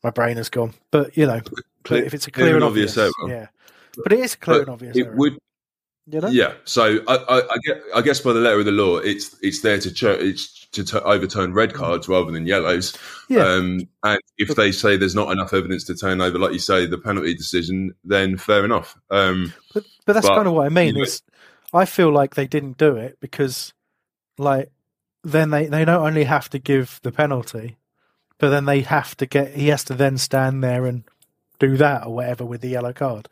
My 0.04 0.10
brain 0.10 0.38
has 0.38 0.50
gone. 0.50 0.74
But 0.92 1.16
you 1.18 1.26
know, 1.26 1.42
Clear- 1.84 2.04
if 2.06 2.14
it's 2.14 2.28
a 2.28 2.32
clear 2.32 2.46
clear, 2.48 2.56
and 2.56 2.64
and 2.64 2.70
obvious 2.72 2.98
obvious, 2.98 3.14
error. 3.28 3.30
yeah. 3.40 3.48
But 4.04 4.14
it 4.14 4.20
is 4.20 4.36
clear 4.36 4.60
But 4.60 4.62
and 4.62 4.70
obvious 4.70 4.96
it 4.98 5.06
error. 5.08 5.16
would 5.18 5.38
you 6.12 6.22
know? 6.22 6.28
Yeah, 6.30 6.54
so 6.66 7.00
I, 7.08 7.16
I, 7.30 7.72
I, 7.96 8.02
guess 8.02 8.20
by 8.20 8.34
the 8.34 8.40
letter 8.40 8.60
of 8.60 8.66
the 8.66 8.72
law, 8.72 8.98
it's 8.98 9.36
it's 9.42 9.62
there 9.62 9.80
to 9.80 9.92
ch- 9.92 10.04
it's 10.04 10.68
to 10.72 10.84
t- 10.84 10.98
overturn 11.00 11.54
red 11.54 11.74
cards 11.74 12.08
rather 12.08 12.32
than 12.32 12.46
yellows. 12.46 12.98
Yeah. 13.28 13.46
Um, 13.46 13.88
and 14.04 14.20
if 14.38 14.56
they 14.56 14.72
say 14.72 14.98
there's 14.98 15.16
not 15.16 15.32
enough 15.32 15.54
evidence 15.54 15.84
to 15.86 15.96
turn 15.96 16.22
over, 16.22 16.38
like 16.38 16.54
you 16.54 16.60
say, 16.60 16.86
the 16.86 16.98
penalty 16.98 17.34
decision, 17.34 17.96
then 18.04 18.38
fair 18.38 18.66
enough. 18.66 18.98
Um, 19.10 19.54
But 19.74 19.86
but 20.06 20.14
that's 20.14 20.28
But, 20.28 20.36
kind 20.36 20.48
of 20.48 20.54
what 20.54 20.66
I 20.66 20.70
mean. 20.70 20.88
you 20.88 20.94
know- 20.94 21.04
Is 21.04 21.22
I 21.74 21.86
feel 21.86 22.12
like 22.12 22.36
they 22.36 22.48
didn't 22.48 22.78
do 22.78 22.96
it 22.96 23.18
because, 23.20 23.74
like, 24.38 24.72
then 25.24 25.50
they 25.52 25.68
they 25.68 25.86
not 25.86 26.02
only 26.02 26.24
have 26.24 26.50
to 26.50 26.60
give 26.60 27.00
the 27.04 27.12
penalty, 27.12 27.78
but 28.38 28.50
then 28.50 28.66
they 28.66 28.82
have 28.82 29.16
to 29.18 29.26
get 29.26 29.54
he 29.54 29.68
has 29.68 29.84
to 29.86 29.94
then 29.94 30.18
stand 30.18 30.64
there 30.64 30.86
and 30.86 31.04
do 31.60 31.78
that 31.78 32.08
or 32.08 32.16
whatever 32.16 32.46
with 32.46 32.62
the 32.62 32.70
yellow 32.70 32.94
card. 32.94 33.28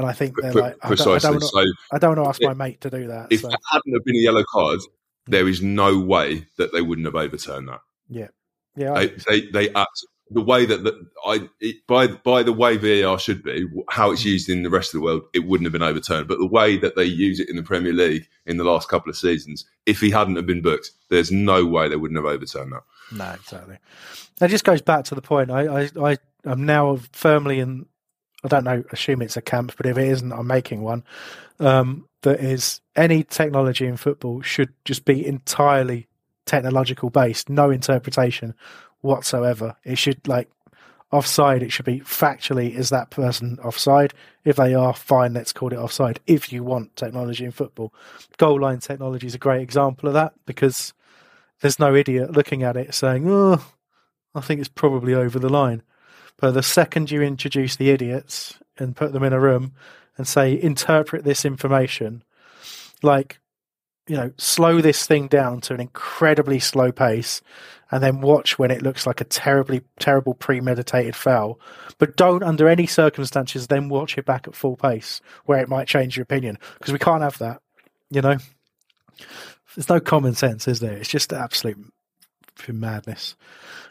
And 0.00 0.08
I 0.08 0.14
think 0.14 0.34
they're 0.40 0.52
like, 0.52 0.62
I 0.64 0.68
don't, 0.70 0.84
I 0.84 0.88
precisely. 0.88 1.30
don't, 1.30 1.42
So 1.42 1.64
I 1.92 1.98
don't 1.98 2.16
want 2.16 2.24
to 2.24 2.28
ask 2.30 2.42
my 2.42 2.54
mate 2.54 2.80
to 2.80 2.90
do 2.90 3.06
that. 3.08 3.26
if 3.30 3.42
So 3.42 3.48
there 3.48 3.58
hadn't 3.70 3.92
have 3.92 4.04
been 4.04 4.16
a 4.16 4.20
yellow 4.20 4.44
card, 4.50 4.80
hmm. 5.26 5.30
there 5.30 5.46
is 5.46 5.60
no 5.60 5.98
way 5.98 6.46
that 6.56 6.72
they 6.72 6.80
wouldn't 6.80 7.06
have 7.06 7.16
overturned 7.16 7.68
that. 7.68 7.82
yeah, 8.08 8.28
yeah, 8.76 8.94
I 8.94 9.06
They 9.06 9.16
they, 9.28 9.40
they 9.50 9.74
act, 9.74 10.06
the 10.30 10.40
way 10.40 10.64
that 10.64 10.84
the, 10.84 11.06
I 11.26 11.48
it, 11.60 11.86
by 11.86 12.06
by 12.06 12.42
the 12.42 12.52
way 12.54 12.78
VAR 12.78 13.18
should 13.18 13.42
be, 13.42 13.66
how 13.90 14.10
it's 14.10 14.22
hmm. 14.22 14.28
used 14.28 14.48
in 14.48 14.62
the 14.62 14.70
rest 14.70 14.94
of 14.94 15.00
the 15.00 15.04
world, 15.04 15.22
it 15.34 15.40
wouldn't 15.40 15.66
have 15.66 15.72
been 15.72 15.82
overturned. 15.82 16.28
But 16.28 16.38
the 16.38 16.46
way 16.46 16.78
that 16.78 16.96
they 16.96 17.04
use 17.04 17.38
it 17.38 17.50
in 17.50 17.56
the 17.56 17.62
Premier 17.62 17.92
League 17.92 18.26
in 18.46 18.56
the 18.56 18.64
last 18.64 18.88
couple 18.88 19.10
of 19.10 19.18
seasons, 19.18 19.66
if 19.84 20.00
he 20.00 20.10
hadn't 20.10 20.36
have 20.36 20.46
been 20.46 20.62
booked, 20.62 20.92
there's 21.10 21.30
no 21.30 21.66
way 21.66 21.88
they 21.88 21.96
wouldn't 21.96 22.16
have 22.18 22.32
overturned 22.32 22.72
that. 22.72 22.84
No, 23.12 23.32
exactly. 23.32 23.76
That 24.38 24.48
just 24.48 24.64
goes 24.64 24.80
back 24.80 25.04
to 25.06 25.14
the 25.14 25.20
point. 25.20 25.50
I, 25.50 25.82
I, 25.82 25.90
I 26.00 26.18
am 26.46 26.64
now 26.64 26.98
firmly 27.12 27.60
in. 27.60 27.86
I 28.44 28.48
don't 28.48 28.64
know. 28.64 28.84
Assume 28.90 29.22
it's 29.22 29.36
a 29.36 29.42
camp, 29.42 29.74
but 29.76 29.86
if 29.86 29.98
it 29.98 30.08
isn't, 30.08 30.32
I'm 30.32 30.46
making 30.46 30.82
one. 30.82 31.04
Um, 31.58 32.08
that 32.22 32.40
is 32.40 32.80
any 32.96 33.22
technology 33.22 33.86
in 33.86 33.96
football 33.96 34.42
should 34.42 34.72
just 34.84 35.04
be 35.04 35.26
entirely 35.26 36.06
technological 36.46 37.10
based, 37.10 37.48
no 37.48 37.70
interpretation 37.70 38.54
whatsoever. 39.00 39.76
It 39.84 39.98
should 39.98 40.26
like 40.26 40.50
offside. 41.12 41.62
It 41.62 41.72
should 41.72 41.84
be 41.84 42.00
factually 42.00 42.74
is 42.74 42.90
that 42.90 43.10
person 43.10 43.58
offside? 43.62 44.14
If 44.44 44.56
they 44.56 44.74
are, 44.74 44.94
fine. 44.94 45.32
Let's 45.32 45.52
call 45.52 45.72
it 45.72 45.78
offside. 45.78 46.20
If 46.26 46.52
you 46.52 46.62
want 46.62 46.96
technology 46.96 47.44
in 47.44 47.50
football, 47.50 47.92
goal 48.36 48.60
line 48.60 48.80
technology 48.80 49.26
is 49.26 49.34
a 49.34 49.38
great 49.38 49.62
example 49.62 50.08
of 50.08 50.14
that 50.14 50.34
because 50.46 50.92
there's 51.60 51.78
no 51.78 51.94
idiot 51.94 52.32
looking 52.32 52.62
at 52.62 52.76
it 52.76 52.94
saying, 52.94 53.24
"Oh, 53.28 53.62
I 54.34 54.40
think 54.40 54.60
it's 54.60 54.68
probably 54.68 55.14
over 55.14 55.38
the 55.38 55.48
line." 55.48 55.82
But 56.40 56.52
the 56.52 56.62
second 56.62 57.10
you 57.10 57.22
introduce 57.22 57.76
the 57.76 57.90
idiots 57.90 58.58
and 58.78 58.96
put 58.96 59.12
them 59.12 59.22
in 59.22 59.32
a 59.32 59.40
room 59.40 59.74
and 60.16 60.26
say, 60.26 60.60
"Interpret 60.60 61.24
this 61.24 61.44
information," 61.44 62.24
like 63.02 63.40
you 64.10 64.16
know, 64.16 64.32
slow 64.38 64.80
this 64.80 65.06
thing 65.06 65.28
down 65.28 65.60
to 65.60 65.72
an 65.72 65.80
incredibly 65.80 66.58
slow 66.58 66.90
pace, 66.90 67.40
and 67.92 68.02
then 68.02 68.20
watch 68.20 68.58
when 68.58 68.72
it 68.72 68.82
looks 68.82 69.06
like 69.06 69.20
a 69.20 69.24
terribly 69.24 69.82
terrible 70.00 70.34
premeditated 70.34 71.14
foul. 71.14 71.60
But 71.98 72.16
don't, 72.16 72.42
under 72.42 72.68
any 72.68 72.86
circumstances, 72.86 73.68
then 73.68 73.88
watch 73.88 74.18
it 74.18 74.24
back 74.24 74.48
at 74.48 74.56
full 74.56 74.76
pace 74.76 75.20
where 75.44 75.60
it 75.60 75.68
might 75.68 75.86
change 75.86 76.16
your 76.16 76.24
opinion 76.24 76.58
because 76.78 76.92
we 76.92 76.98
can't 76.98 77.22
have 77.22 77.38
that. 77.38 77.62
You 78.10 78.22
know, 78.22 78.38
there's 79.76 79.88
no 79.88 80.00
common 80.00 80.34
sense, 80.34 80.66
is 80.66 80.80
there? 80.80 80.96
It's 80.96 81.08
just 81.08 81.32
absolute 81.32 81.78
madness. 82.68 83.36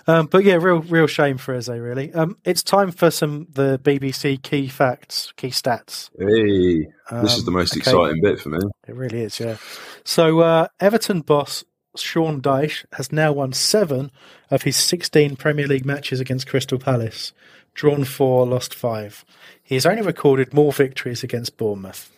Um, 0.08 0.28
but 0.28 0.44
yeah, 0.44 0.56
real 0.56 0.80
real 0.80 1.08
shame 1.08 1.38
for 1.38 1.54
Eze. 1.54 1.70
Really, 1.70 2.14
um, 2.14 2.38
it's 2.44 2.64
time 2.64 2.92
for 2.92 3.12
some 3.12 3.48
the 3.52 3.80
BBC 3.84 4.42
key 4.42 4.68
facts, 4.68 5.34
key 5.36 5.50
stats. 5.50 6.10
Hey, 6.18 6.88
this 7.22 7.34
is 7.34 7.40
Um, 7.40 7.46
the 7.46 7.52
most 7.52 7.74
okay. 7.74 7.80
exciting 7.80 8.22
bit 8.22 8.40
for 8.40 8.50
me. 8.50 8.60
It 8.88 8.96
really 8.96 9.22
is, 9.22 9.40
yeah. 9.40 9.58
So 10.04 10.40
uh, 10.40 10.68
Everton 10.80 11.22
boss 11.22 11.64
Sean 11.96 12.42
Dyche 12.42 12.86
has 12.94 13.12
now 13.12 13.32
won 13.34 13.54
seven 13.54 14.12
of 14.50 14.64
his 14.64 14.76
16 14.78 15.36
Premier 15.36 15.68
League 15.68 15.86
matches 15.86 16.20
against 16.20 16.48
Crystal 16.48 16.80
Palace, 16.80 17.34
drawn 17.74 18.04
four, 18.04 18.46
lost 18.46 18.74
five. 18.74 19.26
He 19.62 19.76
has 19.76 19.86
only 19.86 20.02
recorded 20.02 20.54
more 20.54 20.72
victories 20.72 21.24
against 21.24 21.58
Bournemouth. 21.58 22.12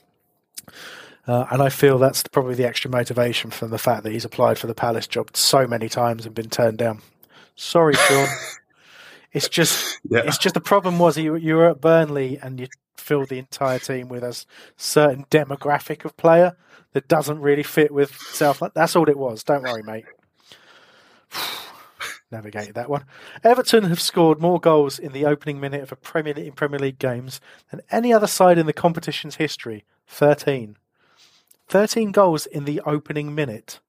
Uh, 1.27 1.45
and 1.51 1.61
I 1.61 1.69
feel 1.69 1.97
that's 1.99 2.23
probably 2.23 2.55
the 2.55 2.67
extra 2.67 2.89
motivation 2.89 3.51
from 3.51 3.69
the 3.69 3.77
fact 3.77 4.03
that 4.03 4.11
he's 4.11 4.25
applied 4.25 4.57
for 4.57 4.67
the 4.67 4.73
Palace 4.73 5.07
job 5.07 5.35
so 5.35 5.67
many 5.67 5.87
times 5.87 6.25
and 6.25 6.33
been 6.33 6.49
turned 6.49 6.77
down. 6.79 7.01
Sorry, 7.55 7.93
Sean. 7.93 8.27
it's 9.33 9.47
just 9.47 9.99
Yeah. 10.09 10.21
it's 10.25 10.37
just 10.39 10.55
the 10.55 10.61
problem 10.61 10.97
was 10.97 11.17
you 11.17 11.35
you 11.35 11.55
were 11.55 11.69
at 11.69 11.79
Burnley 11.81 12.39
and 12.41 12.59
you 12.59 12.67
filled 12.97 13.29
the 13.29 13.37
entire 13.39 13.79
team 13.79 14.09
with 14.09 14.23
a 14.23 14.45
certain 14.77 15.25
demographic 15.29 16.05
of 16.05 16.17
player 16.17 16.55
that 16.93 17.07
doesn't 17.07 17.39
really 17.39 17.63
fit 17.63 17.91
with 17.91 18.15
South. 18.15 18.61
That's 18.73 18.95
all 18.95 19.07
it 19.09 19.17
was. 19.17 19.43
Don't 19.43 19.63
worry, 19.63 19.83
mate. 19.83 20.05
Navigated 22.31 22.75
that 22.75 22.89
one. 22.89 23.03
Everton 23.43 23.83
have 23.85 23.99
scored 24.01 24.39
more 24.41 24.59
goals 24.59 24.97
in 24.97 25.11
the 25.11 25.25
opening 25.25 25.59
minute 25.59 25.83
of 25.83 25.91
a 25.91 25.95
Premier 25.97 26.33
in 26.33 26.53
Premier 26.53 26.79
League 26.79 26.99
games 26.99 27.41
than 27.69 27.81
any 27.91 28.11
other 28.13 28.27
side 28.27 28.57
in 28.57 28.65
the 28.65 28.73
competition's 28.73 29.35
history. 29.35 29.83
Thirteen. 30.07 30.77
13 31.67 32.11
goals 32.11 32.45
in 32.45 32.65
the 32.65 32.81
opening 32.81 33.33
minute 33.33 33.79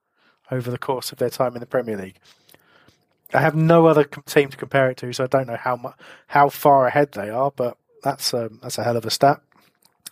over 0.51 0.71
the 0.71 0.79
course 0.79 1.13
of 1.13 1.19
their 1.19 1.31
time 1.31 1.55
in 1.55 1.61
the 1.61 1.67
Premier 1.67 1.97
League. 1.97 2.19
I 3.35 3.41
have 3.41 3.55
no 3.55 3.87
other 3.87 4.05
team 4.05 4.51
to 4.51 4.57
compare 4.57 4.91
it 4.91 4.99
to, 4.99 5.13
so 5.13 5.25
I 5.25 5.27
don't 5.27 5.47
know 5.47 5.57
how 5.57 5.77
mu- 5.77 5.91
how 6.29 6.49
far 6.49 6.87
ahead 6.87 7.13
they 7.13 7.31
are, 7.31 7.51
but 7.51 7.79
that's 8.03 8.35
um, 8.35 8.59
that's 8.63 8.79
a 8.79 8.85
hell 8.85 8.97
of 8.97 9.07
a 9.07 9.11
stat. 9.11 9.41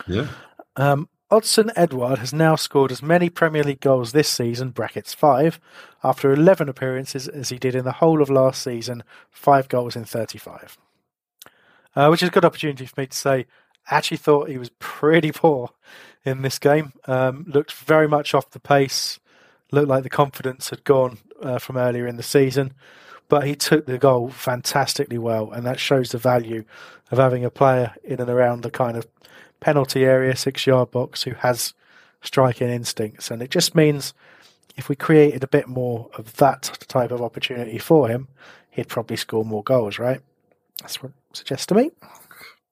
Yeah. 0.07 0.29
Um, 0.77 1.09
Odsonne 1.31 1.71
Edouard 1.77 2.19
has 2.19 2.33
now 2.33 2.57
scored 2.57 2.91
as 2.91 3.03
many 3.03 3.31
Premier 3.31 3.63
League 3.63 3.81
goals 3.81 4.11
this 4.11 4.29
season, 4.29 4.71
brackets 4.71 5.15
five, 5.15 5.61
after 6.03 6.33
11 6.33 6.69
appearances 6.69 7.29
as 7.29 7.51
he 7.51 7.59
did 7.59 7.77
in 7.77 7.85
the 7.85 7.93
whole 7.93 8.21
of 8.21 8.29
last 8.29 8.63
season, 8.63 9.05
five 9.31 9.69
goals 9.69 9.95
in 9.95 10.05
35. 10.05 10.77
Uh, 11.95 12.09
which 12.09 12.23
is 12.23 12.29
a 12.29 12.33
good 12.33 12.45
opportunity 12.45 12.85
for 12.85 13.01
me 13.01 13.07
to 13.07 13.17
say, 13.17 13.47
I 13.89 13.97
actually 13.97 14.17
thought 14.17 14.49
he 14.49 14.59
was 14.59 14.71
pretty 14.81 15.31
poor 15.31 15.71
in 16.25 16.43
this 16.43 16.59
game. 16.59 16.93
Um, 17.07 17.45
looked 17.49 17.73
very 17.73 18.09
much 18.09 18.35
off 18.35 18.51
the 18.51 18.61
pace, 18.61 19.19
looked 19.71 19.89
like 19.89 20.03
the 20.03 20.11
confidence 20.11 20.71
had 20.71 20.85
gone 20.85 21.19
uh, 21.43 21.59
from 21.59 21.77
earlier 21.77 22.07
in 22.07 22.17
the 22.17 22.23
season. 22.23 22.75
But 23.29 23.47
he 23.47 23.55
took 23.55 23.87
the 23.87 23.99
goal 23.99 24.31
fantastically 24.31 25.19
well, 25.19 25.53
and 25.53 25.65
that 25.65 25.79
shows 25.79 26.11
the 26.11 26.19
value 26.19 26.65
of 27.13 27.19
having 27.19 27.45
a 27.45 27.51
player 27.51 27.95
in 28.03 28.21
and 28.21 28.29
around 28.29 28.63
the 28.63 28.71
kind 28.71 28.97
of 28.97 29.07
penalty 29.61 30.05
area, 30.05 30.35
six 30.35 30.67
yard 30.67 30.91
box, 30.91 31.23
who 31.23 31.33
has 31.35 31.75
striking 32.23 32.69
instincts. 32.69 33.31
And 33.31 33.41
it 33.41 33.51
just 33.51 33.75
means 33.75 34.15
if 34.77 34.89
we 34.89 34.97
created 34.97 35.45
a 35.45 35.49
bit 35.49 35.69
more 35.69 36.11
of 36.15 36.37
that 36.37 36.63
type 36.89 37.11
of 37.13 37.23
opportunity 37.23 37.79
for 37.79 38.09
him, 38.09 38.29
he'd 38.71 38.89
probably 38.89 39.17
score 39.17 39.45
more 39.45 39.63
goals, 39.63 39.99
right? 39.99 40.21
That's 40.81 41.03
what 41.03 41.11
it 41.11 41.37
suggests 41.37 41.67
to 41.67 41.75
me. 41.75 41.91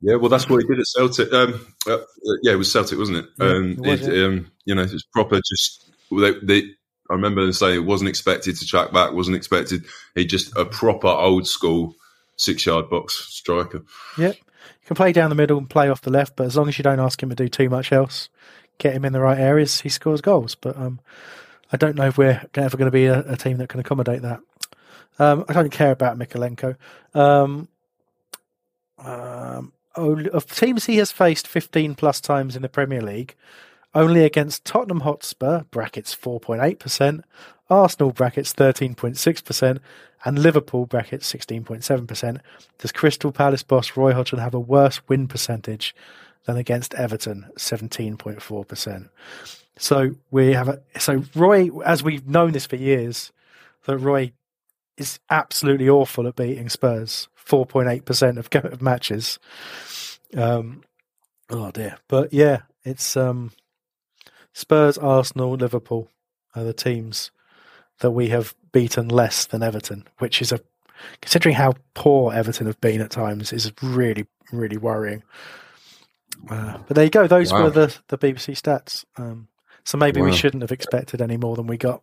Yeah, 0.01 0.17
well, 0.17 0.29
that's 0.29 0.49
what 0.49 0.63
he 0.63 0.69
did 0.69 0.79
at 0.79 0.87
Celtic. 0.87 1.33
Um, 1.33 1.67
uh, 1.87 1.99
yeah, 2.43 2.53
it 2.53 2.59
was 2.59 2.71
Celtic, 2.71 2.99
wasn't 2.99 3.19
it? 3.19 3.27
Yeah, 3.39 3.47
um, 3.47 3.73
it 3.73 3.81
was, 3.81 4.07
it, 4.07 4.17
yeah. 4.17 4.27
um, 4.27 4.51
you 4.65 4.75
know, 4.75 4.83
it 4.83 4.93
was 4.93 5.05
proper. 5.13 5.37
Just 5.37 5.91
they, 6.11 6.35
they, 6.43 6.63
I 7.11 7.15
remember 7.15 7.43
them 7.43 7.53
saying 7.53 7.75
it 7.75 7.85
wasn't 7.85 8.09
expected 8.09 8.57
to 8.57 8.67
track 8.67 8.93
back. 8.93 9.13
wasn't 9.13 9.37
expected. 9.37 9.85
He 10.15 10.25
just 10.25 10.57
a 10.57 10.65
proper 10.65 11.09
old 11.09 11.49
school 11.49 11.97
six 12.37 12.65
yard 12.65 12.89
box 12.89 13.15
striker. 13.29 13.83
Yep. 14.17 14.37
You 14.37 14.87
can 14.87 14.97
play 14.97 15.13
down 15.13 15.31
the 15.31 15.37
middle 15.37 15.59
and 15.59 15.69
play 15.69 15.89
off 15.89 16.01
the 16.03 16.11
left, 16.11 16.37
but 16.37 16.47
as 16.47 16.57
long 16.57 16.69
as 16.69 16.79
you 16.79 16.85
don't 16.85 17.01
ask 17.01 17.23
him 17.23 17.31
to 17.31 17.35
do 17.35 17.49
too 17.49 17.69
much 17.69 17.93
else, 17.93 18.29
get 18.79 18.95
him 18.95 19.05
in 19.05 19.13
the 19.13 19.21
right 19.21 19.39
areas, 19.39 19.81
he 19.81 19.89
scores 19.89 20.21
goals. 20.21 20.55
But 20.55 20.77
um, 20.77 21.01
I 21.73 21.77
don't 21.77 21.97
know 21.97 22.07
if 22.07 22.17
we're 22.17 22.41
ever 22.55 22.77
going 22.77 22.87
to 22.87 22.93
be 22.93 23.07
a, 23.07 23.21
a 23.33 23.37
team 23.37 23.59
that 23.59 23.69
can 23.69 23.81
accommodate 23.81 24.23
that. 24.23 24.41
Um, 25.19 25.45
I 25.49 25.53
don't 25.53 25.71
care 25.71 25.91
about 25.91 26.19
Mykolenko. 26.19 26.77
Of 29.99 30.47
teams 30.47 30.87
he 30.87 30.97
has 30.99 31.11
faced 31.11 31.49
15 31.49 31.95
plus 31.95 32.21
times 32.21 32.55
in 32.55 32.63
the 32.63 32.69
Premier 32.69 33.01
League, 33.01 33.35
only 33.95 34.25
against 34.25 34.65
Tottenham 34.65 35.01
Hotspur, 35.01 35.65
brackets 35.71 36.15
4.8%, 36.15 37.23
Arsenal, 37.69 38.13
brackets 38.13 38.53
13.6%, 38.53 39.79
and 40.25 40.39
Liverpool, 40.39 40.87
brackets 40.87 41.33
16.7%, 41.33 42.41
does 42.79 42.93
Crystal 42.93 43.33
Palace 43.33 43.63
boss 43.63 43.97
Roy 43.97 44.13
Hodgson 44.13 44.39
have 44.39 44.55
a 44.55 44.61
worse 44.61 45.01
win 45.09 45.27
percentage 45.27 45.95
than 46.45 46.57
against 46.57 46.95
Everton, 46.95 47.47
17.4%. 47.57 49.09
So 49.79 50.13
we 50.31 50.53
have 50.53 50.69
a, 50.69 50.81
so 50.99 51.25
Roy, 51.35 51.71
as 51.85 52.03
we've 52.03 52.27
known 52.27 52.53
this 52.53 52.67
for 52.67 52.77
years, 52.77 53.33
that 53.85 53.99
Roy 53.99 54.33
is 54.97 55.21
absolutely 55.31 55.89
awful 55.89 56.27
at 56.27 56.37
beating 56.37 56.69
Spurs, 56.69 57.29
4.8% 57.49 58.39
of, 58.39 58.73
of 58.73 58.83
matches. 58.83 59.39
Um, 60.37 60.83
oh 61.51 61.71
dear. 61.71 61.99
But 62.09 62.33
yeah, 62.33 62.63
it's 62.85 63.17
um, 63.17 63.53
Spurs, 64.53 64.99
Arsenal, 64.99 65.53
Liverpool 65.53 66.11
are 66.55 66.65
the 66.65 66.73
teams 66.73 67.31
that 68.01 68.11
we 68.11 68.29
have 68.29 68.55
beaten 68.73 69.09
less 69.09 69.47
than 69.47 69.63
Everton, 69.63 70.07
which 70.19 70.43
is 70.43 70.53
a 70.53 70.61
considering 71.23 71.55
how 71.55 71.75
poor 71.95 72.33
Everton 72.33 72.67
have 72.67 72.81
been 72.81 73.01
at 73.01 73.11
times, 73.11 73.53
is 73.53 73.73
really 73.83 74.27
really 74.53 74.77
worrying. 74.77 75.23
Uh, 76.49 76.79
but 76.87 76.95
there 76.95 77.05
you 77.05 77.11
go; 77.11 77.27
those 77.27 77.53
wow. 77.53 77.65
were 77.65 77.71
the 77.71 77.97
the 78.09 78.19
BBC 78.19 78.61
stats. 78.61 79.05
Um, 79.17 79.49
so 79.85 79.97
maybe 79.97 80.21
wow. 80.21 80.27
we 80.27 80.37
shouldn't 80.37 80.63
have 80.63 80.73
expected 80.73 81.23
any 81.23 81.37
more 81.37 81.57
than 81.57 81.67
we 81.67 81.77
got. 81.77 82.03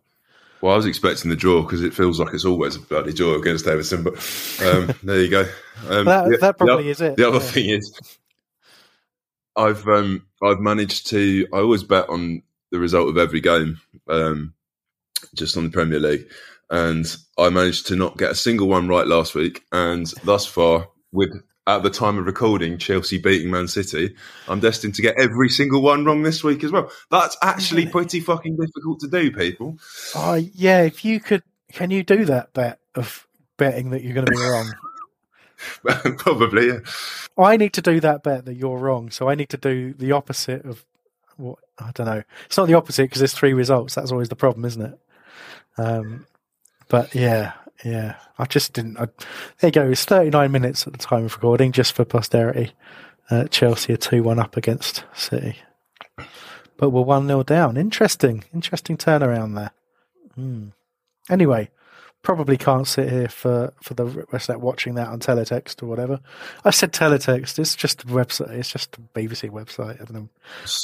Well, 0.60 0.72
I 0.72 0.76
was 0.76 0.86
expecting 0.86 1.30
the 1.30 1.36
draw 1.36 1.62
because 1.62 1.82
it 1.82 1.94
feels 1.94 2.18
like 2.18 2.32
it's 2.32 2.44
always 2.44 2.76
a 2.76 2.80
bloody 2.80 3.12
draw 3.12 3.34
against 3.34 3.66
Everton. 3.66 4.02
But 4.02 4.14
um, 4.64 4.94
there 5.02 5.20
you 5.20 5.30
go. 5.30 5.40
Um, 5.88 6.06
that, 6.06 6.30
the, 6.30 6.38
that, 6.40 6.58
probably 6.58 6.84
the, 6.84 6.90
is 6.90 7.00
it. 7.00 7.16
The 7.16 7.28
other 7.28 7.38
yeah. 7.38 7.50
thing 7.50 7.70
is, 7.70 8.18
I've 9.54 9.86
um, 9.86 10.26
I've 10.42 10.60
managed 10.60 11.08
to. 11.08 11.46
I 11.52 11.58
always 11.58 11.82
bet 11.82 12.08
on 12.08 12.42
the 12.70 12.78
result 12.78 13.08
of 13.08 13.18
every 13.18 13.40
game, 13.40 13.80
um, 14.08 14.54
just 15.34 15.56
on 15.56 15.64
the 15.64 15.70
Premier 15.70 16.00
League, 16.00 16.26
and 16.70 17.06
I 17.38 17.50
managed 17.50 17.88
to 17.88 17.96
not 17.96 18.16
get 18.16 18.30
a 18.30 18.36
single 18.36 18.68
one 18.68 18.88
right 18.88 19.06
last 19.06 19.34
week. 19.34 19.64
And 19.72 20.06
thus 20.24 20.46
far, 20.46 20.88
with 21.12 21.42
at 21.66 21.82
the 21.82 21.90
time 21.90 22.18
of 22.18 22.26
recording, 22.26 22.78
Chelsea 22.78 23.18
beating 23.18 23.50
Man 23.50 23.68
City, 23.68 24.14
I'm 24.48 24.60
destined 24.60 24.94
to 24.96 25.02
get 25.02 25.18
every 25.18 25.48
single 25.48 25.82
one 25.82 26.04
wrong 26.04 26.22
this 26.22 26.44
week 26.44 26.62
as 26.62 26.70
well. 26.70 26.90
That's 27.10 27.36
actually 27.42 27.86
pretty 27.86 28.20
fucking 28.20 28.56
difficult 28.56 29.00
to 29.00 29.08
do, 29.08 29.32
people. 29.32 29.78
Oh 30.14 30.34
yeah, 30.34 30.82
if 30.82 31.04
you 31.04 31.20
could, 31.20 31.42
can 31.72 31.90
you 31.90 32.02
do 32.02 32.24
that 32.26 32.52
bet 32.52 32.78
of 32.94 33.26
betting 33.56 33.90
that 33.90 34.02
you're 34.02 34.14
going 34.14 34.26
to 34.26 34.32
be 34.32 34.38
wrong? 34.38 34.72
Probably, 36.18 36.68
yeah. 36.68 36.78
I 37.38 37.56
need 37.56 37.72
to 37.74 37.82
do 37.82 37.98
that 38.00 38.22
bet 38.22 38.44
that 38.44 38.54
you're 38.54 38.78
wrong, 38.78 39.10
so 39.10 39.28
I 39.28 39.34
need 39.34 39.48
to 39.50 39.56
do 39.56 39.94
the 39.94 40.12
opposite 40.12 40.64
of 40.64 40.84
what 41.36 41.58
I 41.78 41.90
don't 41.94 42.06
know. 42.06 42.22
It's 42.46 42.56
not 42.56 42.66
the 42.66 42.74
opposite 42.74 43.04
because 43.04 43.20
there's 43.20 43.34
three 43.34 43.54
results. 43.54 43.94
That's 43.94 44.12
always 44.12 44.28
the 44.28 44.36
problem, 44.36 44.64
isn't 44.64 44.82
it? 44.82 44.98
Um, 45.78 46.26
but 46.88 47.14
yeah, 47.14 47.52
yeah. 47.84 48.16
I 48.38 48.44
just 48.44 48.72
didn't. 48.72 48.98
I, 48.98 49.06
there 49.60 49.68
you 49.68 49.72
go. 49.72 49.90
It's 49.90 50.04
39 50.04 50.50
minutes 50.50 50.86
at 50.86 50.92
the 50.92 50.98
time 50.98 51.24
of 51.24 51.34
recording, 51.34 51.72
just 51.72 51.94
for 51.94 52.04
posterity. 52.04 52.72
Uh, 53.30 53.44
Chelsea 53.48 53.92
are 53.92 53.98
2 53.98 54.22
1 54.22 54.38
up 54.38 54.56
against 54.56 55.04
City. 55.14 55.56
But 56.76 56.90
we're 56.90 57.02
1 57.02 57.26
0 57.26 57.42
down. 57.42 57.76
Interesting. 57.76 58.44
Interesting 58.54 58.96
turnaround 58.96 59.54
there. 59.54 59.70
Hmm. 60.34 60.68
Anyway, 61.28 61.70
probably 62.22 62.56
can't 62.56 62.86
sit 62.86 63.08
here 63.08 63.28
for, 63.28 63.72
for 63.82 63.94
the 63.94 64.04
rest 64.04 64.48
of 64.48 64.54
that 64.54 64.60
watching 64.60 64.94
that 64.94 65.08
on 65.08 65.20
teletext 65.20 65.82
or 65.82 65.86
whatever. 65.86 66.20
I 66.64 66.70
said 66.70 66.92
teletext. 66.92 67.58
It's 67.58 67.76
just 67.76 68.02
a 68.02 68.06
website. 68.06 68.50
It's 68.50 68.70
just 68.70 68.96
a 68.96 69.00
BBC 69.18 69.50
website. 69.50 70.00
I 70.00 70.04
don't 70.04 70.12
know 70.12 70.28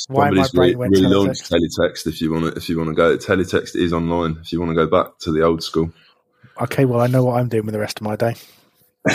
why 0.08 0.30
my 0.30 0.46
brain 0.54 0.78
went 0.78 0.94
teletext. 0.94 1.52
teletext. 1.52 2.06
If 2.06 2.20
you 2.20 2.32
want 2.32 2.46
to, 2.46 2.56
if 2.56 2.68
you 2.68 2.78
want 2.78 2.90
to 2.90 2.94
go, 2.94 3.16
teletext 3.16 3.76
is 3.76 3.92
online. 3.92 4.38
If 4.40 4.52
you 4.52 4.60
want 4.60 4.70
to 4.70 4.74
go 4.74 4.86
back 4.86 5.18
to 5.20 5.32
the 5.32 5.42
old 5.42 5.62
school. 5.62 5.92
Okay, 6.60 6.84
well 6.84 7.00
I 7.00 7.06
know 7.06 7.24
what 7.24 7.40
I'm 7.40 7.48
doing 7.48 7.64
with 7.64 7.72
the 7.72 7.80
rest 7.80 7.98
of 7.98 8.02
my 8.02 8.16
day. 8.16 8.34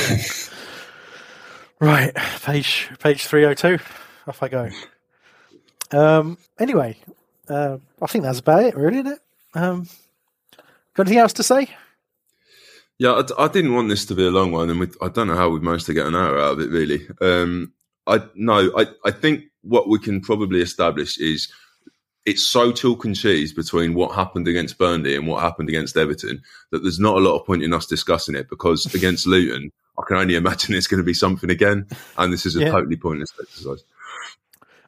right, 1.80 2.14
page 2.44 2.90
page 3.00 3.26
three 3.26 3.46
oh 3.46 3.54
two. 3.54 3.80
Off 4.28 4.44
I 4.44 4.48
go. 4.50 4.70
Um. 5.92 6.38
Anyway, 6.60 6.98
uh, 7.50 7.78
I 8.02 8.08
think 8.08 8.24
that's 8.24 8.40
about 8.40 8.64
it, 8.64 8.76
really, 8.76 9.00
isn't 9.00 9.14
it? 9.14 9.20
Um. 9.54 9.88
Got 10.94 11.06
anything 11.06 11.20
else 11.20 11.34
to 11.34 11.44
say? 11.44 11.70
Yeah, 12.98 13.12
I, 13.12 13.44
I, 13.44 13.48
didn't 13.48 13.76
want 13.76 13.90
this 13.90 14.06
to 14.06 14.16
be 14.16 14.26
a 14.26 14.32
long 14.32 14.52
one, 14.52 14.72
and 14.72 14.80
we, 14.80 14.88
I 15.04 15.10
don't 15.10 15.28
know 15.28 15.36
how 15.36 15.50
we 15.50 15.60
managed 15.60 15.86
to 15.86 15.94
get 15.94 16.08
an 16.08 16.16
hour 16.16 16.40
out 16.40 16.54
of 16.54 16.60
it. 16.62 16.72
Really, 16.72 17.08
um, 17.22 17.72
I 18.08 18.24
no, 18.34 18.72
I, 18.76 18.88
I 19.06 19.12
think 19.12 19.44
what 19.62 19.88
we 19.88 20.00
can 20.00 20.22
probably 20.22 20.62
establish 20.62 21.20
is 21.20 21.52
it's 22.28 22.44
so 22.44 22.74
chalk 22.74 23.06
and 23.06 23.16
cheese 23.16 23.54
between 23.54 23.94
what 23.94 24.14
happened 24.14 24.50
against 24.50 24.78
Burnley 24.78 25.16
and 25.16 25.26
what 25.26 25.42
happened 25.42 25.70
against 25.70 25.96
Everton 25.96 26.44
that 26.72 26.84
there's 26.84 27.00
not 27.00 27.16
a 27.16 27.22
lot 27.22 27.40
of 27.40 27.46
point 27.46 27.64
in 27.64 27.74
us 27.74 27.86
discussing 27.86 28.36
it 28.36 28.50
because 28.50 28.86
against 28.94 29.26
Luton, 29.26 29.72
I 29.98 30.04
can 30.06 30.18
only 30.18 30.36
imagine 30.36 30.76
it's 30.76 30.88
going 30.88 31.00
to 31.00 31.06
be 31.06 31.14
something 31.14 31.50
again, 31.50 31.88
and 32.18 32.32
this 32.32 32.46
is 32.46 32.58
a 32.58 32.60
yeah. 32.60 32.72
totally 32.72 32.98
pointless 32.98 33.32
exercise. 33.42 33.84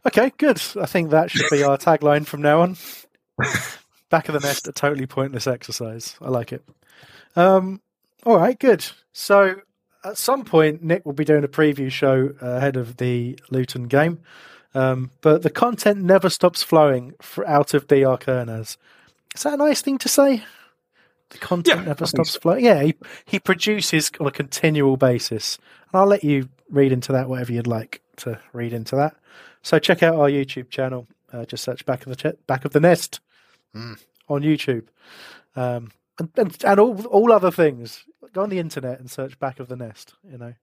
Okay, 0.06 0.34
good. 0.38 0.62
I 0.80 0.86
think 0.86 1.12
that 1.12 1.32
should 1.32 1.50
be 1.50 1.64
our 1.64 1.78
tagline 1.78 2.26
from 2.26 2.42
now 2.42 2.60
on. 2.60 2.76
Back 4.10 4.28
of 4.28 4.34
the 4.34 4.46
nest, 4.46 4.68
a 4.68 4.74
totally 4.74 5.08
pointless 5.08 5.48
exercise. 5.48 6.18
I 6.22 6.30
like 6.30 6.52
it. 6.52 6.64
Um, 7.38 7.82
all 8.26 8.38
right, 8.38 8.60
good. 8.60 8.86
So 9.14 9.62
at 10.04 10.18
some 10.18 10.44
point, 10.44 10.84
Nick 10.84 11.06
will 11.06 11.14
be 11.14 11.26
doing 11.26 11.46
a 11.46 11.50
preview 11.50 11.90
show 11.90 12.34
ahead 12.42 12.76
of 12.76 12.98
the 12.98 13.40
Luton 13.50 13.84
game. 13.84 14.20
Um, 14.76 15.12
but 15.22 15.42
the 15.42 15.50
content 15.50 16.04
never 16.04 16.30
stops 16.30 16.62
flowing 16.62 17.14
out 17.46 17.74
of 17.74 17.88
DR 17.88 18.18
Kerners. 18.20 18.78
Is 19.36 19.44
that 19.44 19.54
a 19.54 19.58
nice 19.58 19.82
thing 19.82 19.98
to 20.00 20.10
say? 20.10 20.44
The 21.30 21.38
content 21.38 21.82
yeah, 21.82 21.86
never 21.86 22.06
stops 22.06 22.32
so. 22.32 22.40
flowing. 22.40 22.66
Yeah, 22.66 22.84
he, 22.84 22.96
he 23.26 23.40
produces 23.40 24.12
on 24.20 24.28
a 24.28 24.32
continual 24.32 24.98
basis. 24.98 25.58
And 25.92 26.02
I'll 26.02 26.08
let 26.08 26.24
you 26.24 26.50
read 26.70 26.92
into 26.92 27.12
that 27.12 27.30
whatever 27.30 27.52
you'd 27.52 27.68
like 27.68 28.02
to 28.18 28.40
read 28.54 28.74
into 28.74 28.96
that. 28.96 29.16
So 29.62 29.80
check 29.80 30.04
out 30.04 30.16
our 30.16 30.30
YouTube 30.30 30.70
channel. 30.70 31.08
Uh, 31.32 31.46
just 31.46 31.64
search 31.64 31.86
back 31.86 32.06
of 32.06 32.10
the 32.10 32.16
ch- 32.16 32.48
back 32.48 32.66
of 32.66 32.74
the 32.74 32.80
nest 32.80 33.20
mm. 33.76 34.02
on 34.28 34.42
YouTube, 34.42 34.88
um, 35.56 35.92
and, 36.18 36.30
and, 36.38 36.58
and 36.64 36.80
all 36.80 37.06
all 37.06 37.32
other 37.32 37.52
things 37.52 38.04
go 38.34 38.42
on 38.42 38.50
the 38.50 38.58
internet 38.58 39.00
and 39.00 39.12
search 39.12 39.38
back 39.40 39.60
of 39.60 39.68
the 39.68 39.76
nest. 39.76 40.16
You 40.28 40.40
know, 40.40 40.54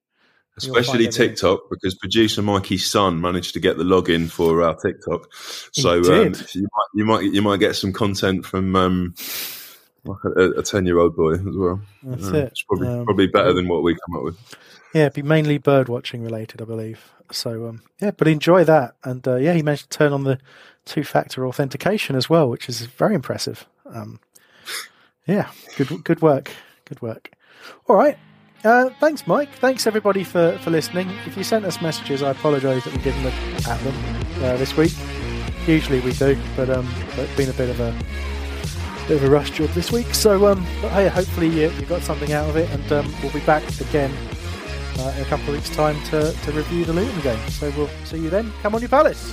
especially 0.56 1.08
TikTok, 1.08 1.68
because 1.70 1.94
producer 1.94 2.42
Mikey's 2.42 2.86
son 2.86 3.20
managed 3.20 3.52
to 3.54 3.60
get 3.60 3.76
the 3.76 3.84
login 3.84 4.30
for 4.30 4.62
our 4.62 4.74
TikTok. 4.74 5.32
So 5.72 6.00
um, 6.00 6.34
you 6.52 6.62
might 6.62 6.88
you 6.94 7.04
might 7.04 7.22
you 7.22 7.42
might 7.42 7.60
get 7.60 7.76
some 7.76 7.92
content 7.92 8.46
from 8.46 8.74
um, 8.74 9.14
like 10.04 10.18
a 10.24 10.62
ten 10.62 10.86
year 10.86 10.98
old 10.98 11.16
boy 11.16 11.34
as 11.34 11.42
well. 11.44 11.80
That's 12.02 12.28
uh, 12.28 12.36
it. 12.36 12.44
It's 12.48 12.62
probably 12.62 12.88
um, 12.88 13.04
probably 13.04 13.26
better 13.26 13.52
than 13.52 13.68
what 13.68 13.82
we 13.82 13.94
come 14.06 14.16
up 14.16 14.24
with. 14.24 14.56
Yeah, 14.94 15.02
it'd 15.02 15.14
be 15.14 15.22
mainly 15.22 15.58
bird 15.58 15.88
watching 15.88 16.22
related, 16.22 16.62
I 16.62 16.64
believe. 16.64 17.12
So 17.30 17.68
um, 17.68 17.82
yeah, 18.00 18.12
but 18.12 18.28
enjoy 18.28 18.64
that, 18.64 18.96
and 19.04 19.26
uh, 19.26 19.36
yeah, 19.36 19.52
he 19.52 19.62
managed 19.62 19.90
to 19.90 19.98
turn 19.98 20.12
on 20.12 20.24
the 20.24 20.38
two 20.84 21.04
factor 21.04 21.46
authentication 21.46 22.16
as 22.16 22.30
well, 22.30 22.48
which 22.48 22.68
is 22.68 22.82
very 22.82 23.14
impressive. 23.14 23.66
Um, 23.86 24.20
yeah, 25.26 25.50
good 25.76 26.04
good 26.04 26.22
work, 26.22 26.52
good 26.84 27.02
work. 27.02 27.32
All 27.88 27.96
right. 27.96 28.16
Uh, 28.66 28.90
thanks, 28.98 29.28
Mike. 29.28 29.48
Thanks, 29.52 29.86
everybody, 29.86 30.24
for, 30.24 30.58
for 30.58 30.70
listening. 30.70 31.08
If 31.24 31.36
you 31.36 31.44
sent 31.44 31.64
us 31.64 31.80
messages, 31.80 32.20
I 32.20 32.32
apologise 32.32 32.82
that 32.82 32.96
we 32.96 33.00
didn't 33.00 33.22
look 33.22 33.32
at 33.68 33.80
them 33.84 33.94
uh, 34.42 34.56
this 34.56 34.76
week. 34.76 34.92
Usually 35.68 36.00
we 36.00 36.12
do, 36.12 36.36
but 36.56 36.68
um, 36.68 36.92
it's 37.12 37.36
been 37.36 37.48
a 37.48 37.52
bit 37.52 37.70
of 37.70 37.78
a 37.78 37.94
bit 39.06 39.18
of 39.18 39.22
a 39.22 39.30
rush 39.30 39.52
job 39.52 39.68
this 39.70 39.92
week. 39.92 40.12
So, 40.16 40.48
um, 40.48 40.66
but 40.82 40.90
hey, 40.90 41.06
hopefully 41.06 41.48
you, 41.48 41.70
you 41.70 41.86
got 41.86 42.02
something 42.02 42.32
out 42.32 42.50
of 42.50 42.56
it, 42.56 42.68
and 42.70 42.92
um, 42.92 43.14
we'll 43.22 43.32
be 43.32 43.38
back 43.40 43.62
again 43.80 44.12
uh, 44.98 45.14
in 45.16 45.22
a 45.22 45.26
couple 45.26 45.50
of 45.50 45.54
weeks' 45.54 45.70
time 45.70 46.02
to, 46.06 46.32
to 46.32 46.52
review 46.52 46.84
the 46.84 46.92
Luton 46.92 47.20
game. 47.20 47.48
So 47.50 47.72
we'll 47.76 47.90
see 48.04 48.18
you 48.18 48.30
then. 48.30 48.52
Come 48.62 48.74
on, 48.74 48.82
you 48.82 48.88
Palace. 48.88 49.32